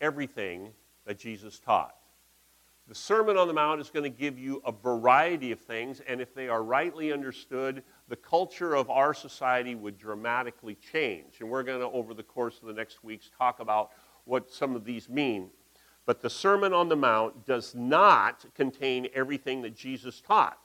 everything 0.00 0.70
that 1.06 1.18
Jesus 1.18 1.58
taught. 1.58 1.94
The 2.90 2.96
Sermon 2.96 3.36
on 3.36 3.46
the 3.46 3.54
Mount 3.54 3.80
is 3.80 3.88
going 3.88 4.02
to 4.02 4.10
give 4.10 4.36
you 4.36 4.60
a 4.66 4.72
variety 4.72 5.52
of 5.52 5.60
things, 5.60 6.02
and 6.08 6.20
if 6.20 6.34
they 6.34 6.48
are 6.48 6.64
rightly 6.64 7.12
understood, 7.12 7.84
the 8.08 8.16
culture 8.16 8.74
of 8.74 8.90
our 8.90 9.14
society 9.14 9.76
would 9.76 9.96
dramatically 9.96 10.76
change. 10.90 11.36
And 11.38 11.48
we're 11.48 11.62
going 11.62 11.78
to, 11.78 11.86
over 11.86 12.14
the 12.14 12.24
course 12.24 12.58
of 12.60 12.66
the 12.66 12.72
next 12.72 13.04
weeks, 13.04 13.30
talk 13.38 13.60
about 13.60 13.92
what 14.24 14.50
some 14.50 14.74
of 14.74 14.84
these 14.84 15.08
mean. 15.08 15.50
But 16.04 16.20
the 16.20 16.28
Sermon 16.28 16.72
on 16.72 16.88
the 16.88 16.96
Mount 16.96 17.46
does 17.46 17.76
not 17.76 18.44
contain 18.56 19.06
everything 19.14 19.62
that 19.62 19.76
Jesus 19.76 20.20
taught. 20.20 20.58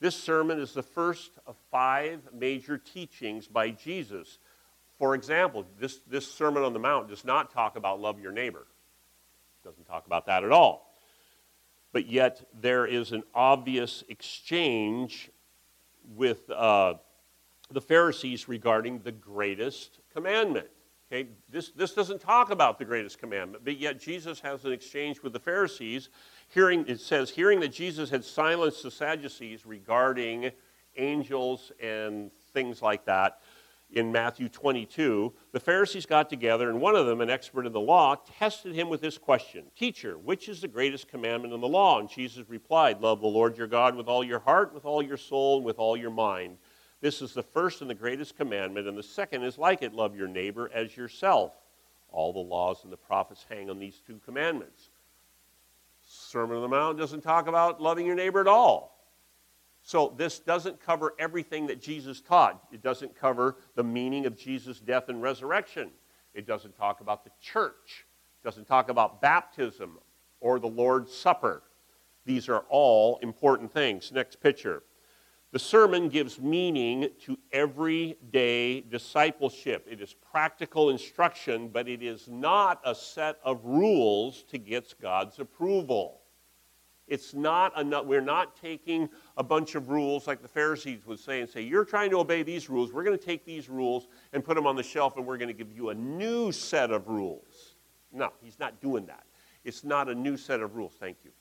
This 0.00 0.16
sermon 0.16 0.58
is 0.60 0.72
the 0.72 0.82
first 0.82 1.32
of 1.46 1.56
five 1.70 2.20
major 2.32 2.78
teachings 2.78 3.46
by 3.46 3.68
Jesus. 3.68 4.38
For 4.98 5.14
example, 5.14 5.66
this, 5.78 5.98
this 6.08 6.26
Sermon 6.26 6.62
on 6.62 6.72
the 6.72 6.78
Mount 6.78 7.10
does 7.10 7.22
not 7.22 7.52
talk 7.52 7.76
about 7.76 8.00
love 8.00 8.18
your 8.18 8.32
neighbor. 8.32 8.66
It 9.62 9.68
doesn't 9.68 9.84
talk 9.84 10.06
about 10.06 10.24
that 10.24 10.42
at 10.42 10.52
all. 10.52 10.89
But 11.92 12.06
yet, 12.06 12.44
there 12.60 12.86
is 12.86 13.12
an 13.12 13.22
obvious 13.34 14.04
exchange 14.08 15.30
with 16.04 16.48
uh, 16.50 16.94
the 17.70 17.80
Pharisees 17.80 18.48
regarding 18.48 19.00
the 19.00 19.12
greatest 19.12 20.00
commandment. 20.12 20.68
Okay, 21.12 21.28
this, 21.48 21.70
this 21.70 21.92
doesn't 21.92 22.20
talk 22.20 22.50
about 22.50 22.78
the 22.78 22.84
greatest 22.84 23.18
commandment, 23.18 23.64
but 23.64 23.76
yet 23.78 23.98
Jesus 23.98 24.38
has 24.40 24.64
an 24.64 24.72
exchange 24.72 25.20
with 25.22 25.32
the 25.32 25.40
Pharisees 25.40 26.08
hearing, 26.48 26.84
it 26.86 27.00
says, 27.00 27.30
hearing 27.30 27.58
that 27.60 27.72
Jesus 27.72 28.10
had 28.10 28.24
silenced 28.24 28.84
the 28.84 28.92
Sadducees 28.92 29.66
regarding 29.66 30.52
angels 30.96 31.72
and 31.82 32.30
things 32.52 32.80
like 32.80 33.04
that 33.06 33.40
in 33.92 34.12
Matthew 34.12 34.48
22, 34.48 35.32
the 35.52 35.60
Pharisees 35.60 36.06
got 36.06 36.30
together, 36.30 36.70
and 36.70 36.80
one 36.80 36.94
of 36.94 37.06
them, 37.06 37.20
an 37.20 37.30
expert 37.30 37.66
in 37.66 37.72
the 37.72 37.80
law, 37.80 38.16
tested 38.38 38.74
him 38.74 38.88
with 38.88 39.00
this 39.00 39.18
question 39.18 39.64
Teacher, 39.76 40.16
which 40.18 40.48
is 40.48 40.60
the 40.60 40.68
greatest 40.68 41.08
commandment 41.08 41.52
in 41.52 41.60
the 41.60 41.68
law? 41.68 41.98
And 41.98 42.08
Jesus 42.08 42.48
replied, 42.48 43.00
Love 43.00 43.20
the 43.20 43.26
Lord 43.26 43.58
your 43.58 43.66
God 43.66 43.96
with 43.96 44.06
all 44.06 44.22
your 44.22 44.38
heart, 44.38 44.72
with 44.72 44.84
all 44.84 45.02
your 45.02 45.16
soul, 45.16 45.56
and 45.56 45.66
with 45.66 45.78
all 45.78 45.96
your 45.96 46.10
mind. 46.10 46.58
This 47.00 47.22
is 47.22 47.32
the 47.32 47.42
first 47.42 47.80
and 47.80 47.88
the 47.88 47.94
greatest 47.94 48.36
commandment, 48.36 48.86
and 48.86 48.96
the 48.96 49.02
second 49.02 49.42
is 49.42 49.58
like 49.58 49.82
it 49.82 49.94
love 49.94 50.14
your 50.14 50.28
neighbor 50.28 50.70
as 50.72 50.96
yourself. 50.96 51.52
All 52.12 52.32
the 52.32 52.40
laws 52.40 52.84
and 52.84 52.92
the 52.92 52.96
prophets 52.96 53.46
hang 53.48 53.70
on 53.70 53.78
these 53.78 54.02
two 54.06 54.20
commandments. 54.24 54.90
Sermon 56.06 56.56
on 56.56 56.62
the 56.62 56.68
Mount 56.68 56.98
doesn't 56.98 57.22
talk 57.22 57.46
about 57.46 57.80
loving 57.80 58.04
your 58.04 58.16
neighbor 58.16 58.40
at 58.40 58.48
all. 58.48 58.89
So 59.82 60.14
this 60.16 60.38
doesn't 60.38 60.80
cover 60.80 61.14
everything 61.18 61.66
that 61.68 61.80
Jesus 61.80 62.20
taught. 62.20 62.62
It 62.72 62.82
doesn't 62.82 63.14
cover 63.14 63.56
the 63.74 63.84
meaning 63.84 64.26
of 64.26 64.36
Jesus' 64.36 64.78
death 64.78 65.08
and 65.08 65.22
resurrection. 65.22 65.90
It 66.34 66.46
doesn't 66.46 66.76
talk 66.76 67.00
about 67.00 67.24
the 67.24 67.30
church. 67.40 68.06
It 68.42 68.46
doesn't 68.46 68.66
talk 68.66 68.88
about 68.88 69.20
baptism 69.20 69.98
or 70.40 70.58
the 70.58 70.68
Lord's 70.68 71.14
Supper. 71.14 71.62
These 72.24 72.48
are 72.48 72.64
all 72.68 73.18
important 73.22 73.72
things. 73.72 74.12
Next 74.12 74.40
picture. 74.40 74.82
The 75.52 75.58
sermon 75.58 76.08
gives 76.08 76.38
meaning 76.38 77.08
to 77.22 77.36
everyday 77.50 78.82
discipleship. 78.82 79.84
It 79.90 80.00
is 80.00 80.14
practical 80.14 80.90
instruction, 80.90 81.68
but 81.68 81.88
it 81.88 82.02
is 82.02 82.28
not 82.28 82.80
a 82.84 82.94
set 82.94 83.38
of 83.42 83.64
rules 83.64 84.44
to 84.44 84.58
get 84.58 84.94
God's 85.02 85.40
approval. 85.40 86.19
It's 87.10 87.34
not 87.34 87.78
enough. 87.78 88.06
We're 88.06 88.20
not 88.20 88.56
taking 88.56 89.08
a 89.36 89.42
bunch 89.42 89.74
of 89.74 89.90
rules 89.90 90.28
like 90.28 90.40
the 90.42 90.48
Pharisees 90.48 91.04
would 91.06 91.18
say 91.18 91.40
and 91.40 91.50
say, 91.50 91.60
You're 91.60 91.84
trying 91.84 92.10
to 92.10 92.18
obey 92.18 92.44
these 92.44 92.70
rules. 92.70 92.92
We're 92.92 93.02
going 93.02 93.18
to 93.18 93.22
take 93.22 93.44
these 93.44 93.68
rules 93.68 94.06
and 94.32 94.44
put 94.44 94.54
them 94.54 94.66
on 94.66 94.76
the 94.76 94.82
shelf 94.82 95.16
and 95.16 95.26
we're 95.26 95.36
going 95.36 95.48
to 95.48 95.54
give 95.54 95.72
you 95.72 95.90
a 95.90 95.94
new 95.94 96.52
set 96.52 96.92
of 96.92 97.08
rules. 97.08 97.74
No, 98.12 98.30
he's 98.40 98.60
not 98.60 98.80
doing 98.80 99.06
that. 99.06 99.24
It's 99.64 99.82
not 99.82 100.08
a 100.08 100.14
new 100.14 100.36
set 100.36 100.60
of 100.60 100.76
rules. 100.76 100.94
Thank 100.98 101.18
you. 101.24 101.32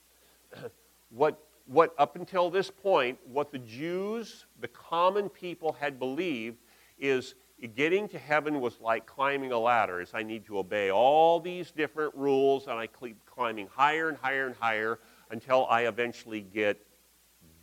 what, 1.10 1.40
what, 1.68 1.94
up 2.00 2.16
until 2.16 2.50
this 2.50 2.72
point, 2.72 3.20
what 3.24 3.52
the 3.52 3.60
Jews, 3.60 4.48
the 4.60 4.68
common 4.68 5.30
people, 5.30 5.72
had 5.72 6.00
believed 6.00 6.58
is 6.98 7.36
getting 7.76 8.08
to 8.10 8.18
heaven 8.18 8.60
was 8.60 8.80
like 8.82 9.06
climbing 9.06 9.52
a 9.52 9.60
ladder, 9.60 10.02
is 10.02 10.12
I 10.14 10.24
need 10.24 10.46
to 10.46 10.58
obey 10.58 10.92
all 10.92 11.40
these 11.40 11.72
different 11.72 12.16
rules, 12.16 12.68
and 12.68 12.80
I 12.80 12.88
keep 12.88 13.24
climbing 13.26 13.68
higher 13.68 14.10
and 14.10 14.18
higher 14.18 14.48
and 14.48 14.56
higher 14.56 15.00
until 15.30 15.66
I 15.70 15.88
eventually 15.88 16.42
get 16.42 16.86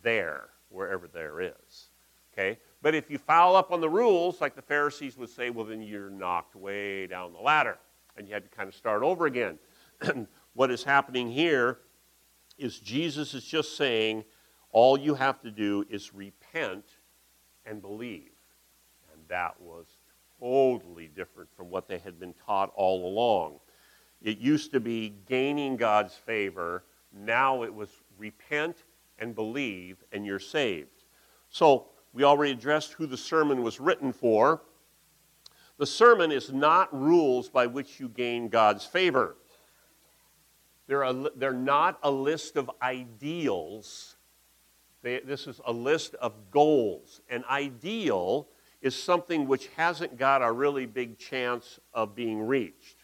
there, 0.01 0.49
wherever 0.69 1.07
there 1.07 1.41
is. 1.41 1.89
Okay? 2.33 2.59
But 2.81 2.95
if 2.95 3.09
you 3.09 3.17
foul 3.17 3.55
up 3.55 3.71
on 3.71 3.81
the 3.81 3.89
rules, 3.89 4.41
like 4.41 4.55
the 4.55 4.61
Pharisees 4.61 5.17
would 5.17 5.29
say, 5.29 5.49
well, 5.49 5.65
then 5.65 5.81
you're 5.81 6.09
knocked 6.09 6.55
way 6.55 7.07
down 7.07 7.33
the 7.33 7.39
ladder, 7.39 7.77
and 8.15 8.27
you 8.27 8.33
had 8.33 8.43
to 8.43 8.55
kind 8.55 8.69
of 8.69 8.75
start 8.75 9.03
over 9.03 9.25
again. 9.25 9.57
what 10.53 10.71
is 10.71 10.83
happening 10.83 11.31
here 11.31 11.79
is 12.57 12.79
Jesus 12.79 13.33
is 13.33 13.43
just 13.43 13.75
saying, 13.77 14.23
all 14.71 14.97
you 14.97 15.15
have 15.15 15.41
to 15.41 15.51
do 15.51 15.85
is 15.89 16.13
repent 16.13 16.85
and 17.65 17.81
believe 17.81 18.31
And 19.13 19.21
that 19.27 19.59
was 19.59 19.85
totally 20.39 21.07
different 21.07 21.49
from 21.55 21.69
what 21.69 21.87
they 21.87 21.97
had 21.97 22.19
been 22.19 22.33
taught 22.45 22.71
all 22.75 23.07
along. 23.07 23.59
It 24.21 24.37
used 24.37 24.71
to 24.71 24.79
be 24.79 25.13
gaining 25.27 25.77
God's 25.77 26.15
favor. 26.15 26.83
Now 27.25 27.63
it 27.63 27.73
was 27.73 27.89
repent 28.17 28.83
and 29.19 29.33
believe, 29.33 30.03
and 30.11 30.25
you're 30.25 30.39
saved. 30.39 31.03
So 31.49 31.87
we 32.13 32.23
already 32.23 32.51
addressed 32.51 32.93
who 32.93 33.05
the 33.05 33.17
sermon 33.17 33.63
was 33.63 33.79
written 33.79 34.11
for. 34.11 34.61
The 35.77 35.85
sermon 35.85 36.31
is 36.31 36.51
not 36.51 36.93
rules 36.97 37.49
by 37.49 37.67
which 37.67 37.99
you 37.99 38.09
gain 38.09 38.49
God's 38.49 38.85
favor. 38.85 39.37
They're, 40.87 41.03
a, 41.03 41.29
they're 41.35 41.53
not 41.53 41.99
a 42.01 42.09
list 42.09 42.55
of 42.55 42.71
ideals. 42.81 44.15
They, 45.01 45.19
this 45.19 45.47
is 45.47 45.59
a 45.65 45.71
list 45.71 46.15
of 46.15 46.33
goals. 46.49 47.21
An 47.29 47.43
ideal 47.49 48.47
is 48.81 48.95
something 49.01 49.47
which 49.47 49.67
hasn't 49.75 50.17
got 50.17 50.41
a 50.41 50.51
really 50.51 50.85
big 50.85 51.17
chance 51.17 51.79
of 51.93 52.15
being 52.15 52.41
reached. 52.41 52.96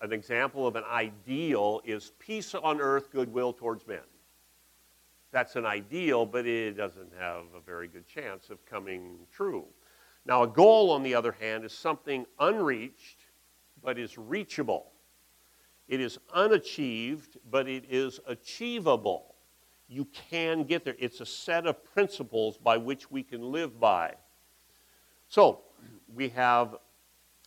An 0.00 0.12
example 0.12 0.66
of 0.66 0.76
an 0.76 0.84
ideal 0.84 1.80
is 1.84 2.12
peace 2.20 2.54
on 2.54 2.80
earth, 2.80 3.10
goodwill 3.10 3.52
towards 3.52 3.86
men. 3.86 3.98
That's 5.32 5.56
an 5.56 5.66
ideal, 5.66 6.24
but 6.24 6.46
it 6.46 6.76
doesn't 6.76 7.12
have 7.18 7.44
a 7.54 7.60
very 7.60 7.88
good 7.88 8.06
chance 8.06 8.48
of 8.48 8.64
coming 8.64 9.18
true. 9.32 9.64
Now, 10.24 10.44
a 10.44 10.46
goal, 10.46 10.90
on 10.90 11.02
the 11.02 11.14
other 11.14 11.32
hand, 11.32 11.64
is 11.64 11.72
something 11.72 12.26
unreached, 12.38 13.18
but 13.82 13.98
is 13.98 14.16
reachable. 14.16 14.92
It 15.88 16.00
is 16.00 16.18
unachieved, 16.32 17.38
but 17.50 17.68
it 17.68 17.84
is 17.88 18.20
achievable. 18.26 19.34
You 19.88 20.06
can 20.30 20.62
get 20.64 20.84
there. 20.84 20.96
It's 20.98 21.20
a 21.20 21.26
set 21.26 21.66
of 21.66 21.84
principles 21.84 22.56
by 22.56 22.76
which 22.76 23.10
we 23.10 23.22
can 23.22 23.52
live 23.52 23.78
by. 23.80 24.14
So 25.28 25.62
we 26.14 26.28
have, 26.30 26.76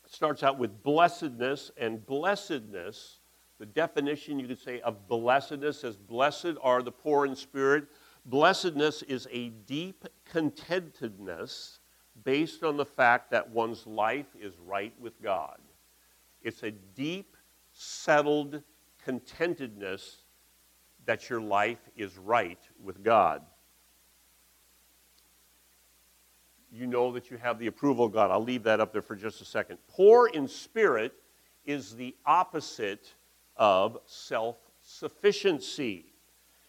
starts 0.09 0.43
out 0.43 0.57
with 0.57 0.83
blessedness, 0.83 1.71
and 1.77 2.05
blessedness, 2.05 3.19
the 3.59 3.65
definition 3.65 4.39
you 4.39 4.47
could 4.47 4.59
say 4.59 4.81
of 4.81 5.07
blessedness 5.07 5.83
is 5.83 5.95
blessed 5.95 6.55
are 6.61 6.81
the 6.81 6.91
poor 6.91 7.25
in 7.25 7.35
spirit. 7.35 7.85
Blessedness 8.25 9.03
is 9.03 9.27
a 9.31 9.49
deep 9.49 10.05
contentedness 10.31 11.79
based 12.23 12.63
on 12.63 12.75
the 12.75 12.85
fact 12.85 13.31
that 13.31 13.49
one's 13.49 13.85
life 13.85 14.35
is 14.39 14.53
right 14.65 14.93
with 14.99 15.21
God. 15.21 15.59
It's 16.41 16.63
a 16.63 16.71
deep, 16.71 17.37
settled 17.71 18.63
contentedness 19.05 20.23
that 21.05 21.29
your 21.29 21.41
life 21.41 21.89
is 21.95 22.17
right 22.17 22.59
with 22.83 23.03
God. 23.03 23.41
You 26.71 26.87
know 26.87 27.11
that 27.11 27.31
you 27.31 27.37
have 27.37 27.59
the 27.59 27.67
approval 27.67 28.05
of 28.05 28.13
God. 28.13 28.31
I'll 28.31 28.43
leave 28.43 28.63
that 28.63 28.79
up 28.79 28.93
there 28.93 29.01
for 29.01 29.15
just 29.15 29.41
a 29.41 29.45
second. 29.45 29.77
Poor 29.87 30.27
in 30.27 30.47
spirit 30.47 31.13
is 31.65 31.95
the 31.95 32.15
opposite 32.25 33.13
of 33.57 33.97
self 34.05 34.57
sufficiency. 34.81 36.13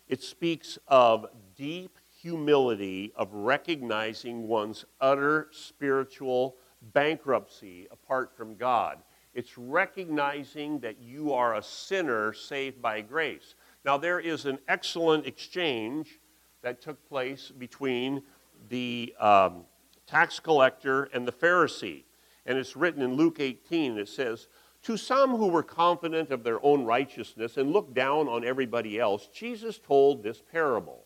It 0.09 0.22
speaks 0.22 0.78
of 0.88 1.26
deep 1.57 1.98
humility, 2.20 3.12
of 3.16 3.32
recognizing 3.32 4.46
one's 4.48 4.84
utter 5.01 5.48
spiritual 5.53 6.57
bankruptcy 6.92 7.86
apart 7.90 8.36
from 8.36 8.57
God. 8.57 8.98
It's 9.34 9.57
recognizing 9.57 10.80
that 10.80 11.01
you 11.01 11.32
are 11.32 11.55
a 11.55 11.62
sinner 11.62 12.32
saved 12.32 12.82
by 12.82 13.01
grace. 13.01 13.55
Now, 13.84 13.96
there 13.96 14.18
is 14.18 14.46
an 14.46 14.59
excellent 14.68 15.26
exchange 15.26 16.18
that 16.62 16.82
took 16.82 17.09
place 17.09 17.51
between 17.57 18.22
the 18.68 19.14
um, 19.18 19.64
tax 20.11 20.41
collector 20.41 21.05
and 21.15 21.27
the 21.27 21.33
Pharisee. 21.33 22.05
And 22.45 22.59
it's 22.59 22.77
written 22.77 23.03
in 23.03 23.15
Luke 23.15 23.39
18, 23.39 23.99
it 23.99 24.09
says, 24.09 24.49
To 24.83 24.97
some 24.97 25.37
who 25.37 25.49
were 25.49 25.63
confident 25.63 26.31
of 26.31 26.43
their 26.43 26.65
own 26.65 26.85
righteousness 26.85 27.57
and 27.57 27.73
looked 27.73 27.95
down 27.95 28.29
on 28.29 28.45
everybody 28.45 28.99
else, 28.99 29.29
Jesus 29.29 29.79
told 29.79 30.23
this 30.23 30.43
parable. 30.43 31.05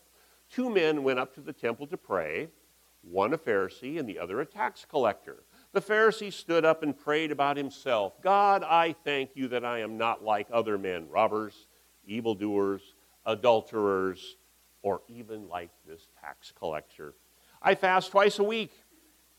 Two 0.49 0.69
men 0.69 1.03
went 1.03 1.19
up 1.19 1.33
to 1.35 1.41
the 1.41 1.53
temple 1.53 1.87
to 1.87 1.97
pray, 1.97 2.47
one 3.01 3.33
a 3.33 3.37
Pharisee 3.37 3.99
and 3.99 4.09
the 4.09 4.17
other 4.17 4.41
a 4.41 4.45
tax 4.45 4.85
collector. 4.89 5.43
The 5.73 5.81
Pharisee 5.81 6.33
stood 6.33 6.65
up 6.65 6.81
and 6.81 6.97
prayed 6.97 7.31
about 7.31 7.57
himself 7.57 8.19
God, 8.21 8.63
I 8.63 8.95
thank 9.03 9.31
you 9.35 9.47
that 9.49 9.65
I 9.65 9.79
am 9.79 9.97
not 9.97 10.23
like 10.23 10.47
other 10.51 10.77
men, 10.77 11.09
robbers, 11.09 11.67
evildoers, 12.05 12.95
adulterers, 13.25 14.37
or 14.81 15.01
even 15.07 15.47
like 15.47 15.71
this 15.87 16.07
tax 16.21 16.53
collector. 16.57 17.15
I 17.61 17.73
fast 17.73 18.11
twice 18.11 18.37
a 18.37 18.43
week 18.43 18.71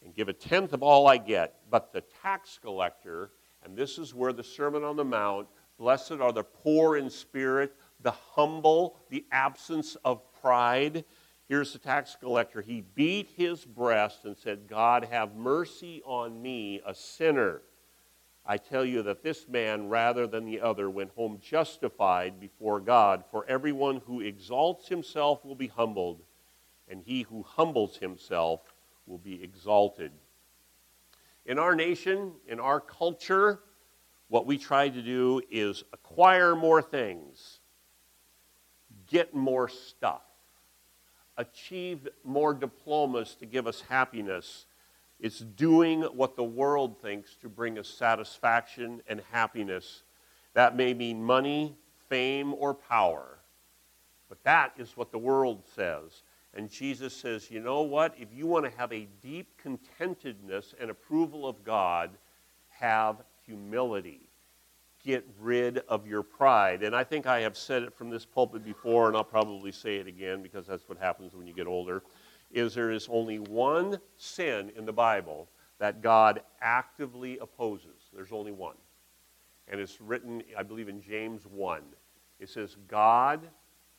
and 0.07 0.15
give 0.15 0.29
a 0.29 0.33
tenth 0.33 0.73
of 0.73 0.85
all 0.85 1.09
I 1.09 1.17
get. 1.19 1.57
But 1.69 1.93
the 1.93 2.03
tax 2.23 2.59
collector, 2.63 3.33
and 3.65 3.77
this 3.77 3.99
is 3.99 4.15
where 4.15 4.33
the 4.33 4.45
Sermon 4.45 4.85
on 4.85 4.95
the 4.95 5.05
Mount, 5.05 5.49
blessed 5.79 6.13
are 6.13 6.33
the 6.33 6.45
poor 6.45 6.97
in 6.97 7.11
spirit, 7.11 7.75
the 8.01 8.13
humble, 8.13 9.01
the 9.11 9.27
absence 9.33 9.97
of 10.05 10.23
pride. 10.41 11.05
Here's 11.49 11.73
the 11.73 11.81
tax 11.81 12.17
collector. 12.19 12.63
He 12.63 12.85
beat 12.95 13.31
his 13.37 13.65
breast 13.65 14.25
and 14.25 14.37
said, 14.37 14.69
God, 14.69 15.05
have 15.11 15.35
mercy 15.35 16.03
on 16.07 16.41
me, 16.41 16.81
a 16.87 16.95
sinner. 16.95 17.63
I 18.47 18.59
tell 18.59 18.85
you 18.85 19.03
that 19.03 19.25
this 19.25 19.49
man, 19.49 19.89
rather 19.89 20.29
than 20.29 20.45
the 20.45 20.61
other, 20.61 20.89
went 20.89 21.11
home 21.17 21.41
justified 21.43 22.39
before 22.39 22.79
God. 22.79 23.25
For 23.33 23.45
everyone 23.49 24.03
who 24.07 24.21
exalts 24.21 24.89
himself 24.89 25.45
will 25.45 25.57
be 25.57 25.67
humbled, 25.67 26.23
and 26.89 27.03
he 27.05 27.23
who 27.23 27.43
humbles 27.43 27.97
himself 27.97 28.61
will 29.07 29.19
be 29.19 29.43
exalted. 29.43 30.13
In 31.45 31.59
our 31.59 31.75
nation, 31.75 32.33
in 32.49 32.59
our 32.59 32.81
culture, 32.81 33.61
what 34.29 34.47
we 34.47 34.59
try 34.59 34.89
to 34.89 35.03
do 35.03 35.41
is 35.51 35.85
acquire 35.93 36.57
more 36.57 36.83
things, 36.83 37.61
get 39.07 39.35
more 39.35 39.69
stuff, 39.69 40.23
achieve 41.37 42.09
more 42.25 42.53
diplomas 42.53 43.37
to 43.37 43.47
give 43.47 43.67
us 43.67 43.83
happiness. 43.83 44.67
It's 45.21 45.39
doing 45.39 46.03
what 46.03 46.37
the 46.37 46.45
world 46.45 47.01
thinks 47.01 47.37
to 47.37 47.49
bring 47.49 47.79
us 47.79 47.89
satisfaction 47.89 49.01
and 49.09 49.23
happiness. 49.31 50.03
That 50.55 50.77
may 50.77 50.95
mean 50.95 51.23
money, 51.23 51.77
fame, 52.09 52.55
or 52.55 52.75
power. 52.75 53.39
But 54.29 54.43
that 54.43 54.73
is 54.77 54.97
what 54.97 55.13
the 55.13 55.19
world 55.19 55.63
says. 55.75 56.23
And 56.57 56.71
Jesus 56.71 57.15
says, 57.15 57.51
you 57.51 57.61
know 57.61 57.83
what? 57.83 58.15
If 58.19 58.29
you 58.33 58.47
want 58.47 58.65
to 58.65 58.71
have 58.79 58.91
a 58.91 59.07
deep 59.23 59.61
contentedness 59.63 60.75
and 60.81 60.91
approval 60.91 61.47
of 61.47 61.63
God, 61.63 62.13
have 62.71 63.23
humility. 63.45 64.31
Get 65.05 65.29
rid 65.39 65.79
of 65.87 66.07
your 66.07 66.23
pride. 66.23 66.83
And 66.83 66.97
I 66.97 67.05
think 67.05 67.27
I 67.27 67.41
have 67.41 67.59
said 67.59 67.83
it 67.83 67.95
from 67.95 68.09
this 68.09 68.25
pulpit 68.25 68.65
before, 68.65 69.07
and 69.07 69.17
I'll 69.17 69.23
probably 69.23 69.71
say 69.71 69.97
it 69.97 70.07
again 70.07 70.43
because 70.43 70.67
that's 70.67 70.89
what 70.89 70.97
happens 70.97 71.35
when 71.35 71.47
you 71.47 71.53
get 71.53 71.67
older, 71.67 72.03
is 72.51 72.75
there 72.75 72.91
is 72.91 73.07
only 73.11 73.39
one 73.39 74.01
sin 74.17 74.73
in 74.77 74.87
the 74.87 74.93
Bible 74.93 75.51
that 75.79 76.01
God 76.01 76.41
actively 76.63 77.37
opposes. 77.39 78.09
There's 78.15 78.33
only 78.33 78.53
one. 78.53 78.77
And 79.69 79.79
it's 79.79 80.01
written, 80.01 80.43
I 80.57 80.63
believe, 80.63 80.89
in 80.89 81.03
James 81.03 81.47
1. 81.47 81.83
It 82.41 82.49
says, 82.49 82.77
God 82.89 83.43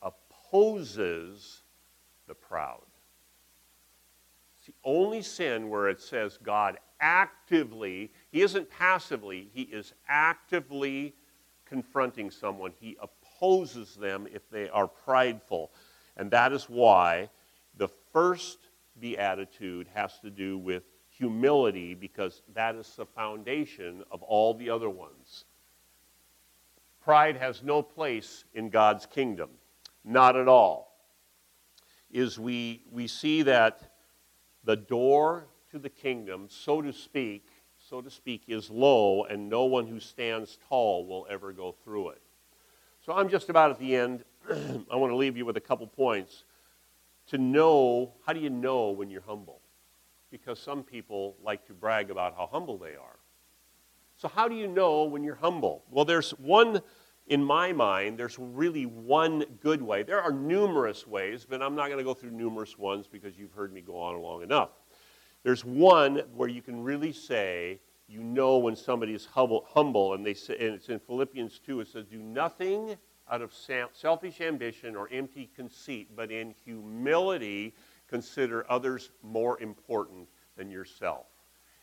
opposes 0.02 1.62
the 2.28 2.36
proud. 2.36 2.84
It's 4.58 4.68
the 4.68 4.74
only 4.84 5.22
sin 5.22 5.70
where 5.70 5.90
it 5.90 6.02
says 6.02 6.38
God 6.42 6.78
actively, 7.00 8.12
He 8.32 8.42
isn't 8.42 8.70
passively, 8.70 9.50
He 9.54 9.64
is 9.64 9.94
actively 10.08 11.16
confronting 11.66 12.32
someone. 12.32 12.72
He 12.80 12.98
opposes 13.02 13.96
them 13.96 14.28
if 14.34 14.50
they 14.50 14.70
are 14.70 14.88
prideful. 14.88 15.72
And 16.16 16.32
that 16.32 16.52
is 16.54 16.66
why 16.66 17.30
the 17.76 17.90
first 18.12 18.58
beatitude 19.00 19.88
has 19.94 20.20
to 20.20 20.30
do 20.30 20.58
with 20.58 20.84
humility, 21.10 21.94
because 21.94 22.42
that 22.54 22.76
is 22.76 22.96
the 22.96 23.06
foundation 23.06 24.04
of 24.12 24.22
all 24.24 24.54
the 24.54 24.70
other 24.70 24.90
ones. 24.90 25.46
Pride 27.02 27.38
has 27.38 27.64
no 27.64 27.82
place 27.82 28.44
in 28.54 28.70
God's 28.70 29.06
kingdom, 29.06 29.50
not 30.04 30.36
at 30.36 30.48
all. 30.48 30.87
Is 32.10 32.40
we, 32.40 32.84
we 32.92 33.08
see 33.08 33.42
that 33.44 33.82
the 34.64 34.76
door 34.76 35.48
to 35.72 35.80
the 35.80 35.90
kingdom, 35.90 36.48
so 36.50 36.82
to 36.82 36.94
speak, 36.94 37.48
so 37.78 38.02
to 38.02 38.10
speak, 38.10 38.44
is 38.48 38.70
low, 38.70 39.24
and 39.26 39.50
no 39.50 39.66
one 39.66 39.88
who 39.88 40.00
stands 40.00 40.58
tall 40.70 41.06
will 41.06 41.28
ever 41.30 41.52
go 41.52 41.76
through 41.84 42.10
it. 42.10 42.22
So 43.06 43.14
I'm 43.14 43.30
just 43.30 43.50
about 43.50 43.72
at 43.72 43.80
the 43.80 43.96
end. 43.96 44.24
I 44.50 44.96
want 44.96 45.12
to 45.12 45.16
leave 45.16 45.38
you 45.38 45.46
with 45.46 45.58
a 45.58 45.62
couple 45.62 45.88
points. 45.88 46.44
To 47.28 47.38
know, 47.38 48.14
how 48.26 48.34
do 48.34 48.40
you 48.40 48.50
know 48.50 48.92
when 48.92 49.10
you're 49.10 49.22
humble? 49.22 49.62
Because 50.32 50.60
some 50.60 50.84
people 50.84 51.36
like 51.44 51.66
to 51.68 51.74
brag 51.74 52.10
about 52.10 52.36
how 52.36 52.50
humble 52.52 52.78
they 52.78 52.96
are. 52.96 53.18
So, 54.18 54.28
how 54.28 54.48
do 54.48 54.56
you 54.56 54.68
know 54.68 55.04
when 55.04 55.24
you're 55.24 55.36
humble? 55.36 55.84
Well, 55.92 56.04
there's 56.04 56.32
one, 56.32 56.82
in 57.28 57.44
my 57.44 57.74
mind, 57.74 58.18
there's 58.18 58.40
really 58.40 58.86
one 58.86 59.46
good 59.62 59.82
way. 59.82 60.04
There 60.04 60.22
are 60.22 60.32
numerous 60.32 61.06
ways, 61.06 61.46
but 61.48 61.62
I'm 61.62 61.76
not 61.76 61.88
going 61.88 61.98
to 61.98 62.04
go 62.04 62.14
through 62.14 62.32
numerous 62.32 62.78
ones 62.78 63.08
because 63.08 63.38
you've 63.38 63.52
heard 63.52 63.74
me 63.74 63.82
go 63.82 64.00
on 64.00 64.22
long 64.22 64.44
enough. 64.44 64.70
There's 65.44 65.64
one 65.64 66.24
where 66.36 66.50
you 66.50 66.62
can 66.62 66.84
really 66.84 67.12
say, 67.12 67.80
you 68.08 68.24
know 68.24 68.58
when 68.58 68.76
somebody 68.76 69.14
is 69.14 69.28
humble, 69.34 70.14
and 70.14 70.26
they 70.26 70.34
say, 70.34 70.56
and 70.56 70.76
it's 70.76 70.88
in 70.88 71.00
Philippians 71.00 71.60
2, 71.60 71.82
it 71.82 71.88
says, 71.90 72.06
Do 72.06 72.20
nothing 72.20 72.96
out 73.30 73.42
of 73.42 73.54
selfish 73.54 74.40
ambition 74.40 74.96
or 74.96 75.10
empty 75.12 75.50
conceit, 75.54 76.16
but 76.16 76.32
in 76.32 76.56
humility 76.64 77.76
consider 78.08 78.66
others 78.70 79.12
more 79.22 79.60
important 79.62 80.30
than 80.56 80.72
yourself. 80.72 81.26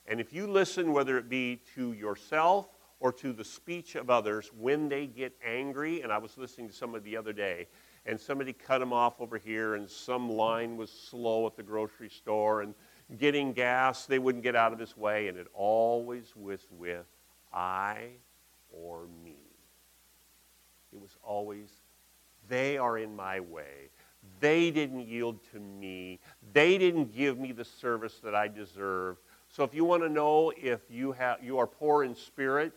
And 0.07 0.21
if 0.21 0.33
you 0.33 0.47
listen, 0.47 0.93
whether 0.93 1.19
it 1.19 1.29
be 1.29 1.61
to 1.75 1.93
yourself 1.93 2.69
or 3.05 3.13
to 3.13 3.35
the 3.35 3.45
speech 3.45 3.97
of 3.97 4.09
others, 4.09 4.51
when 4.59 4.89
they 4.89 5.07
get 5.07 5.37
angry, 5.45 6.01
and 6.01 6.11
I 6.11 6.17
was 6.17 6.39
listening 6.39 6.69
to 6.69 6.75
somebody 6.75 7.05
the 7.05 7.19
other 7.19 7.35
day, 7.35 7.67
and 8.07 8.19
somebody 8.19 8.55
cut 8.55 8.81
him 8.81 8.95
off 8.95 9.21
over 9.21 9.37
here, 9.37 9.75
and 9.75 9.91
some 9.91 10.31
line 10.31 10.79
was 10.79 10.91
slow 10.91 11.47
at 11.47 11.55
the 11.55 11.63
grocery 11.63 12.09
store, 12.09 12.63
and 12.63 12.75
getting 13.19 13.53
gas, 13.53 14.07
they 14.07 14.19
wouldn't 14.19 14.43
get 14.43 14.57
out 14.57 14.73
of 14.73 14.79
his 14.79 14.97
way, 14.97 15.29
and 15.29 15.37
it 15.37 15.49
always 15.53 16.33
was 16.35 16.67
with 16.71 17.05
I 17.53 18.09
or 18.73 19.03
me. 19.23 19.37
It 20.91 20.99
was 20.99 21.19
always, 21.23 21.69
they 22.49 22.79
are 22.79 22.97
in 22.97 23.15
my 23.15 23.39
way. 23.39 23.91
They 24.41 24.71
didn't 24.71 25.07
yield 25.07 25.41
to 25.53 25.61
me. 25.61 26.21
They 26.55 26.79
didn't 26.79 27.15
give 27.15 27.39
me 27.39 27.53
the 27.53 27.67
service 27.67 28.19
that 28.25 28.35
I 28.35 28.49
deserved. 28.49 29.19
So 29.51 29.63
if 29.63 29.75
you 29.75 29.85
want 29.85 30.03
to 30.05 30.09
know 30.09 30.55
if 30.57 30.81
you, 30.89 31.13
have, 31.13 31.45
you 31.45 31.59
are 31.59 31.67
poor 31.67 32.05
in 32.05 32.15
spirit, 32.15 32.73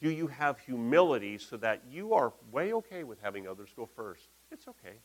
do 0.00 0.10
you 0.10 0.28
have 0.28 0.58
humility 0.60 1.38
so 1.38 1.56
that 1.56 1.82
you 1.90 2.14
are 2.14 2.32
way 2.52 2.72
okay 2.72 3.04
with 3.04 3.20
having 3.20 3.48
others 3.48 3.70
go 3.74 3.88
first? 3.96 4.28
It's 4.50 4.68
okay. 4.68 4.98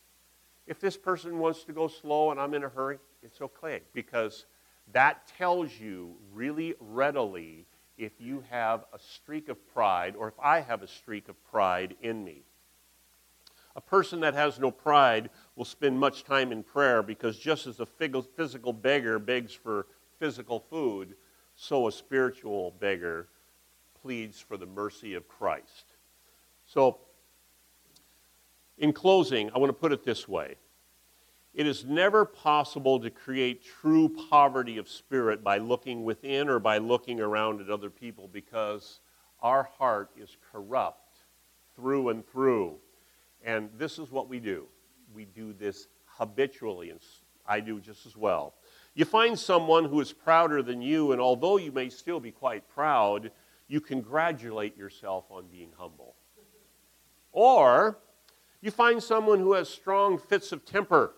If 0.68 0.80
this 0.80 0.96
person 0.96 1.40
wants 1.40 1.64
to 1.66 1.74
go 1.74 1.88
slow 1.88 2.32
and 2.32 2.40
I'm 2.40 2.54
in 2.54 2.64
a 2.64 2.70
hurry, 2.70 3.00
it's 3.22 3.42
okay 3.42 3.82
because 3.94 4.46
that 4.92 5.28
tells 5.38 5.80
you 5.80 6.16
really 6.34 6.76
readily 6.80 7.66
if 7.98 8.14
you 8.20 8.44
have 8.50 8.86
a 8.94 9.00
streak 9.00 9.50
of 9.50 9.68
pride 9.74 10.16
or 10.16 10.28
if 10.28 10.36
I 10.42 10.62
have 10.62 10.82
a 10.82 10.88
streak 10.88 11.28
of 11.28 11.44
pride 11.44 11.96
in 12.02 12.24
me. 12.24 12.44
A 13.76 13.82
person 13.82 14.20
that 14.20 14.36
has 14.36 14.60
no 14.60 14.70
pride 14.70 15.32
will 15.56 15.66
spend 15.66 16.00
much 16.00 16.24
time 16.24 16.52
in 16.52 16.62
prayer 16.62 17.02
because 17.02 17.40
just 17.40 17.66
as 17.66 17.80
a 17.80 17.86
physical 17.88 18.74
beggar 18.74 19.18
begs 19.18 19.54
for 19.54 19.88
physical 20.20 20.60
food, 20.60 21.16
so 21.56 21.88
a 21.88 21.92
spiritual 21.92 22.72
beggar 22.80 23.30
pleads 24.04 24.40
for 24.40 24.58
the 24.58 24.66
mercy 24.66 25.14
of 25.14 25.28
Christ. 25.30 25.96
So, 26.66 27.00
in 28.78 28.92
closing, 28.92 29.50
I 29.56 29.58
want 29.60 29.70
to 29.70 29.74
put 29.74 29.94
it 29.94 30.04
this 30.04 30.28
way 30.28 30.56
it 31.54 31.68
is 31.68 31.86
never 31.86 32.26
possible 32.26 33.00
to 33.00 33.10
create 33.10 33.64
true 33.64 34.10
poverty 34.30 34.78
of 34.78 34.90
spirit 34.90 35.44
by 35.44 35.58
looking 35.60 36.04
within 36.04 36.50
or 36.50 36.60
by 36.60 36.80
looking 36.80 37.22
around 37.22 37.62
at 37.62 37.70
other 37.70 37.90
people 37.90 38.28
because 38.28 39.00
our 39.40 39.70
heart 39.78 40.10
is 40.18 40.36
corrupt 40.52 41.20
through 41.76 42.10
and 42.10 42.28
through. 42.28 42.76
And 43.44 43.70
this 43.78 44.00
is 44.00 44.12
what 44.12 44.28
we 44.28 44.40
do. 44.40 44.68
We 45.14 45.26
do 45.26 45.54
this 45.54 45.88
habitually, 46.06 46.90
and 46.90 47.00
I 47.46 47.60
do 47.60 47.80
just 47.80 48.06
as 48.06 48.18
well. 48.18 48.56
You 48.96 49.06
find 49.06 49.38
someone 49.38 49.86
who 49.86 50.00
is 50.02 50.12
prouder 50.12 50.64
than 50.64 50.82
you, 50.82 51.12
and 51.12 51.22
although 51.22 51.58
you 51.58 51.72
may 51.72 51.90
still 51.90 52.20
be 52.20 52.32
quite 52.32 52.68
proud, 52.68 53.32
you 53.74 53.82
congratulate 53.82 54.78
yourself 54.78 55.26
on 55.32 55.48
being 55.52 55.72
humble. 55.78 56.16
Or 57.32 57.98
you 58.62 58.72
find 58.72 59.02
someone 59.02 59.40
who 59.40 59.54
has 59.54 59.68
strong 59.68 60.18
fits 60.18 60.52
of 60.52 60.64
temper 60.64 61.16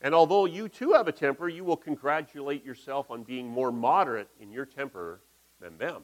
and 0.00 0.14
although 0.14 0.44
you 0.44 0.68
too 0.68 0.92
have 0.92 1.08
a 1.08 1.12
temper, 1.12 1.48
you 1.48 1.64
will 1.64 1.76
congratulate 1.76 2.64
yourself 2.64 3.10
on 3.10 3.24
being 3.24 3.48
more 3.48 3.72
moderate 3.72 4.28
in 4.40 4.52
your 4.52 4.64
temper 4.64 5.20
than 5.60 5.76
them. 5.76 6.02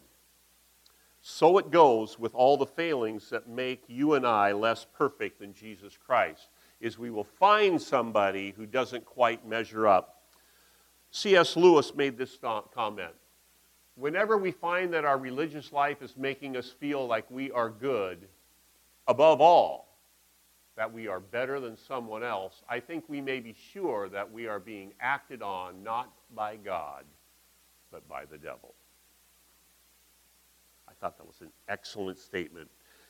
So 1.21 1.59
it 1.59 1.71
goes 1.71 2.19
with 2.19 2.35
all 2.35 2.57
the 2.57 2.67
failings 2.67 3.31
that 3.31 3.49
make 3.49 3.85
you 3.87 4.15
and 4.15 4.27
I 4.27 4.53
less 4.53 4.85
perfect 4.99 5.39
than 5.39 5.55
Jesus 5.55 5.97
Christ, 5.97 6.49
is 6.81 6.99
we 6.99 7.11
will 7.11 7.25
find 7.25 7.81
somebody 7.81 8.53
who 8.57 8.67
doesn't 8.67 9.05
quite 9.05 9.47
measure 9.47 9.87
up. 9.87 10.23
C.S. 11.13 11.57
Lewis 11.57 11.95
made 11.95 12.19
this 12.19 12.37
comment. 12.75 13.15
Whenever 13.97 14.37
we 14.37 14.51
find 14.51 14.93
that 14.93 15.05
our 15.05 15.19
religious 15.19 15.73
life 15.73 16.03
is 16.03 16.17
making 16.17 16.57
us 16.57 16.71
feel 16.71 17.07
like 17.07 17.31
we 17.31 17.51
are 17.53 17.71
good, 17.71 18.27
above 19.07 19.41
all, 19.41 19.97
that 20.77 20.93
we 20.93 21.07
are 21.07 21.21
better 21.21 21.61
than 21.61 21.77
someone 21.77 22.25
else, 22.25 22.63
I 22.69 22.81
think 22.81 23.05
we 23.09 23.21
may 23.21 23.39
be 23.39 23.55
sure 23.73 24.09
that 24.09 24.31
we 24.31 24.49
are 24.49 24.59
being 24.59 24.93
acted 25.01 25.43
on 25.43 25.85
not 25.85 26.13
by 26.35 26.57
God, 26.57 27.05
but 27.93 28.09
by 28.09 28.25
the 28.25 28.39
devil. 28.39 28.75
I 30.89 30.93
thought 31.01 31.17
that 31.19 31.27
was 31.27 31.41
an 31.41 31.53
excellent 31.69 32.19
statement. 32.19 32.69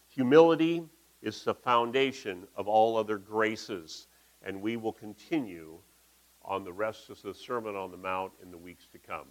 Humility 0.08 0.84
is 1.22 1.42
the 1.42 1.54
foundation 1.54 2.46
of 2.56 2.68
all 2.68 2.98
other 2.98 3.16
graces, 3.16 4.08
and 4.42 4.60
we 4.60 4.76
will 4.76 4.92
continue 4.92 5.78
on 6.42 6.64
the 6.64 6.72
rest 6.72 7.08
of 7.08 7.22
the 7.22 7.32
Sermon 7.32 7.74
on 7.74 7.90
the 7.90 7.96
Mount 7.96 8.32
in 8.42 8.50
the 8.50 8.58
weeks 8.58 8.86
to 8.92 8.98
come. 8.98 9.26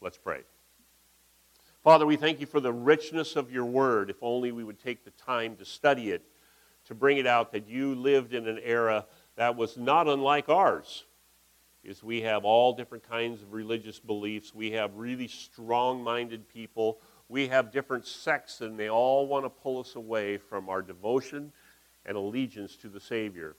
Let's 0.00 0.18
pray. 0.18 0.42
Father, 1.84 2.06
we 2.06 2.16
thank 2.16 2.40
you 2.40 2.46
for 2.46 2.60
the 2.60 2.72
richness 2.72 3.36
of 3.36 3.52
your 3.52 3.66
word. 3.66 4.08
If 4.08 4.16
only 4.22 4.52
we 4.52 4.64
would 4.64 4.82
take 4.82 5.04
the 5.04 5.10
time 5.10 5.54
to 5.56 5.66
study 5.66 6.12
it 6.12 6.22
to 6.86 6.94
bring 6.94 7.18
it 7.18 7.26
out 7.26 7.52
that 7.52 7.68
you 7.68 7.94
lived 7.94 8.32
in 8.32 8.48
an 8.48 8.58
era 8.64 9.04
that 9.36 9.54
was 9.54 9.76
not 9.76 10.08
unlike 10.08 10.48
ours. 10.48 11.04
Is 11.82 12.02
we 12.02 12.22
have 12.22 12.46
all 12.46 12.72
different 12.72 13.06
kinds 13.06 13.42
of 13.42 13.52
religious 13.52 14.00
beliefs. 14.00 14.54
We 14.54 14.70
have 14.70 14.94
really 14.94 15.28
strong 15.28 16.02
minded 16.02 16.48
people. 16.48 17.00
We 17.28 17.48
have 17.48 17.70
different 17.70 18.06
sects, 18.06 18.62
and 18.62 18.78
they 18.78 18.88
all 18.88 19.26
want 19.26 19.44
to 19.44 19.50
pull 19.50 19.78
us 19.78 19.94
away 19.94 20.38
from 20.38 20.70
our 20.70 20.80
devotion 20.80 21.52
and 22.06 22.16
allegiance 22.16 22.76
to 22.76 22.88
the 22.88 23.00
Savior. 23.00 23.56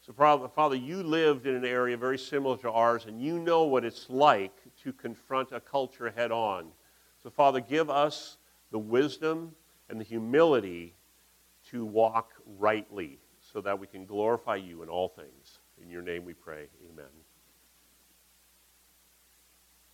So, 0.00 0.14
Father, 0.14 0.76
you 0.76 1.02
lived 1.02 1.46
in 1.46 1.54
an 1.54 1.66
area 1.66 1.98
very 1.98 2.16
similar 2.16 2.56
to 2.58 2.70
ours, 2.70 3.04
and 3.04 3.20
you 3.20 3.38
know 3.38 3.64
what 3.64 3.84
it's 3.84 4.08
like 4.08 4.54
to 4.82 4.94
confront 4.94 5.52
a 5.52 5.60
culture 5.60 6.10
head 6.10 6.32
on. 6.32 6.68
So, 7.26 7.30
Father, 7.30 7.58
give 7.58 7.90
us 7.90 8.36
the 8.70 8.78
wisdom 8.78 9.56
and 9.90 9.98
the 9.98 10.04
humility 10.04 10.94
to 11.72 11.84
walk 11.84 12.30
rightly 12.56 13.18
so 13.40 13.60
that 13.62 13.80
we 13.80 13.88
can 13.88 14.06
glorify 14.06 14.54
you 14.54 14.84
in 14.84 14.88
all 14.88 15.08
things. 15.08 15.58
In 15.82 15.90
your 15.90 16.02
name 16.02 16.24
we 16.24 16.34
pray. 16.34 16.68
Amen. 16.88 17.25